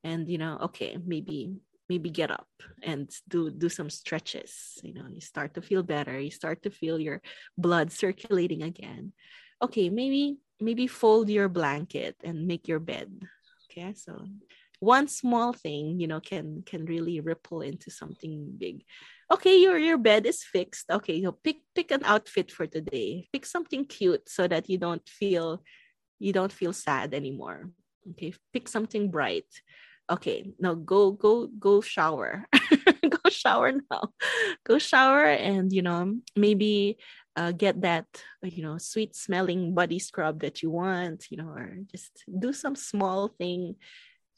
and 0.05 0.29
you 0.29 0.39
know, 0.39 0.59
okay, 0.63 0.97
maybe 1.05 1.53
maybe 1.89 2.11
get 2.11 2.31
up 2.31 2.49
and 2.83 3.11
do 3.29 3.51
do 3.51 3.69
some 3.69 3.91
stretches. 3.91 4.79
You 4.83 4.95
know, 4.95 5.07
you 5.13 5.21
start 5.21 5.55
to 5.55 5.63
feel 5.63 5.83
better. 5.83 6.19
You 6.19 6.31
start 6.31 6.63
to 6.63 6.71
feel 6.71 6.99
your 6.99 7.21
blood 7.59 7.93
circulating 7.93 8.63
again. 8.63 9.13
Okay, 9.61 9.91
maybe 9.91 10.39
maybe 10.61 10.87
fold 10.87 11.29
your 11.29 11.49
blanket 11.49 12.17
and 12.23 12.47
make 12.47 12.69
your 12.69 12.81
bed. 12.81 13.11
Okay, 13.71 13.93
so 13.95 14.25
one 14.79 15.09
small 15.09 15.53
thing, 15.53 16.01
you 16.01 16.07
know, 16.07 16.21
can 16.21 16.63
can 16.65 16.87
really 16.87 17.21
ripple 17.21 17.61
into 17.61 17.91
something 17.91 18.55
big 18.57 18.85
okay 19.31 19.59
your 19.61 19.79
your 19.79 19.99
bed 19.99 20.27
is 20.27 20.43
fixed. 20.43 20.91
Okay 20.91 21.23
so 21.23 21.33
pick 21.33 21.63
pick 21.75 21.91
an 21.91 22.03
outfit 22.05 22.51
for 22.51 22.67
today. 22.67 23.29
Pick 23.33 23.47
something 23.47 23.85
cute 23.85 24.29
so 24.29 24.49
that 24.49 24.69
you 24.69 24.79
don't 24.79 25.07
feel 25.09 25.63
you 26.19 26.33
don't 26.33 26.53
feel 26.53 26.73
sad 26.73 27.15
anymore. 27.15 27.71
Okay 28.11 28.35
pick 28.53 28.69
something 28.69 29.11
bright. 29.11 29.49
Okay 30.11 30.53
now 30.59 30.75
go 30.75 31.13
go 31.13 31.47
go 31.47 31.81
shower. 31.81 32.47
Go 33.11 33.31
shower 33.31 33.73
now. 33.91 34.13
Go 34.65 34.79
shower 34.79 35.25
and 35.25 35.73
you 35.73 35.83
know 35.83 36.21
maybe 36.37 36.99
uh, 37.37 37.53
get 37.53 37.81
that 37.83 38.07
you 38.43 38.63
know 38.63 38.79
sweet 38.79 39.17
smelling 39.17 39.75
body 39.75 39.99
scrub 39.99 40.41
that 40.41 40.63
you 40.63 40.71
want 40.71 41.27
you 41.31 41.37
know 41.37 41.49
or 41.49 41.79
just 41.91 42.25
do 42.27 42.53
some 42.53 42.77
small 42.77 43.29
thing 43.29 43.77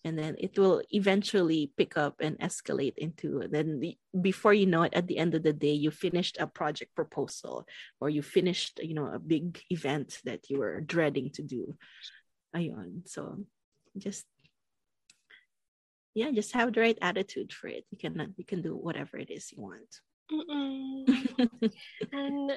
and 0.05 0.19
then 0.19 0.35
it 0.39 0.59
will 0.59 0.83
eventually 0.91 1.71
pick 1.77 1.97
up 1.97 2.17
and 2.21 2.39
escalate 2.41 2.95
into 2.99 3.47
then 3.51 3.81
the, 3.81 3.97
before 4.21 4.53
you 4.53 4.67
know 4.67 4.83
it 4.83 4.95
at 4.95 5.07
the 5.07 5.19
end 5.19 5.35
of 5.35 5.43
the 5.43 5.53
day 5.53 5.73
you 5.73 5.91
finished 5.91 6.37
a 6.41 6.47
project 6.47 6.95
proposal 6.95 7.67
or 8.01 8.11
you 8.11 8.23
finished 8.23 8.81
you 8.83 8.95
know 8.95 9.07
a 9.07 9.19
big 9.19 9.61
event 9.71 10.19
that 10.25 10.51
you 10.51 10.59
were 10.59 10.81
dreading 10.81 11.31
to 11.31 11.43
do. 11.43 11.77
Ayon. 12.55 13.09
so 13.09 13.39
just 13.97 14.27
yeah 16.15 16.31
just 16.33 16.53
have 16.53 16.73
the 16.73 16.81
right 16.81 16.99
attitude 17.01 17.53
for 17.53 17.69
it. 17.69 17.85
You 17.91 17.99
can 17.99 18.35
you 18.37 18.45
can 18.45 18.63
do 18.63 18.77
whatever 18.77 19.19
it 19.19 19.31
is 19.31 19.53
you 19.53 19.63
want. 19.63 20.01
And 22.13 22.53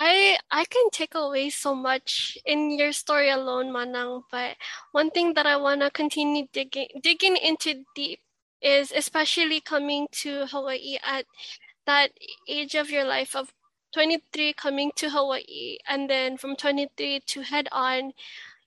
I 0.00 0.38
I 0.50 0.64
can 0.64 0.90
take 0.90 1.14
away 1.14 1.50
so 1.50 1.74
much 1.74 2.38
in 2.46 2.70
your 2.78 2.92
story 2.92 3.30
alone, 3.30 3.70
Manang. 3.70 4.22
But 4.30 4.56
one 4.92 5.10
thing 5.10 5.34
that 5.34 5.46
I 5.46 5.56
wanna 5.56 5.90
continue 5.90 6.46
digging 6.52 6.88
digging 7.02 7.36
into 7.36 7.84
deep 7.94 8.20
is 8.62 8.92
especially 8.92 9.60
coming 9.60 10.08
to 10.22 10.46
Hawaii 10.46 10.98
at 11.04 11.26
that 11.86 12.10
age 12.48 12.74
of 12.74 12.90
your 12.90 13.04
life 13.04 13.34
of 13.34 13.52
23 13.92 14.52
coming 14.54 14.90
to 14.96 15.10
Hawaii 15.10 15.78
and 15.86 16.08
then 16.08 16.36
from 16.38 16.56
23 16.56 17.20
to 17.26 17.42
head 17.42 17.68
on 17.72 18.12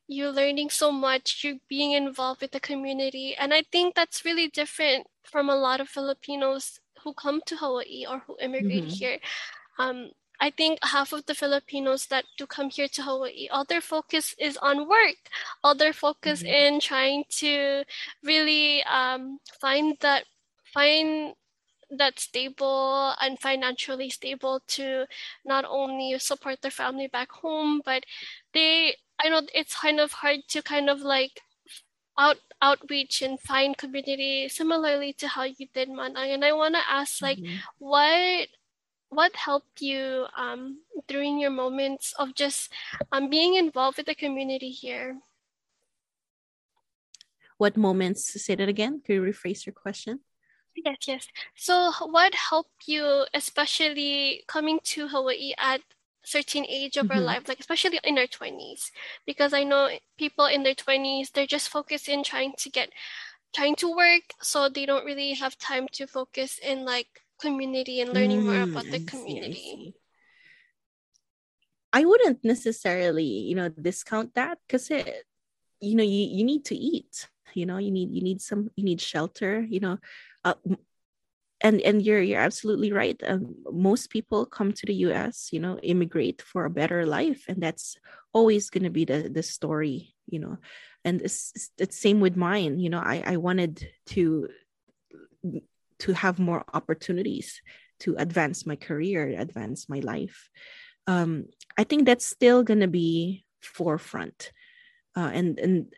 you're 0.07 0.31
learning 0.31 0.69
so 0.69 0.91
much 0.91 1.41
you're 1.43 1.57
being 1.67 1.93
involved 1.93 2.41
with 2.41 2.51
the 2.51 2.59
community 2.59 3.35
and 3.35 3.53
I 3.53 3.63
think 3.71 3.95
that's 3.95 4.25
really 4.25 4.49
different 4.49 5.07
from 5.23 5.49
a 5.49 5.55
lot 5.55 5.81
of 5.81 5.89
Filipinos 5.89 6.79
who 7.03 7.13
come 7.13 7.41
to 7.47 7.55
Hawaii 7.55 8.05
or 8.07 8.19
who 8.27 8.37
immigrate 8.39 8.83
mm-hmm. 8.83 8.93
here 8.93 9.19
um, 9.79 10.11
I 10.39 10.49
think 10.49 10.79
half 10.83 11.13
of 11.13 11.25
the 11.25 11.35
Filipinos 11.35 12.07
that 12.07 12.25
do 12.37 12.45
come 12.45 12.69
here 12.69 12.87
to 12.89 13.03
Hawaii, 13.03 13.47
all 13.49 13.65
their 13.65 13.81
focus 13.81 14.35
is 14.39 14.57
on 14.57 14.87
work. 14.87 15.17
All 15.63 15.75
their 15.75 15.93
focus 15.93 16.43
mm-hmm. 16.43 16.75
in 16.75 16.79
trying 16.79 17.23
to 17.41 17.83
really 18.23 18.83
um, 18.83 19.39
find 19.59 19.97
that 20.01 20.25
find 20.73 21.33
that 21.91 22.19
stable 22.19 23.13
and 23.21 23.39
financially 23.39 24.09
stable 24.09 24.61
to 24.67 25.05
not 25.45 25.65
only 25.67 26.17
support 26.19 26.61
their 26.61 26.71
family 26.71 27.07
back 27.07 27.31
home, 27.31 27.81
but 27.85 28.03
they 28.53 28.95
I 29.23 29.29
know 29.29 29.41
it's 29.53 29.75
kind 29.75 29.99
of 29.99 30.11
hard 30.11 30.39
to 30.49 30.61
kind 30.61 30.89
of 30.89 31.01
like 31.01 31.41
out 32.17 32.37
outreach 32.61 33.21
and 33.21 33.39
find 33.39 33.77
community 33.77 34.47
similarly 34.49 35.13
to 35.13 35.27
how 35.27 35.43
you 35.43 35.67
did 35.73 35.89
Manang. 35.89 36.33
And 36.33 36.45
I 36.45 36.53
wanna 36.53 36.81
ask 36.89 37.21
like 37.21 37.39
mm-hmm. 37.39 37.55
what 37.79 38.47
what 39.15 39.35
helped 39.35 39.81
you 39.81 40.25
um, 40.37 40.81
during 41.07 41.39
your 41.39 41.51
moments 41.51 42.13
of 42.19 42.35
just 42.35 42.71
um, 43.11 43.29
being 43.29 43.55
involved 43.55 43.97
with 43.97 44.05
the 44.05 44.15
community 44.15 44.69
here? 44.69 45.17
What 47.57 47.77
moments? 47.77 48.41
Say 48.43 48.55
that 48.55 48.67
again. 48.67 49.01
Could 49.05 49.13
you 49.13 49.21
rephrase 49.21 49.65
your 49.65 49.73
question? 49.73 50.19
Yes, 50.75 50.97
yes. 51.07 51.27
So, 51.55 51.91
what 52.01 52.35
helped 52.35 52.87
you, 52.87 53.25
especially 53.33 54.43
coming 54.47 54.79
to 54.83 55.07
Hawaii 55.07 55.53
at 55.57 55.81
certain 56.23 56.65
age 56.67 56.97
of 56.97 57.07
mm-hmm. 57.07 57.17
our 57.17 57.23
life, 57.23 57.47
like 57.47 57.59
especially 57.59 57.99
in 58.03 58.17
our 58.17 58.27
twenties? 58.27 58.91
Because 59.25 59.53
I 59.53 59.63
know 59.63 59.89
people 60.17 60.47
in 60.47 60.63
their 60.63 60.75
twenties, 60.75 61.29
they're 61.29 61.47
just 61.47 61.69
focused 61.69 62.09
in 62.09 62.23
trying 62.23 62.53
to 62.57 62.69
get, 62.69 62.89
trying 63.55 63.75
to 63.77 63.95
work, 63.95 64.23
so 64.41 64.67
they 64.67 64.85
don't 64.85 65.05
really 65.05 65.33
have 65.33 65.57
time 65.57 65.87
to 65.93 66.07
focus 66.07 66.59
in 66.59 66.83
like 66.83 67.21
community 67.45 68.01
and 68.01 68.13
learning 68.13 68.41
mm, 68.41 68.45
more 68.45 68.63
about 68.63 68.91
the 68.91 68.99
community. 69.05 69.93
I, 71.93 72.01
I, 72.01 72.05
wouldn't 72.05 72.43
necessarily, 72.43 73.25
you 73.25 73.55
know, 73.55 73.69
discount 73.69 74.35
that 74.35 74.57
because 74.67 74.89
it, 74.89 75.23
you 75.79 75.95
know, 75.95 76.03
you 76.03 76.27
you 76.37 76.43
need 76.43 76.65
to 76.65 76.75
eat. 76.75 77.27
You 77.53 77.65
know, 77.65 77.77
you 77.77 77.91
need 77.91 78.11
you 78.11 78.21
need 78.21 78.41
some 78.41 78.69
you 78.75 78.83
need 78.83 78.99
shelter. 78.99 79.61
You 79.61 79.79
know, 79.79 79.97
uh, 80.43 80.55
and 81.61 81.81
and 81.81 82.01
you're 82.01 82.21
you're 82.21 82.41
absolutely 82.41 82.91
right. 82.91 83.19
Um, 83.25 83.55
most 83.71 84.09
people 84.09 84.45
come 84.45 84.73
to 84.73 84.85
the 84.85 84.95
U.S. 85.09 85.49
You 85.51 85.59
know, 85.59 85.77
immigrate 85.79 86.41
for 86.41 86.65
a 86.65 86.69
better 86.69 87.05
life, 87.05 87.45
and 87.47 87.61
that's 87.61 87.97
always 88.33 88.69
going 88.69 88.83
to 88.83 88.89
be 88.89 89.05
the 89.05 89.29
the 89.29 89.43
story. 89.43 90.15
You 90.27 90.39
know, 90.39 90.57
and 91.05 91.21
it's, 91.21 91.71
it's 91.77 91.97
same 91.97 92.19
with 92.19 92.35
mine. 92.35 92.79
You 92.79 92.89
know, 92.89 92.99
I 92.99 93.23
I 93.25 93.37
wanted 93.37 93.87
to 94.07 94.49
to 95.99 96.13
have 96.13 96.39
more 96.39 96.63
opportunities 96.73 97.61
to 97.99 98.15
advance 98.17 98.65
my 98.65 98.75
career, 98.75 99.35
advance 99.37 99.87
my 99.89 99.99
life. 99.99 100.49
Um, 101.07 101.45
I 101.77 101.83
think 101.83 102.05
that's 102.05 102.25
still 102.25 102.63
going 102.63 102.81
to 102.81 102.87
be 102.87 103.45
forefront, 103.61 104.51
uh, 105.15 105.31
and 105.33 105.59
and 105.59 105.93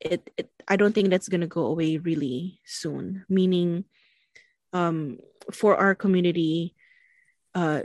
it, 0.00 0.30
it 0.36 0.50
I 0.68 0.76
don't 0.76 0.94
think 0.94 1.10
that's 1.10 1.28
going 1.28 1.40
to 1.40 1.46
go 1.46 1.66
away 1.66 1.96
really 1.96 2.60
soon. 2.64 3.24
Meaning, 3.28 3.84
um, 4.72 5.18
for 5.52 5.76
our 5.76 5.94
community, 5.94 6.74
uh, 7.54 7.82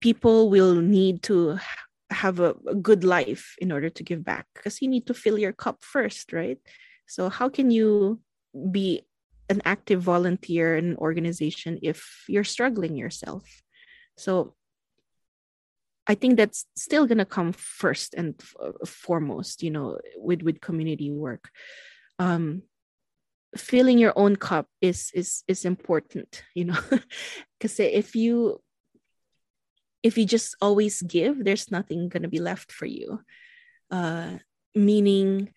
people 0.00 0.50
will 0.50 0.74
need 0.74 1.22
to 1.24 1.58
have 2.10 2.40
a, 2.40 2.54
a 2.66 2.74
good 2.74 3.04
life 3.04 3.54
in 3.58 3.70
order 3.70 3.88
to 3.88 4.02
give 4.02 4.24
back 4.24 4.46
because 4.54 4.82
you 4.82 4.88
need 4.88 5.06
to 5.06 5.14
fill 5.14 5.38
your 5.38 5.52
cup 5.52 5.84
first, 5.84 6.32
right? 6.32 6.58
So 7.06 7.28
how 7.28 7.48
can 7.48 7.70
you 7.70 8.20
be 8.70 9.02
an 9.50 9.60
active 9.64 10.00
volunteer 10.02 10.76
in 10.76 10.90
an 10.90 10.96
organization 10.96 11.78
if 11.82 12.24
you're 12.28 12.44
struggling 12.44 12.96
yourself? 12.96 13.44
So 14.16 14.54
I 16.06 16.14
think 16.14 16.36
that's 16.36 16.66
still 16.76 17.06
gonna 17.06 17.24
come 17.24 17.52
first 17.52 18.14
and 18.14 18.34
f- 18.40 18.88
foremost, 18.88 19.62
you 19.62 19.70
know, 19.70 19.98
with 20.16 20.42
with 20.42 20.60
community 20.60 21.10
work. 21.10 21.50
Um, 22.18 22.62
filling 23.56 23.98
your 23.98 24.12
own 24.16 24.36
cup 24.36 24.66
is 24.80 25.10
is 25.14 25.44
is 25.46 25.64
important, 25.64 26.42
you 26.54 26.64
know, 26.64 26.78
because 27.58 27.78
if 27.78 28.16
you 28.16 28.60
if 30.02 30.16
you 30.16 30.24
just 30.24 30.56
always 30.60 31.02
give, 31.02 31.44
there's 31.44 31.70
nothing 31.70 32.08
gonna 32.08 32.28
be 32.28 32.40
left 32.40 32.72
for 32.72 32.86
you. 32.86 33.20
Uh, 33.90 34.38
meaning, 34.74 35.52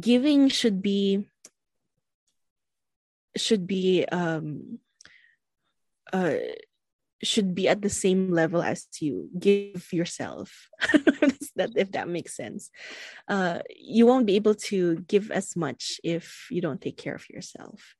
giving 0.00 0.48
should 0.48 0.82
be 0.82 1.28
should 3.36 3.66
be 3.66 4.04
um, 4.10 4.78
uh, 6.12 6.34
should 7.22 7.54
be 7.54 7.68
at 7.68 7.82
the 7.82 7.90
same 7.90 8.30
level 8.30 8.62
as 8.62 8.86
you. 9.00 9.30
Give 9.38 9.92
yourself. 9.92 10.68
That 11.56 11.70
if 11.76 11.92
that 11.92 12.08
makes 12.08 12.34
sense. 12.34 12.70
Uh, 13.28 13.60
you 13.70 14.06
won't 14.06 14.26
be 14.26 14.34
able 14.34 14.56
to 14.56 14.96
give 15.06 15.30
as 15.30 15.54
much 15.54 16.00
if 16.02 16.48
you 16.50 16.60
don't 16.60 16.80
take 16.80 16.96
care 16.96 17.14
of 17.14 17.30
yourself. 17.30 17.94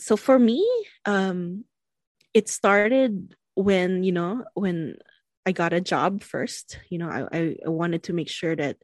So 0.00 0.16
for 0.16 0.36
me 0.36 0.66
um, 1.04 1.64
it 2.34 2.48
started 2.48 3.36
when 3.54 4.02
you 4.02 4.10
know 4.10 4.42
when 4.54 4.96
i 5.46 5.52
got 5.52 5.72
a 5.72 5.80
job 5.80 6.24
first. 6.24 6.80
You 6.90 6.98
know 6.98 7.08
I, 7.08 7.54
I 7.64 7.68
wanted 7.68 8.02
to 8.04 8.12
make 8.12 8.28
sure 8.28 8.56
that 8.56 8.78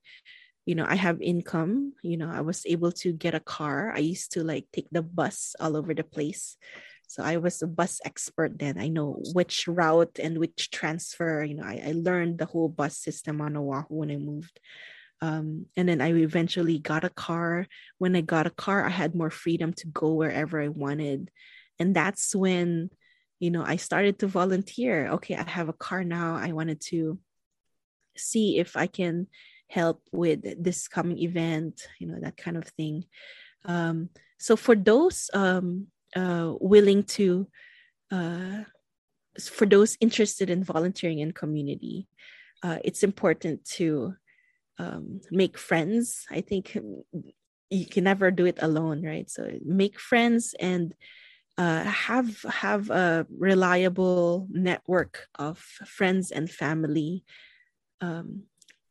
you 0.70 0.76
know 0.76 0.86
i 0.88 0.94
have 0.94 1.20
income 1.20 1.92
you 2.02 2.16
know 2.16 2.30
i 2.30 2.40
was 2.40 2.62
able 2.64 2.92
to 2.92 3.12
get 3.12 3.34
a 3.34 3.46
car 3.56 3.92
i 3.92 3.98
used 3.98 4.30
to 4.30 4.44
like 4.44 4.66
take 4.72 4.86
the 4.92 5.02
bus 5.02 5.56
all 5.58 5.76
over 5.76 5.92
the 5.94 6.04
place 6.04 6.56
so 7.10 7.24
I 7.24 7.38
was 7.38 7.60
a 7.60 7.66
bus 7.66 8.00
expert 8.04 8.56
then. 8.56 8.78
I 8.78 8.86
know 8.86 9.20
which 9.34 9.66
route 9.66 10.20
and 10.22 10.38
which 10.38 10.70
transfer. 10.70 11.42
You 11.42 11.54
know, 11.54 11.64
I, 11.64 11.82
I 11.88 11.92
learned 11.96 12.38
the 12.38 12.46
whole 12.46 12.68
bus 12.68 12.96
system 12.96 13.40
on 13.40 13.56
Oahu 13.56 13.86
when 13.88 14.12
I 14.12 14.16
moved. 14.16 14.60
Um, 15.20 15.66
and 15.76 15.88
then 15.88 16.00
I 16.00 16.12
eventually 16.12 16.78
got 16.78 17.02
a 17.02 17.10
car. 17.10 17.66
When 17.98 18.14
I 18.14 18.20
got 18.20 18.46
a 18.46 18.50
car, 18.54 18.86
I 18.86 18.90
had 18.90 19.16
more 19.16 19.28
freedom 19.28 19.72
to 19.82 19.88
go 19.88 20.14
wherever 20.14 20.62
I 20.62 20.68
wanted. 20.68 21.32
And 21.80 21.96
that's 21.96 22.32
when, 22.32 22.90
you 23.40 23.50
know, 23.50 23.64
I 23.66 23.74
started 23.74 24.20
to 24.20 24.28
volunteer. 24.28 25.08
Okay, 25.14 25.34
I 25.34 25.50
have 25.50 25.68
a 25.68 25.72
car 25.72 26.04
now. 26.04 26.36
I 26.36 26.52
wanted 26.52 26.80
to 26.92 27.18
see 28.16 28.60
if 28.60 28.76
I 28.76 28.86
can 28.86 29.26
help 29.70 30.02
with 30.12 30.42
this 30.62 30.88
coming 30.88 31.18
event, 31.18 31.86
you 31.98 32.06
know, 32.06 32.18
that 32.20 32.36
kind 32.36 32.56
of 32.56 32.64
thing. 32.64 33.04
Um, 33.64 34.10
so 34.38 34.56
for 34.56 34.74
those 34.74 35.30
um, 35.32 35.86
uh, 36.16 36.52
willing 36.60 37.04
to 37.04 37.46
uh, 38.10 38.64
for 39.40 39.66
those 39.66 39.96
interested 40.00 40.50
in 40.50 40.64
volunteering 40.64 41.20
in 41.20 41.32
community 41.32 42.08
uh, 42.62 42.78
it's 42.84 43.02
important 43.02 43.64
to 43.64 44.14
um, 44.78 45.20
make 45.30 45.58
friends. 45.58 46.26
I 46.30 46.40
think 46.40 46.76
you 47.70 47.86
can 47.86 48.04
never 48.04 48.30
do 48.30 48.46
it 48.46 48.58
alone 48.62 49.02
right? 49.04 49.30
So 49.30 49.50
make 49.64 50.00
friends 50.00 50.54
and 50.58 50.94
uh, 51.58 51.84
have 51.84 52.42
have 52.42 52.90
a 52.90 53.26
reliable 53.36 54.48
network 54.50 55.28
of 55.38 55.58
friends 55.58 56.30
and 56.30 56.50
family. 56.50 57.24
Um, 58.00 58.44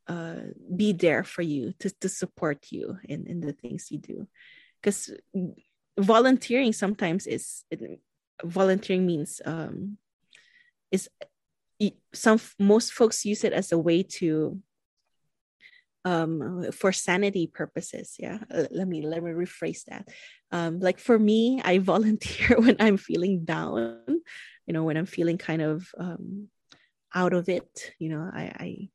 uh, 0.10 0.42
be 0.76 0.92
there 0.92 1.24
for 1.24 1.44
you 1.44 1.72
to, 1.80 1.90
to 2.02 2.10
support 2.10 2.66
you 2.72 2.98
in, 3.08 3.28
in 3.28 3.40
the 3.42 3.54
things 3.54 3.92
you 3.92 4.00
do. 4.00 4.28
Because 4.82 5.14
volunteering 5.98 6.74
sometimes 6.74 7.28
is 7.28 7.64
volunteering 8.44 9.06
means 9.06 9.40
um, 9.46 9.98
is 10.92 11.10
some 12.14 12.40
most 12.58 12.92
folks 12.92 13.24
use 13.24 13.44
it 13.44 13.54
as 13.54 13.72
a 13.72 13.78
way 13.78 14.04
to 14.04 14.60
um 16.06 16.72
for 16.72 16.92
sanity 16.92 17.46
purposes. 17.46 18.16
Yeah 18.18 18.40
let 18.50 18.88
me 18.88 19.06
let 19.06 19.22
me 19.22 19.32
rephrase 19.32 19.84
that. 19.86 20.08
Um 20.52 20.80
like 20.80 20.98
for 20.98 21.20
me 21.20 21.62
i 21.64 21.78
volunteer 21.94 22.58
when 22.60 22.78
i'm 22.80 22.98
feeling 22.98 23.46
down 23.46 24.02
you 24.66 24.74
know 24.74 24.84
when 24.84 24.98
i'm 24.98 25.06
feeling 25.06 25.38
kind 25.38 25.62
of 25.62 25.88
um 26.00 26.48
out 27.14 27.34
of 27.34 27.48
it. 27.50 27.94
You 28.00 28.10
know 28.10 28.30
i 28.34 28.44
i 28.44 28.90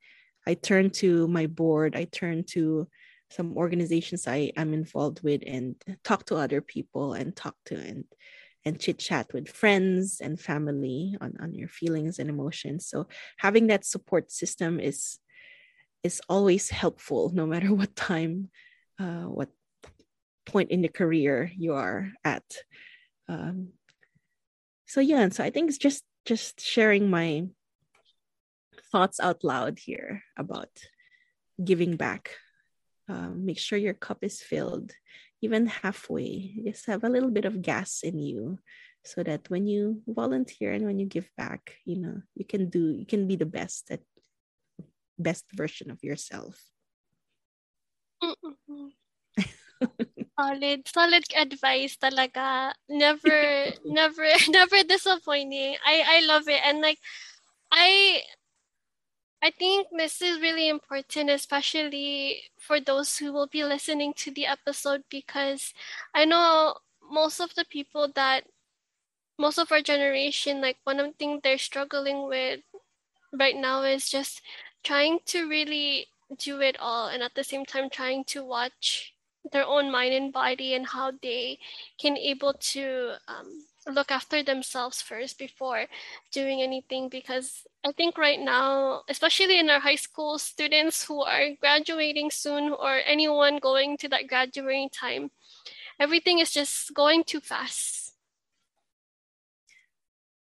i 0.47 0.55
turn 0.55 0.91
to 0.91 1.27
my 1.29 1.47
board 1.47 1.97
i 1.97 2.05
turn 2.05 2.45
to 2.45 2.87
some 3.35 3.57
organizations 3.57 4.27
I 4.27 4.53
am 4.57 4.73
involved 4.73 5.23
with 5.23 5.43
and 5.47 5.75
talk 6.05 6.27
to 6.27 6.37
other 6.37 6.61
people 6.61 7.15
and 7.15 7.35
talk 7.35 7.57
to 7.67 7.75
and 7.75 8.05
and 8.67 8.81
chit 8.81 8.99
chat 8.99 9.31
with 9.35 9.49
friends 9.49 10.21
and 10.23 10.41
family 10.41 11.17
on, 11.21 11.35
on 11.39 11.53
your 11.53 11.69
feelings 11.69 12.19
and 12.19 12.31
emotions. 12.31 12.87
So 12.87 13.09
having 13.37 13.67
that 13.67 13.85
support 13.85 14.33
system 14.33 14.81
is 14.81 15.19
is 16.03 16.21
always 16.29 16.71
helpful 16.71 17.31
no 17.35 17.47
matter 17.47 17.75
what 17.75 17.97
time, 17.97 18.51
uh, 18.99 19.25
what 19.25 19.51
point 20.47 20.71
in 20.71 20.83
the 20.83 20.89
career 20.89 21.51
you 21.57 21.75
are 21.75 22.13
at. 22.25 22.45
Um, 23.29 23.71
so 24.87 25.01
yeah, 25.01 25.21
and 25.21 25.35
so 25.35 25.43
I 25.43 25.51
think 25.51 25.69
it's 25.69 25.79
just 25.79 26.05
just 26.25 26.61
sharing 26.61 27.11
my 27.11 27.49
thoughts 28.95 29.19
out 29.19 29.43
loud 29.43 29.83
here 29.83 30.23
about 30.39 30.71
giving 31.59 31.99
back. 31.99 32.31
Um, 33.11 33.43
make 33.45 33.59
sure 33.59 33.75
your 33.77 33.99
cup 33.99 34.23
is 34.23 34.39
filled 34.39 34.95
even 35.43 35.67
halfway. 35.67 36.55
Just 36.63 36.87
have 36.87 37.03
a 37.03 37.11
little 37.11 37.35
bit 37.35 37.45
of 37.45 37.61
gas 37.61 38.07
in 38.07 38.23
you 38.23 38.63
so 39.03 39.27
that 39.27 39.51
when 39.51 39.67
you 39.67 40.01
volunteer 40.07 40.71
and 40.71 40.87
when 40.87 41.03
you 41.03 41.05
give 41.05 41.29
back 41.37 41.77
you 41.85 42.01
know 42.01 42.23
you 42.33 42.47
can 42.47 42.71
do 42.71 42.89
you 42.97 43.05
can 43.05 43.29
be 43.29 43.37
the 43.37 43.45
best 43.45 43.91
at 43.91 44.01
best 45.19 45.45
version 45.53 45.91
of 45.91 45.99
yourself. 46.07 46.57
Solid 50.35 50.83
solid 50.89 51.23
advice 51.37 51.95
talaga. 51.99 52.75
Never 52.89 53.71
never 53.85 54.27
never 54.49 54.79
disappointing. 54.87 55.77
I 55.83 55.95
i 56.07 56.27
love 56.27 56.49
it. 56.49 56.63
And 56.65 56.81
like 56.81 56.99
i 57.71 58.23
I 59.45 59.51
think 59.51 59.89
this 59.93 60.23
is 60.23 60.41
really 60.41 60.71
important, 60.71 61.29
especially 61.29 62.45
for 62.57 62.81
those 62.81 63.19
who 63.19 63.31
will 63.31 63.47
be 63.47 63.63
listening 63.63 64.15
to 64.15 64.31
the 64.31 64.47
episode, 64.47 65.05
because 65.11 65.75
I 66.15 66.25
know 66.25 66.79
most 67.11 67.41
of 67.41 67.55
the 67.55 67.67
people 67.67 68.09
that, 68.15 68.45
most 69.39 69.59
of 69.59 69.71
our 69.71 69.83
generation, 69.83 70.63
like 70.63 70.79
one 70.85 70.99
of 70.99 71.09
the 71.09 71.13
things 71.13 71.43
they're 71.43 71.59
struggling 71.59 72.27
with 72.27 72.61
right 73.35 73.57
now 73.57 73.83
is 73.83 74.09
just 74.09 74.41
trying 74.83 75.19
to 75.27 75.47
really 75.47 76.07
do 76.39 76.63
it 76.63 76.79
all 76.81 77.09
and 77.09 77.23
at 77.23 77.35
the 77.35 77.45
same 77.45 77.67
time 77.67 77.91
trying 77.91 78.25
to 78.25 78.43
watch 78.43 79.13
their 79.53 79.67
own 79.67 79.93
mind 79.93 80.15
and 80.15 80.33
body 80.33 80.75
and 80.75 80.87
how 80.87 81.13
they 81.23 81.59
can 82.01 82.17
able 82.17 82.55
to 82.55 83.17
um, 83.29 83.67
look 83.91 84.11
after 84.11 84.43
themselves 84.43 85.03
first 85.03 85.39
before 85.39 85.87
doing 86.33 86.63
anything 86.63 87.09
because 87.09 87.67
i 87.85 87.93
think 87.93 88.17
right 88.17 88.41
now 88.41 89.03
especially 89.09 89.59
in 89.59 89.69
our 89.69 89.81
high 89.81 89.95
school 89.95 90.39
students 90.39 91.05
who 91.05 91.23
are 91.23 91.51
graduating 91.61 92.31
soon 92.31 92.73
or 92.73 93.01
anyone 93.05 93.59
going 93.59 93.97
to 93.97 94.09
that 94.09 94.27
graduating 94.27 94.89
time 94.89 95.31
everything 95.99 96.39
is 96.39 96.51
just 96.51 96.93
going 96.95 97.25
too 97.25 97.41
fast. 97.41 98.13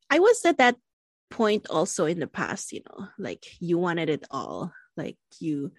I 0.10 0.20
was 0.20 0.44
at 0.46 0.58
that 0.58 0.76
point 1.32 1.68
also 1.70 2.06
in 2.06 2.20
the 2.20 2.28
past 2.28 2.72
you 2.72 2.82
know 2.88 3.08
like 3.18 3.44
you 3.60 3.78
wanted 3.78 4.10
it 4.10 4.24
all. 4.32 4.72
Like 4.96 5.18
you 5.40 5.72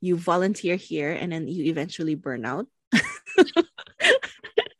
you 0.00 0.16
volunteer 0.16 0.76
here 0.76 1.12
and 1.12 1.32
then 1.32 1.46
you 1.48 1.64
eventually 1.64 2.14
burn 2.14 2.46
out 2.46 2.66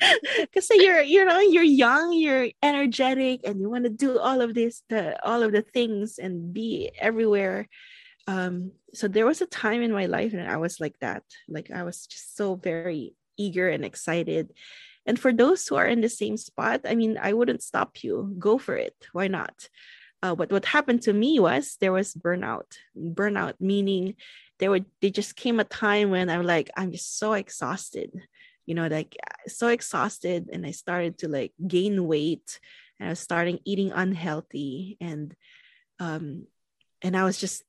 because 0.41 0.69
you're 0.71 1.03
you 1.03 1.25
know 1.25 1.41
you're 1.41 1.63
young 1.63 2.13
you're 2.13 2.49
energetic 2.63 3.41
and 3.45 3.61
you 3.61 3.69
want 3.69 3.85
to 3.85 3.91
do 3.91 4.19
all 4.19 4.41
of 4.41 4.55
this 4.55 4.83
the 4.89 5.19
all 5.27 5.43
of 5.43 5.53
the 5.53 5.63
things 5.63 6.19
and 6.19 6.53
be 6.53 6.91
everywhere. 6.99 7.69
Um 8.27 8.73
so 8.95 9.09
there 9.09 9.27
was 9.27 9.41
a 9.41 9.47
time 9.47 9.83
in 9.83 9.93
my 9.93 10.07
life 10.07 10.33
and 10.33 10.49
i 10.49 10.57
was 10.57 10.81
like 10.81 10.99
that. 11.01 11.23
Like 11.49 11.71
i 11.71 11.83
was 11.83 12.07
just 12.07 12.37
so 12.37 12.55
very 12.55 13.15
eager 13.37 13.69
and 13.69 13.85
excited. 13.85 14.53
And 15.07 15.19
for 15.19 15.33
those 15.33 15.67
who 15.67 15.77
are 15.77 15.87
in 15.87 16.01
the 16.01 16.09
same 16.09 16.37
spot 16.37 16.83
i 16.85 16.95
mean 16.95 17.19
i 17.21 17.33
wouldn't 17.33 17.63
stop 17.63 18.03
you. 18.03 18.35
Go 18.39 18.59
for 18.59 18.77
it. 18.77 18.97
Why 19.13 19.29
not? 19.29 19.69
Uh, 20.23 20.35
what 20.35 20.53
what 20.53 20.67
happened 20.67 21.03
to 21.03 21.13
me 21.13 21.41
was 21.41 21.77
there 21.81 21.93
was 21.93 22.15
burnout. 22.15 22.77
Burnout 22.97 23.55
meaning 23.59 24.17
there 24.61 24.71
would 24.71 24.85
they 25.01 25.11
just 25.11 25.35
came 25.35 25.59
a 25.59 25.65
time 25.65 26.11
when 26.11 26.31
i'm 26.31 26.45
like 26.45 26.71
i'm 26.77 26.93
just 26.93 27.19
so 27.19 27.33
exhausted 27.33 28.13
you 28.67 28.75
know 28.75 28.87
like 28.87 29.17
so 29.47 29.69
exhausted 29.69 30.49
and 30.53 30.67
i 30.67 30.71
started 30.71 31.19
to 31.19 31.29
like 31.29 31.53
gain 31.67 32.07
weight 32.07 32.61
and 32.99 33.09
i 33.09 33.11
was 33.11 33.21
starting 33.21 33.59
eating 33.65 33.93
unhealthy 33.93 34.97
and 35.01 35.35
um 35.99 36.47
and 37.03 37.17
i 37.17 37.25
was 37.25 37.39
just 37.39 37.65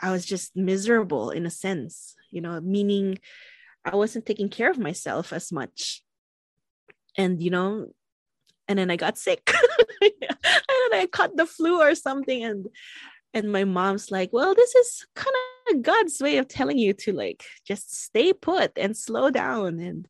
i 0.00 0.10
was 0.10 0.26
just 0.26 0.56
miserable 0.56 1.30
in 1.30 1.46
a 1.46 1.50
sense 1.50 2.14
you 2.30 2.40
know 2.40 2.60
meaning 2.60 3.18
i 3.84 3.94
wasn't 3.94 4.26
taking 4.26 4.48
care 4.48 4.70
of 4.70 4.78
myself 4.78 5.32
as 5.32 5.50
much. 5.52 6.02
And 7.18 7.42
you 7.42 7.50
know 7.50 7.88
and 8.68 8.78
then 8.78 8.90
i 8.90 8.96
got 8.96 9.18
sick. 9.18 9.52
And 10.02 11.00
i 11.00 11.06
caught 11.06 11.36
the 11.36 11.46
flu 11.46 11.80
or 11.80 11.94
something 11.94 12.42
and 12.42 12.66
and 13.34 13.52
my 13.52 13.64
mom's 13.64 14.10
like 14.10 14.30
well 14.32 14.54
this 14.54 14.74
is 14.74 15.06
kind 15.14 15.34
of 15.72 15.82
god's 15.82 16.20
way 16.20 16.36
of 16.38 16.48
telling 16.48 16.78
you 16.78 16.92
to 16.92 17.12
like 17.12 17.44
just 17.66 17.94
stay 17.94 18.32
put 18.32 18.72
and 18.76 18.96
slow 18.96 19.30
down 19.30 19.78
and 19.80 20.08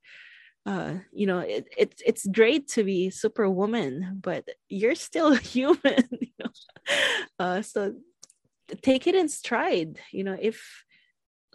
uh 0.67 0.95
you 1.13 1.27
know 1.27 1.41
it, 1.41 1.67
it 1.77 2.01
it's 2.07 2.27
great 2.27 2.69
to 2.69 2.85
be 2.85 3.11
superwoman 3.11 4.19
but 4.21 4.49
you're 4.69 4.95
still 4.95 5.35
human 5.55 6.05
you 6.21 6.33
know? 6.39 6.51
Uh 7.39 7.63
so 7.63 7.95
take 8.83 9.07
it 9.07 9.15
in 9.15 9.29
stride 9.29 9.99
you 10.13 10.25
know 10.25 10.37
if 10.41 10.85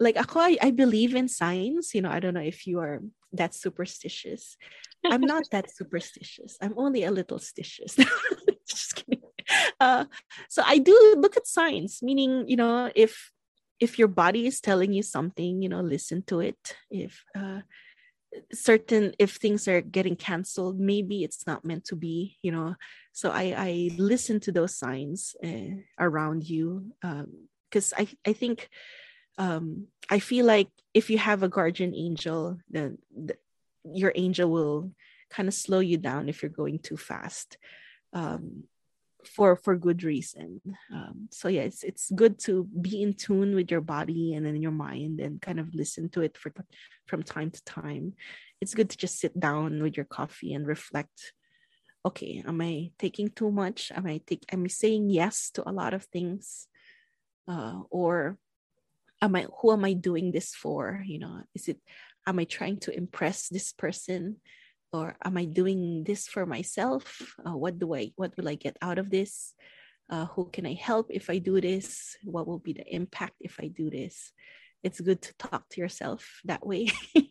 like 0.00 0.16
ako, 0.16 0.40
I, 0.40 0.56
I 0.62 0.70
believe 0.70 1.14
in 1.14 1.26
signs 1.28 1.94
you 1.94 2.02
know 2.02 2.10
i 2.10 2.20
don't 2.20 2.34
know 2.34 2.40
if 2.40 2.66
you 2.66 2.78
are 2.78 3.00
that 3.32 3.54
superstitious. 3.54 4.56
I'm 5.04 5.20
not 5.20 5.44
that 5.52 5.70
superstitious. 5.74 6.56
I'm 6.60 6.74
only 6.76 7.04
a 7.04 7.10
little 7.10 7.38
stitious. 7.38 7.96
Just 8.68 8.96
kidding. 8.96 9.22
Uh, 9.80 10.04
so 10.48 10.62
I 10.64 10.78
do 10.78 11.14
look 11.18 11.36
at 11.36 11.46
signs, 11.46 12.00
meaning, 12.02 12.48
you 12.48 12.56
know, 12.56 12.90
if 12.94 13.32
if 13.80 13.98
your 13.98 14.08
body 14.08 14.46
is 14.46 14.60
telling 14.60 14.92
you 14.92 15.02
something, 15.02 15.62
you 15.62 15.68
know, 15.68 15.80
listen 15.80 16.22
to 16.22 16.40
it. 16.40 16.76
If 16.90 17.24
uh, 17.36 17.60
certain 18.52 19.14
if 19.18 19.36
things 19.36 19.68
are 19.68 19.80
getting 19.80 20.16
canceled, 20.16 20.78
maybe 20.78 21.24
it's 21.24 21.46
not 21.46 21.64
meant 21.64 21.84
to 21.86 21.96
be, 21.96 22.38
you 22.42 22.52
know. 22.52 22.74
So 23.12 23.30
I 23.30 23.54
I 23.56 23.90
listen 23.98 24.40
to 24.40 24.52
those 24.52 24.76
signs 24.76 25.36
uh, 25.44 25.80
around 25.98 26.48
you 26.48 26.92
because 27.70 27.92
um, 27.92 27.98
I 27.98 28.30
I 28.30 28.32
think 28.32 28.68
um, 29.38 29.86
I 30.10 30.18
feel 30.18 30.46
like 30.46 30.68
if 30.94 31.10
you 31.10 31.18
have 31.18 31.42
a 31.42 31.48
guardian 31.48 31.94
angel, 31.94 32.58
then 32.68 32.98
the, 33.14 33.36
your 33.84 34.12
angel 34.14 34.50
will 34.50 34.92
kind 35.30 35.48
of 35.48 35.54
slow 35.54 35.80
you 35.80 35.96
down 35.96 36.28
if 36.28 36.42
you're 36.42 36.50
going 36.50 36.78
too 36.78 36.96
fast. 36.96 37.56
Um, 38.12 38.64
for 39.28 39.56
for 39.56 39.76
good 39.76 40.02
reason. 40.02 40.60
Um, 40.92 41.28
so 41.30 41.48
yeah 41.48 41.62
it's 41.62 41.84
it's 41.84 42.10
good 42.10 42.38
to 42.40 42.64
be 42.64 43.02
in 43.02 43.14
tune 43.14 43.54
with 43.54 43.70
your 43.70 43.80
body 43.80 44.34
and 44.34 44.44
then 44.44 44.60
your 44.60 44.72
mind 44.72 45.20
and 45.20 45.40
kind 45.40 45.60
of 45.60 45.74
listen 45.74 46.08
to 46.10 46.22
it 46.22 46.36
for 46.36 46.52
from 47.06 47.22
time 47.22 47.50
to 47.50 47.64
time. 47.64 48.14
It's 48.60 48.74
good 48.74 48.90
to 48.90 48.96
just 48.96 49.20
sit 49.20 49.38
down 49.38 49.82
with 49.82 49.96
your 49.96 50.06
coffee 50.06 50.54
and 50.54 50.66
reflect. 50.66 51.32
Okay 52.04 52.42
am 52.46 52.60
i 52.60 52.90
taking 52.98 53.28
too 53.28 53.50
much? 53.50 53.92
Am 53.94 54.06
i 54.06 54.20
take 54.26 54.44
am 54.52 54.64
i 54.64 54.68
saying 54.68 55.10
yes 55.10 55.50
to 55.54 55.68
a 55.68 55.72
lot 55.72 55.94
of 55.94 56.04
things? 56.04 56.68
Uh, 57.46 57.80
or 57.90 58.38
am 59.20 59.36
i 59.36 59.46
who 59.60 59.72
am 59.72 59.84
i 59.84 59.92
doing 59.92 60.32
this 60.32 60.54
for? 60.54 61.02
You 61.06 61.18
know 61.18 61.42
is 61.54 61.68
it 61.68 61.78
am 62.26 62.38
i 62.38 62.44
trying 62.44 62.78
to 62.80 62.96
impress 62.96 63.48
this 63.48 63.72
person 63.72 64.36
or 64.92 65.16
am 65.24 65.36
i 65.36 65.44
doing 65.44 66.04
this 66.04 66.28
for 66.28 66.46
myself? 66.46 67.34
Uh, 67.44 67.56
what 67.56 67.78
do 67.78 67.94
i 67.94 68.10
what 68.16 68.36
will 68.36 68.48
i 68.48 68.54
get 68.54 68.76
out 68.82 68.98
of 68.98 69.10
this? 69.10 69.54
Uh, 70.10 70.26
who 70.32 70.48
can 70.50 70.66
i 70.66 70.74
help 70.74 71.06
if 71.10 71.28
i 71.30 71.38
do 71.38 71.60
this? 71.60 72.16
What 72.24 72.46
will 72.46 72.58
be 72.58 72.72
the 72.72 72.86
impact 72.86 73.36
if 73.40 73.60
i 73.60 73.68
do 73.68 73.90
this? 73.90 74.32
It's 74.82 75.00
good 75.00 75.20
to 75.22 75.34
talk 75.38 75.68
to 75.70 75.80
yourself 75.80 76.40
that 76.44 76.66
way. 76.66 76.88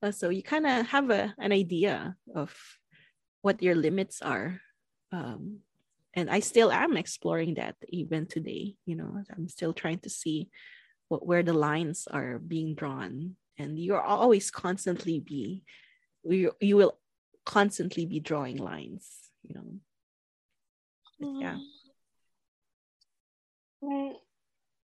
Uh, 0.00 0.12
so 0.12 0.28
you 0.28 0.40
kind 0.40 0.64
of 0.64 0.86
have 0.86 1.10
a, 1.10 1.34
an 1.36 1.50
idea 1.50 2.14
of 2.32 2.54
what 3.42 3.60
your 3.60 3.74
limits 3.74 4.22
are 4.22 4.60
um, 5.12 5.58
and 6.14 6.30
i 6.30 6.40
still 6.40 6.70
am 6.72 6.96
exploring 6.96 7.54
that 7.54 7.76
even 7.88 8.26
today 8.26 8.74
you 8.86 8.96
know 8.96 9.22
i'm 9.36 9.48
still 9.48 9.72
trying 9.72 9.98
to 9.98 10.10
see 10.10 10.48
what 11.08 11.26
where 11.26 11.42
the 11.42 11.52
lines 11.52 12.06
are 12.10 12.38
being 12.38 12.74
drawn 12.74 13.36
and 13.58 13.78
you're 13.78 14.00
always 14.00 14.50
constantly 14.50 15.20
be 15.20 15.62
you, 16.24 16.52
you 16.60 16.76
will 16.76 16.98
constantly 17.44 18.06
be 18.06 18.20
drawing 18.20 18.56
lines 18.56 19.18
you 19.48 19.54
know? 19.54 19.64
But 21.20 21.40
yeah. 21.40 21.58
Mm. 23.82 24.14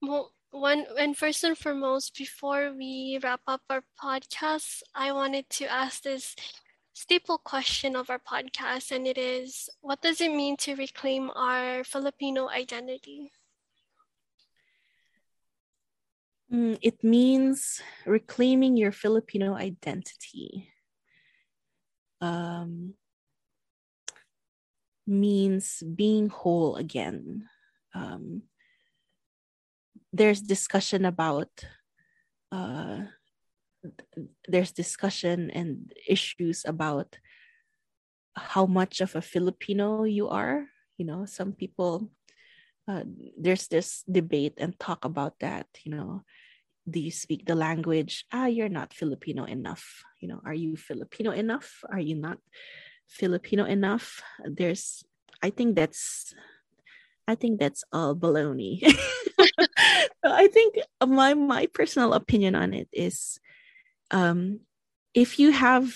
well 0.03 0.33
one 0.53 0.87
and 0.99 1.17
first 1.17 1.43
and 1.43 1.59
foremost 1.59 2.17
before 2.17 2.73
we 2.73 3.19
wrap 3.21 3.41
up 3.49 3.61
our 3.69 3.83
podcast 4.01 4.83
i 4.95 5.11
wanted 5.11 5.51
to 5.51 5.67
ask 5.67 6.05
this 6.05 6.37
staple 6.93 7.39
question 7.39 7.97
of 7.97 8.09
our 8.09 8.21
podcast 8.21 8.93
and 8.93 9.05
it 9.05 9.19
is 9.19 9.69
what 9.81 10.01
does 10.01 10.21
it 10.21 10.31
mean 10.31 10.57
to 10.57 10.77
reclaim 10.77 11.29
our 11.35 11.83
filipino 11.83 12.49
identity? 12.49 13.33
Mm, 16.53 16.79
it 16.83 17.03
means 17.03 17.83
reclaiming 18.07 18.77
your 18.77 18.93
filipino 18.93 19.55
identity 19.55 20.71
um, 22.25 22.95
means 25.07 25.83
being 25.85 26.29
whole 26.33 26.77
again. 26.77 27.45
Um, 27.95 28.43
there's 30.13 30.41
discussion 30.41 31.05
about 31.05 31.51
uh, 32.53 33.13
there's 34.49 34.73
discussion 34.73 35.51
and 35.51 35.93
issues 36.09 36.65
about 36.65 37.19
how 38.37 38.65
much 38.65 39.01
of 39.01 39.15
a 39.15 39.21
Filipino 39.21 40.05
you 40.05 40.29
are. 40.29 40.67
You 40.97 41.05
know, 41.05 41.27
some 41.27 41.53
people 41.53 42.09
uh, 42.89 43.05
there's 43.37 43.69
this 43.69 44.05
debate 44.11 44.55
and 44.57 44.79
talk 44.81 45.05
about 45.05 45.37
that. 45.41 45.67
You 45.85 45.93
know, 45.93 46.25
do 46.89 47.01
you 47.01 47.11
speak 47.11 47.47
the 47.47 47.55
language 47.55 48.25
ah 48.33 48.47
you're 48.47 48.69
not 48.69 48.93
filipino 48.95 49.45
enough. 49.45 50.05
You 50.21 50.29
know 50.29 50.41
are 50.45 50.55
you 50.55 50.77
filipino 50.77 51.31
enough? 51.31 51.83
Are 51.89 52.01
you 52.01 52.15
not 52.15 52.39
filipino 53.09 53.65
enough? 53.65 54.23
There's 54.45 55.05
i 55.43 55.51
think 55.51 55.77
that's 55.77 56.35
i 57.29 57.35
think 57.35 57.61
that's 57.61 57.85
all 57.93 58.15
baloney. 58.15 58.83
I 60.25 60.49
think 60.49 60.79
my 61.05 61.35
my 61.35 61.67
personal 61.67 62.15
opinion 62.15 62.55
on 62.55 62.73
it 62.73 62.89
is 62.93 63.39
um 64.11 64.61
if 65.13 65.39
you 65.39 65.53
have 65.53 65.93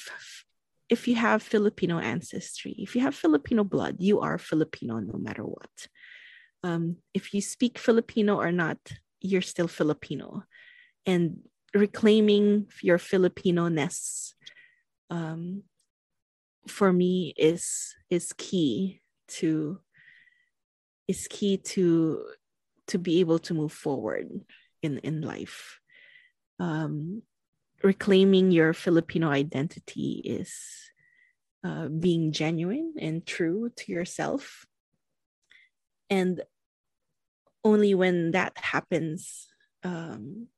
if 0.89 1.09
you 1.09 1.15
have 1.17 1.43
filipino 1.43 1.99
ancestry 1.99 2.75
if 2.79 2.95
you 2.95 3.01
have 3.03 3.15
filipino 3.15 3.65
blood 3.65 3.97
you 3.99 4.21
are 4.21 4.39
filipino 4.39 5.01
no 5.01 5.19
matter 5.19 5.45
what. 5.45 5.89
Um 6.63 6.97
if 7.15 7.33
you 7.35 7.41
speak 7.41 7.79
filipino 7.79 8.37
or 8.37 8.53
not 8.53 8.79
you're 9.21 9.43
still 9.43 9.69
filipino 9.69 10.45
and 11.09 11.39
reclaiming 11.75 12.67
your 12.83 12.99
Filipino-ness 12.99 14.35
um, 15.11 15.63
for 16.69 16.93
me 16.93 17.33
is 17.37 17.95
is 18.11 18.33
key 18.37 19.01
to 19.29 19.81
is 21.09 21.27
key 21.31 21.57
to 21.57 22.23
to 22.87 22.99
be 22.99 23.21
able 23.21 23.39
to 23.39 23.55
move 23.55 23.73
forward 23.73 24.29
in 24.83 24.99
in 24.99 25.23
life. 25.23 25.81
Um, 26.61 27.23
reclaiming 27.83 28.51
your 28.51 28.73
filipino 28.73 29.31
identity 29.31 30.21
is 30.25 30.53
uh, 31.65 31.89
being 31.89 32.33
genuine 32.33 32.95
and 33.01 33.25
true 33.25 33.71
to 33.77 33.93
yourself. 33.93 34.67
And 36.11 36.43
only 37.65 37.95
when 37.95 38.33
that 38.33 38.59
happens 38.59 39.47
um, 39.85 40.49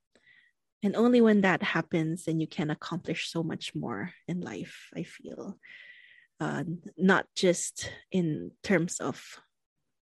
and 0.83 0.97
only 0.97 1.21
when 1.21 1.43
that 1.43 1.63
happens 1.63 2.25
then 2.25 2.41
you 2.41 2.47
can 2.47 2.71
accomplish 2.71 3.31
so 3.31 3.43
much 3.43 3.75
more 3.75 4.13
in 4.29 4.41
life 4.41 4.89
i 4.97 5.03
feel. 5.03 5.59
Uh, 6.41 6.65
not 6.97 7.27
just 7.37 7.93
in 8.11 8.51
terms 8.63 8.99
of 8.99 9.39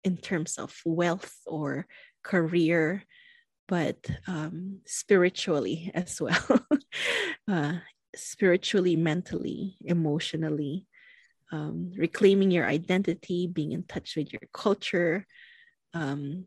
in 0.03 0.17
terms 0.17 0.57
of 0.57 0.75
wealth 0.83 1.35
or 1.45 1.85
career 2.23 3.03
but 3.67 3.97
um, 4.27 4.79
spiritually 4.85 5.91
as 5.93 6.21
well. 6.21 6.67
Uh, 7.47 7.73
spiritually 8.15 8.95
mentally 8.95 9.77
emotionally 9.85 10.87
um, 11.51 11.91
reclaiming 11.95 12.49
your 12.49 12.65
identity 12.65 13.45
being 13.45 13.71
in 13.71 13.83
touch 13.83 14.15
with 14.15 14.33
your 14.33 14.41
culture 14.51 15.27
um, 15.93 16.45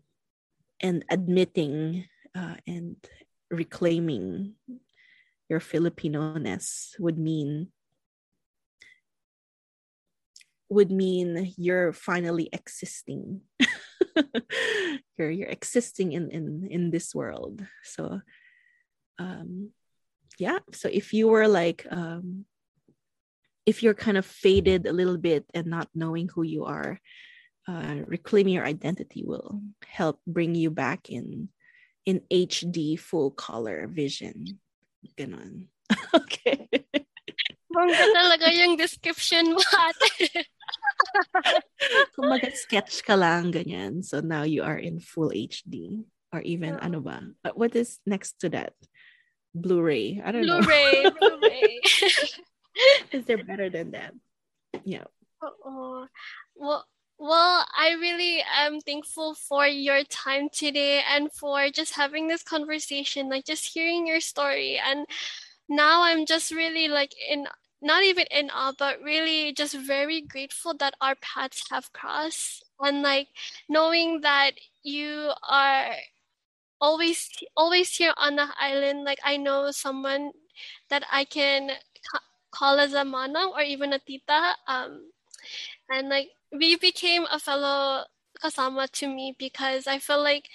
and 0.80 1.04
admitting 1.08 2.04
uh, 2.34 2.56
and 2.66 2.96
reclaiming 3.50 4.54
your 5.48 5.60
Filipino-ness 5.60 6.94
would 6.98 7.18
mean 7.18 7.68
would 10.70 10.90
mean 10.90 11.54
you're 11.56 11.94
finally 11.94 12.48
existing. 12.52 13.40
you're 15.16 15.30
you're 15.30 15.48
existing 15.48 16.12
in 16.12 16.30
in 16.30 16.68
in 16.70 16.90
this 16.90 17.14
world. 17.14 17.64
So 17.82 18.20
um 19.18 19.72
yeah, 20.38 20.58
so 20.72 20.88
if 20.92 21.12
you 21.12 21.28
were 21.28 21.48
like 21.48 21.86
um 21.90 22.44
if 23.64 23.82
you're 23.82 23.94
kind 23.94 24.16
of 24.16 24.24
faded 24.24 24.86
a 24.86 24.92
little 24.92 25.18
bit 25.18 25.44
and 25.52 25.66
not 25.66 25.88
knowing 25.94 26.28
who 26.28 26.42
you 26.42 26.64
are, 26.64 27.00
uh, 27.68 28.00
reclaiming 28.06 28.54
your 28.54 28.64
identity 28.64 29.24
will 29.24 29.60
help 29.84 30.20
bring 30.26 30.54
you 30.54 30.70
back 30.70 31.10
in 31.10 31.50
in 32.08 32.24
HD 32.32 32.96
full 32.96 33.36
color 33.36 33.84
vision. 33.84 34.56
Ganon. 35.12 35.68
okay. 36.16 36.64
Bongga 37.68 38.06
talaga 38.16 38.48
yung 38.64 38.80
description 38.80 39.52
mo 39.52 39.60
ate. 39.60 40.32
Kumaga 42.16 42.48
sketch 42.56 43.04
ka 43.04 43.12
lang, 43.12 43.52
ganyan. 43.52 44.00
So 44.00 44.24
now 44.24 44.48
you 44.48 44.64
are 44.64 44.80
in 44.80 45.04
full 45.04 45.36
HD. 45.36 46.00
Or 46.32 46.40
even, 46.40 46.80
oh. 46.80 46.84
ano 46.84 47.04
ba? 47.04 47.20
What 47.52 47.76
is 47.76 48.00
next 48.08 48.40
to 48.40 48.48
that? 48.56 48.72
Blu-ray. 49.52 50.24
I 50.24 50.32
don't 50.32 50.48
Blu-ray, 50.48 51.04
know. 51.04 51.12
Blu-ray. 51.12 51.80
is 53.12 53.24
there 53.28 53.44
better 53.44 53.68
than 53.68 53.92
that? 53.92 54.16
Yeah. 54.84 55.08
Oh, 55.44 56.08
well, 56.56 56.88
well, 57.18 57.66
I 57.76 57.92
really 58.00 58.42
am 58.56 58.80
thankful 58.80 59.34
for 59.34 59.66
your 59.66 60.04
time 60.04 60.48
today 60.50 61.02
and 61.10 61.32
for 61.32 61.68
just 61.68 61.94
having 61.94 62.28
this 62.28 62.42
conversation, 62.44 63.28
like 63.28 63.44
just 63.44 63.72
hearing 63.74 64.06
your 64.06 64.20
story. 64.20 64.78
And 64.78 65.06
now 65.68 66.02
I'm 66.02 66.26
just 66.26 66.52
really 66.52 66.88
like 66.88 67.12
in, 67.28 67.46
not 67.82 68.04
even 68.04 68.26
in 68.30 68.50
awe, 68.50 68.72
but 68.78 69.02
really 69.02 69.52
just 69.52 69.74
very 69.76 70.20
grateful 70.22 70.74
that 70.78 70.94
our 71.00 71.16
paths 71.16 71.64
have 71.70 71.92
crossed. 71.92 72.64
And 72.80 73.02
like 73.02 73.28
knowing 73.68 74.20
that 74.20 74.52
you 74.84 75.32
are 75.48 75.90
always, 76.80 77.30
always 77.56 77.96
here 77.96 78.14
on 78.16 78.36
the 78.36 78.48
island. 78.60 79.04
Like 79.04 79.18
I 79.24 79.36
know 79.36 79.70
someone 79.72 80.32
that 80.90 81.04
I 81.12 81.24
can 81.24 81.72
call 82.52 82.78
as 82.78 82.94
a 82.94 83.04
mana 83.04 83.48
or 83.50 83.62
even 83.62 83.92
a 83.92 83.98
tita. 83.98 84.54
Um, 84.68 85.10
and 85.90 86.08
like 86.08 86.30
we 86.52 86.76
became 86.76 87.26
a 87.30 87.38
fellow 87.38 88.04
kasama 88.42 88.90
to 88.92 89.08
me 89.08 89.34
because 89.38 89.86
I 89.86 89.98
feel 89.98 90.22
like 90.22 90.48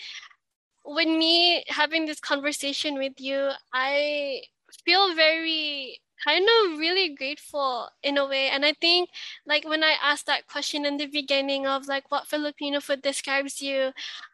when 0.84 1.18
me 1.18 1.64
having 1.68 2.06
this 2.06 2.20
conversation 2.20 2.96
with 2.96 3.20
you, 3.20 3.52
I 3.74 4.44
feel 4.86 5.16
very 5.16 6.00
kind 6.26 6.46
of 6.46 6.80
really 6.80 7.16
grateful 7.16 7.90
in 8.02 8.18
a 8.18 8.26
way. 8.28 8.50
And 8.50 8.66
I 8.66 8.74
think 8.74 9.10
like 9.46 9.68
when 9.68 9.84
I 9.84 9.96
asked 10.02 10.26
that 10.28 10.48
question 10.48 10.86
in 10.86 10.98
the 10.98 11.08
beginning 11.08 11.68
of 11.68 11.88
like 11.88 12.10
what 12.12 12.28
Filipino 12.28 12.80
food 12.80 13.02
describes 13.02 13.62
you, 13.62 13.92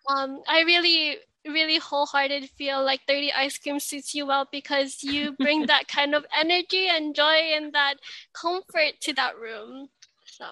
um, 0.09 0.41
I 0.47 0.61
really 0.63 1.17
really 1.47 1.77
wholehearted 1.77 2.49
feel 2.57 2.83
like 2.83 2.99
dirty 3.07 3.31
ice 3.31 3.57
cream 3.57 3.79
suits 3.79 4.13
you 4.13 4.25
well 4.25 4.47
because 4.51 5.03
you 5.03 5.31
bring 5.39 5.65
that 5.67 5.87
kind 5.87 6.13
of 6.13 6.25
energy 6.37 6.87
and 6.87 7.15
joy 7.15 7.53
and 7.55 7.73
that 7.73 7.95
comfort 8.33 8.99
to 9.01 9.13
that 9.13 9.37
room. 9.39 9.87
So 10.25 10.45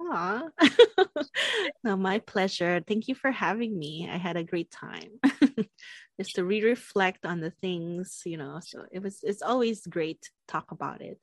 Aw. 0.00 0.48
no, 1.84 1.96
my 1.96 2.18
pleasure. 2.18 2.82
Thank 2.86 3.08
you 3.08 3.14
for 3.14 3.30
having 3.30 3.78
me. 3.78 4.08
I 4.10 4.16
had 4.16 4.36
a 4.36 4.44
great 4.44 4.70
time. 4.70 5.20
Just 6.20 6.34
to 6.36 6.44
re-reflect 6.44 7.24
on 7.24 7.40
the 7.40 7.50
things, 7.50 8.22
you 8.24 8.36
know. 8.36 8.60
So 8.62 8.84
it 8.92 9.02
was 9.02 9.20
it's 9.22 9.42
always 9.42 9.86
great 9.86 10.22
to 10.22 10.30
talk 10.48 10.70
about 10.70 11.00
it. 11.00 11.18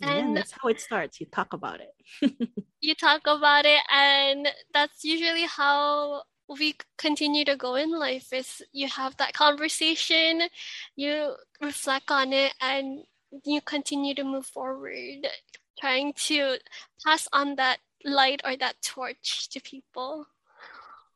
And 0.00 0.10
yeah, 0.10 0.34
that's 0.34 0.52
how 0.60 0.68
it 0.68 0.80
starts. 0.80 1.20
You 1.20 1.26
talk 1.26 1.52
about 1.52 1.80
it. 1.80 2.32
you 2.80 2.94
talk 2.94 3.22
about 3.26 3.64
it 3.64 3.80
and 3.94 4.48
that's 4.74 5.04
usually 5.04 5.46
how 5.46 6.22
we 6.48 6.74
continue 6.98 7.44
to 7.44 7.56
go 7.56 7.76
in 7.76 7.90
life 7.90 8.32
is 8.32 8.62
you 8.72 8.88
have 8.88 9.16
that 9.18 9.32
conversation, 9.32 10.42
you 10.96 11.34
reflect 11.60 12.10
on 12.10 12.32
it 12.32 12.52
and 12.60 13.04
you 13.44 13.60
continue 13.60 14.14
to 14.14 14.24
move 14.24 14.44
forward 14.44 15.26
trying 15.82 16.12
to 16.14 16.58
pass 17.04 17.26
on 17.32 17.56
that 17.56 17.78
light 18.04 18.40
or 18.44 18.56
that 18.56 18.76
torch 18.82 19.48
to 19.50 19.60
people. 19.60 20.26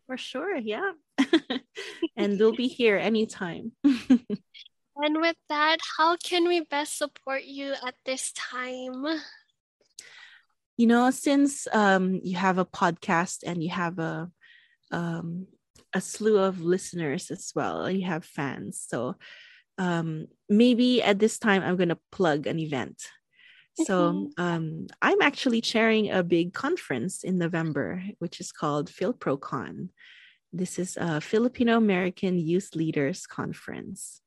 For 0.07 0.17
sure, 0.17 0.57
yeah. 0.57 0.93
and 2.17 2.39
we'll 2.39 2.55
be 2.55 2.67
here 2.67 2.97
anytime. 2.97 3.73
and 3.85 5.21
with 5.21 5.37
that, 5.49 5.79
how 5.97 6.17
can 6.17 6.49
we 6.49 6.61
best 6.61 6.99
support 6.99 7.45
you 7.45 7.75
at 7.87 7.95
this 8.05 8.33
time? 8.33 9.05
You 10.77 10.87
know, 10.89 11.11
since 11.11 11.69
um, 11.73 12.21
you 12.23 12.37
have 12.37 12.59
a 12.59 12.67
podcast 12.67 13.45
and 13.47 13.63
you 13.63 13.71
have 13.71 13.99
a 13.99 14.31
um, 14.91 15.47
a 15.95 16.01
slew 16.01 16.39
of 16.39 16.61
listeners 16.61 17.31
as 17.31 17.53
well, 17.55 17.89
you 17.91 18.07
have 18.07 18.25
fans. 18.25 18.85
So 18.87 19.15
um, 19.79 20.27
maybe 20.49 21.03
at 21.03 21.19
this 21.19 21.39
time, 21.39 21.63
I'm 21.63 21.77
going 21.77 21.89
to 21.89 21.99
plug 22.11 22.47
an 22.47 22.59
event 22.59 23.03
so 23.85 24.13
mm-hmm. 24.13 24.43
um, 24.43 24.87
I'm 25.03 25.21
actually 25.21 25.61
chairing 25.61 26.11
a 26.11 26.23
big 26.23 26.55
conference 26.55 27.25
in 27.25 27.39
November, 27.39 28.03
which 28.19 28.41
is 28.41 28.53
called 28.53 28.91
PhilProCon. 28.91 29.91
This 30.53 30.79
is 30.79 30.97
a 30.97 31.21
Filipino 31.21 31.77
American 31.77 32.39
Youth 32.39 32.75
Leaders 32.75 33.27
Conference. 33.27 34.23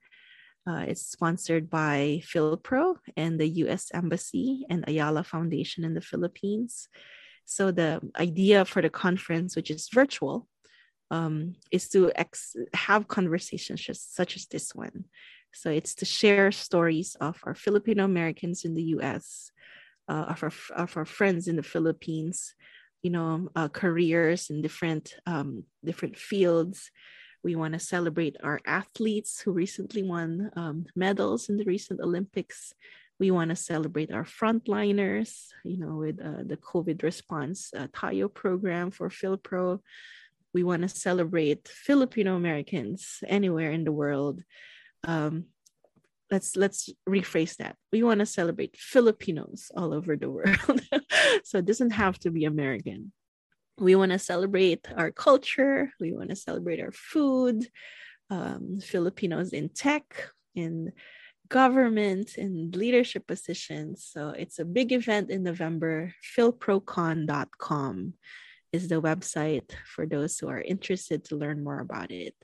Uh, 0.67 0.85
it's 0.87 1.01
sponsored 1.01 1.69
by 1.69 2.21
PhilPro 2.23 2.97
and 3.17 3.39
the 3.39 3.47
US 3.63 3.89
Embassy 3.91 4.65
and 4.69 4.85
Ayala 4.87 5.23
Foundation 5.23 5.83
in 5.83 5.95
the 5.95 6.01
Philippines. 6.01 6.87
So 7.45 7.71
the 7.71 8.01
idea 8.19 8.65
for 8.65 8.83
the 8.83 8.91
conference, 8.91 9.55
which 9.55 9.71
is 9.71 9.89
virtual, 9.91 10.47
um, 11.09 11.55
is 11.71 11.89
to 11.89 12.11
ex- 12.15 12.55
have 12.75 13.07
conversations 13.07 13.81
just 13.81 14.15
such 14.15 14.35
as 14.35 14.45
this 14.45 14.75
one 14.75 15.05
so 15.53 15.69
it's 15.69 15.95
to 15.95 16.05
share 16.05 16.51
stories 16.51 17.15
of 17.19 17.39
our 17.43 17.55
Filipino 17.55 18.05
Americans 18.05 18.65
in 18.65 18.75
the 18.75 18.83
US, 18.95 19.51
uh, 20.07 20.25
of, 20.29 20.43
our, 20.43 20.51
of 20.75 20.97
our 20.97 21.05
friends 21.05 21.47
in 21.47 21.55
the 21.55 21.63
Philippines, 21.63 22.55
you 23.01 23.09
know, 23.09 23.49
uh, 23.55 23.67
careers 23.67 24.49
in 24.49 24.61
different, 24.61 25.15
um, 25.25 25.63
different 25.83 26.17
fields. 26.17 26.91
We 27.43 27.55
want 27.55 27.73
to 27.73 27.79
celebrate 27.79 28.35
our 28.43 28.59
athletes 28.65 29.41
who 29.41 29.51
recently 29.51 30.03
won 30.03 30.51
um, 30.55 30.85
medals 30.95 31.49
in 31.49 31.57
the 31.57 31.65
recent 31.65 32.01
Olympics. 32.01 32.73
We 33.19 33.31
want 33.31 33.49
to 33.49 33.55
celebrate 33.55 34.11
our 34.11 34.25
frontliners, 34.25 35.47
you 35.63 35.77
know, 35.77 35.95
with 35.95 36.19
uh, 36.21 36.43
the 36.45 36.57
COVID 36.57 37.03
response 37.03 37.71
uh, 37.75 37.87
Tayo 37.87 38.33
program 38.33 38.91
for 38.91 39.09
PhilPro. 39.09 39.79
We 40.53 40.63
want 40.63 40.81
to 40.81 40.89
celebrate 40.89 41.67
Filipino 41.67 42.35
Americans 42.35 43.23
anywhere 43.27 43.71
in 43.71 43.83
the 43.83 43.91
world 43.91 44.41
um, 45.03 45.45
let's 46.31 46.55
let's 46.55 46.89
rephrase 47.07 47.57
that. 47.57 47.75
We 47.91 48.03
want 48.03 48.19
to 48.19 48.25
celebrate 48.25 48.77
filipinos 48.77 49.71
all 49.75 49.93
over 49.93 50.15
the 50.15 50.29
world. 50.29 50.81
So 51.43 51.57
it 51.57 51.65
doesn't 51.65 51.91
have 51.91 52.17
to 52.19 52.31
be 52.31 52.45
american. 52.45 53.11
We 53.77 53.95
want 53.95 54.11
to 54.11 54.19
celebrate 54.19 54.87
our 54.95 55.11
culture. 55.11 55.91
We 55.99 56.13
want 56.13 56.29
to 56.29 56.35
celebrate 56.35 56.79
our 56.79 56.91
food 56.91 57.67
um, 58.29 58.79
filipinos 58.81 59.53
in 59.53 59.69
tech 59.69 60.31
in 60.55 60.91
government 61.49 62.37
and 62.37 62.75
leadership 62.75 63.25
positions. 63.25 64.07
So 64.11 64.29
it's 64.29 64.59
a 64.59 64.65
big 64.65 64.91
event 64.91 65.31
in 65.31 65.43
november. 65.43 66.13
Philprocon.com 66.37 68.13
is 68.71 68.87
the 68.87 69.01
website 69.01 69.71
for 69.85 70.05
those 70.05 70.37
who 70.37 70.47
are 70.49 70.61
interested 70.61 71.25
to 71.25 71.35
learn 71.35 71.63
more 71.63 71.79
about 71.79 72.11
it. 72.11 72.35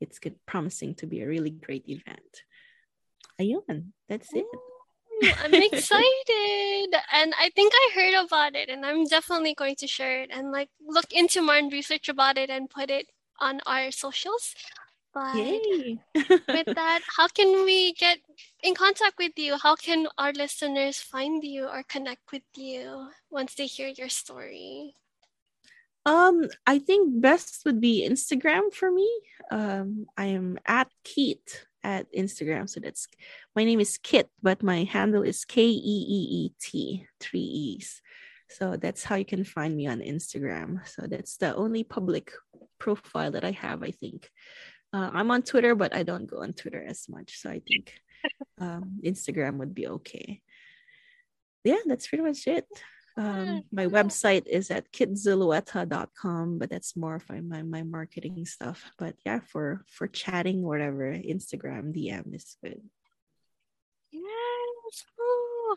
It's 0.00 0.18
good, 0.18 0.36
promising 0.46 0.94
to 0.96 1.06
be 1.06 1.20
a 1.20 1.28
really 1.28 1.50
great 1.50 1.88
event. 1.88 2.44
Ayun, 3.40 3.92
that's 4.08 4.32
it. 4.32 4.46
I'm 5.42 5.54
excited. 5.70 6.94
and 7.12 7.34
I 7.38 7.50
think 7.54 7.72
I 7.74 7.90
heard 7.94 8.24
about 8.24 8.54
it 8.54 8.68
and 8.68 8.84
I'm 8.84 9.04
definitely 9.06 9.54
going 9.54 9.76
to 9.76 9.86
share 9.86 10.22
it 10.22 10.30
and 10.32 10.50
like 10.50 10.70
look 10.86 11.12
into 11.12 11.42
more 11.42 11.56
and 11.56 11.72
research 11.72 12.08
about 12.08 12.38
it 12.38 12.50
and 12.50 12.68
put 12.70 12.90
it 12.90 13.06
on 13.40 13.60
our 13.66 13.90
socials. 13.90 14.54
But 15.12 15.34
with 16.14 16.66
that, 16.74 17.00
how 17.16 17.28
can 17.28 17.64
we 17.64 17.92
get 17.94 18.18
in 18.62 18.74
contact 18.74 19.18
with 19.18 19.32
you? 19.36 19.58
How 19.58 19.74
can 19.74 20.06
our 20.16 20.32
listeners 20.32 21.00
find 21.00 21.42
you 21.42 21.66
or 21.66 21.82
connect 21.82 22.30
with 22.32 22.42
you 22.56 23.08
once 23.30 23.54
they 23.54 23.66
hear 23.66 23.88
your 23.88 24.08
story? 24.08 24.94
Um, 26.06 26.48
I 26.66 26.78
think 26.78 27.20
best 27.20 27.62
would 27.64 27.80
be 27.80 28.08
Instagram 28.08 28.72
for 28.72 28.90
me. 28.90 29.08
Um, 29.50 30.06
I 30.16 30.26
am 30.26 30.58
at 30.66 30.88
Keet 31.04 31.66
at 31.82 32.12
Instagram. 32.12 32.68
So 32.68 32.80
that's 32.80 33.06
my 33.54 33.64
name 33.64 33.80
is 33.80 33.98
Kit, 33.98 34.28
but 34.42 34.62
my 34.62 34.84
handle 34.84 35.22
is 35.22 35.44
K 35.44 35.62
E 35.62 36.06
E 36.08 36.20
E 36.30 36.52
T, 36.60 37.06
three 37.20 37.40
E's. 37.40 38.00
So 38.48 38.76
that's 38.76 39.04
how 39.04 39.14
you 39.14 39.24
can 39.24 39.44
find 39.44 39.76
me 39.76 39.86
on 39.86 40.00
Instagram. 40.00 40.86
So 40.88 41.06
that's 41.06 41.36
the 41.36 41.54
only 41.54 41.84
public 41.84 42.32
profile 42.78 43.30
that 43.32 43.44
I 43.44 43.52
have, 43.52 43.82
I 43.82 43.92
think. 43.92 44.30
Uh, 44.92 45.10
I'm 45.12 45.30
on 45.30 45.42
Twitter, 45.42 45.74
but 45.76 45.94
I 45.94 46.02
don't 46.02 46.26
go 46.26 46.42
on 46.42 46.52
Twitter 46.52 46.84
as 46.84 47.08
much. 47.08 47.38
So 47.38 47.50
I 47.50 47.60
think 47.60 47.94
um, 48.58 49.00
Instagram 49.04 49.58
would 49.58 49.74
be 49.74 49.86
okay. 49.86 50.40
Yeah, 51.62 51.78
that's 51.86 52.08
pretty 52.08 52.24
much 52.24 52.46
it. 52.46 52.66
Um, 53.20 53.64
my 53.70 53.86
website 53.98 54.46
is 54.46 54.70
at 54.70 54.90
kitzulueta.com, 54.92 56.58
but 56.58 56.70
that's 56.70 56.96
more 56.96 57.16
of 57.16 57.28
my, 57.28 57.62
my 57.62 57.82
marketing 57.82 58.46
stuff. 58.46 58.82
But 58.98 59.14
yeah, 59.26 59.40
for 59.40 59.84
for 59.88 60.06
chatting, 60.08 60.62
whatever, 60.62 61.12
Instagram 61.12 61.94
DM 61.94 62.34
is 62.34 62.56
good. 62.64 62.80
Yes. 64.10 65.04
Ooh. 65.20 65.76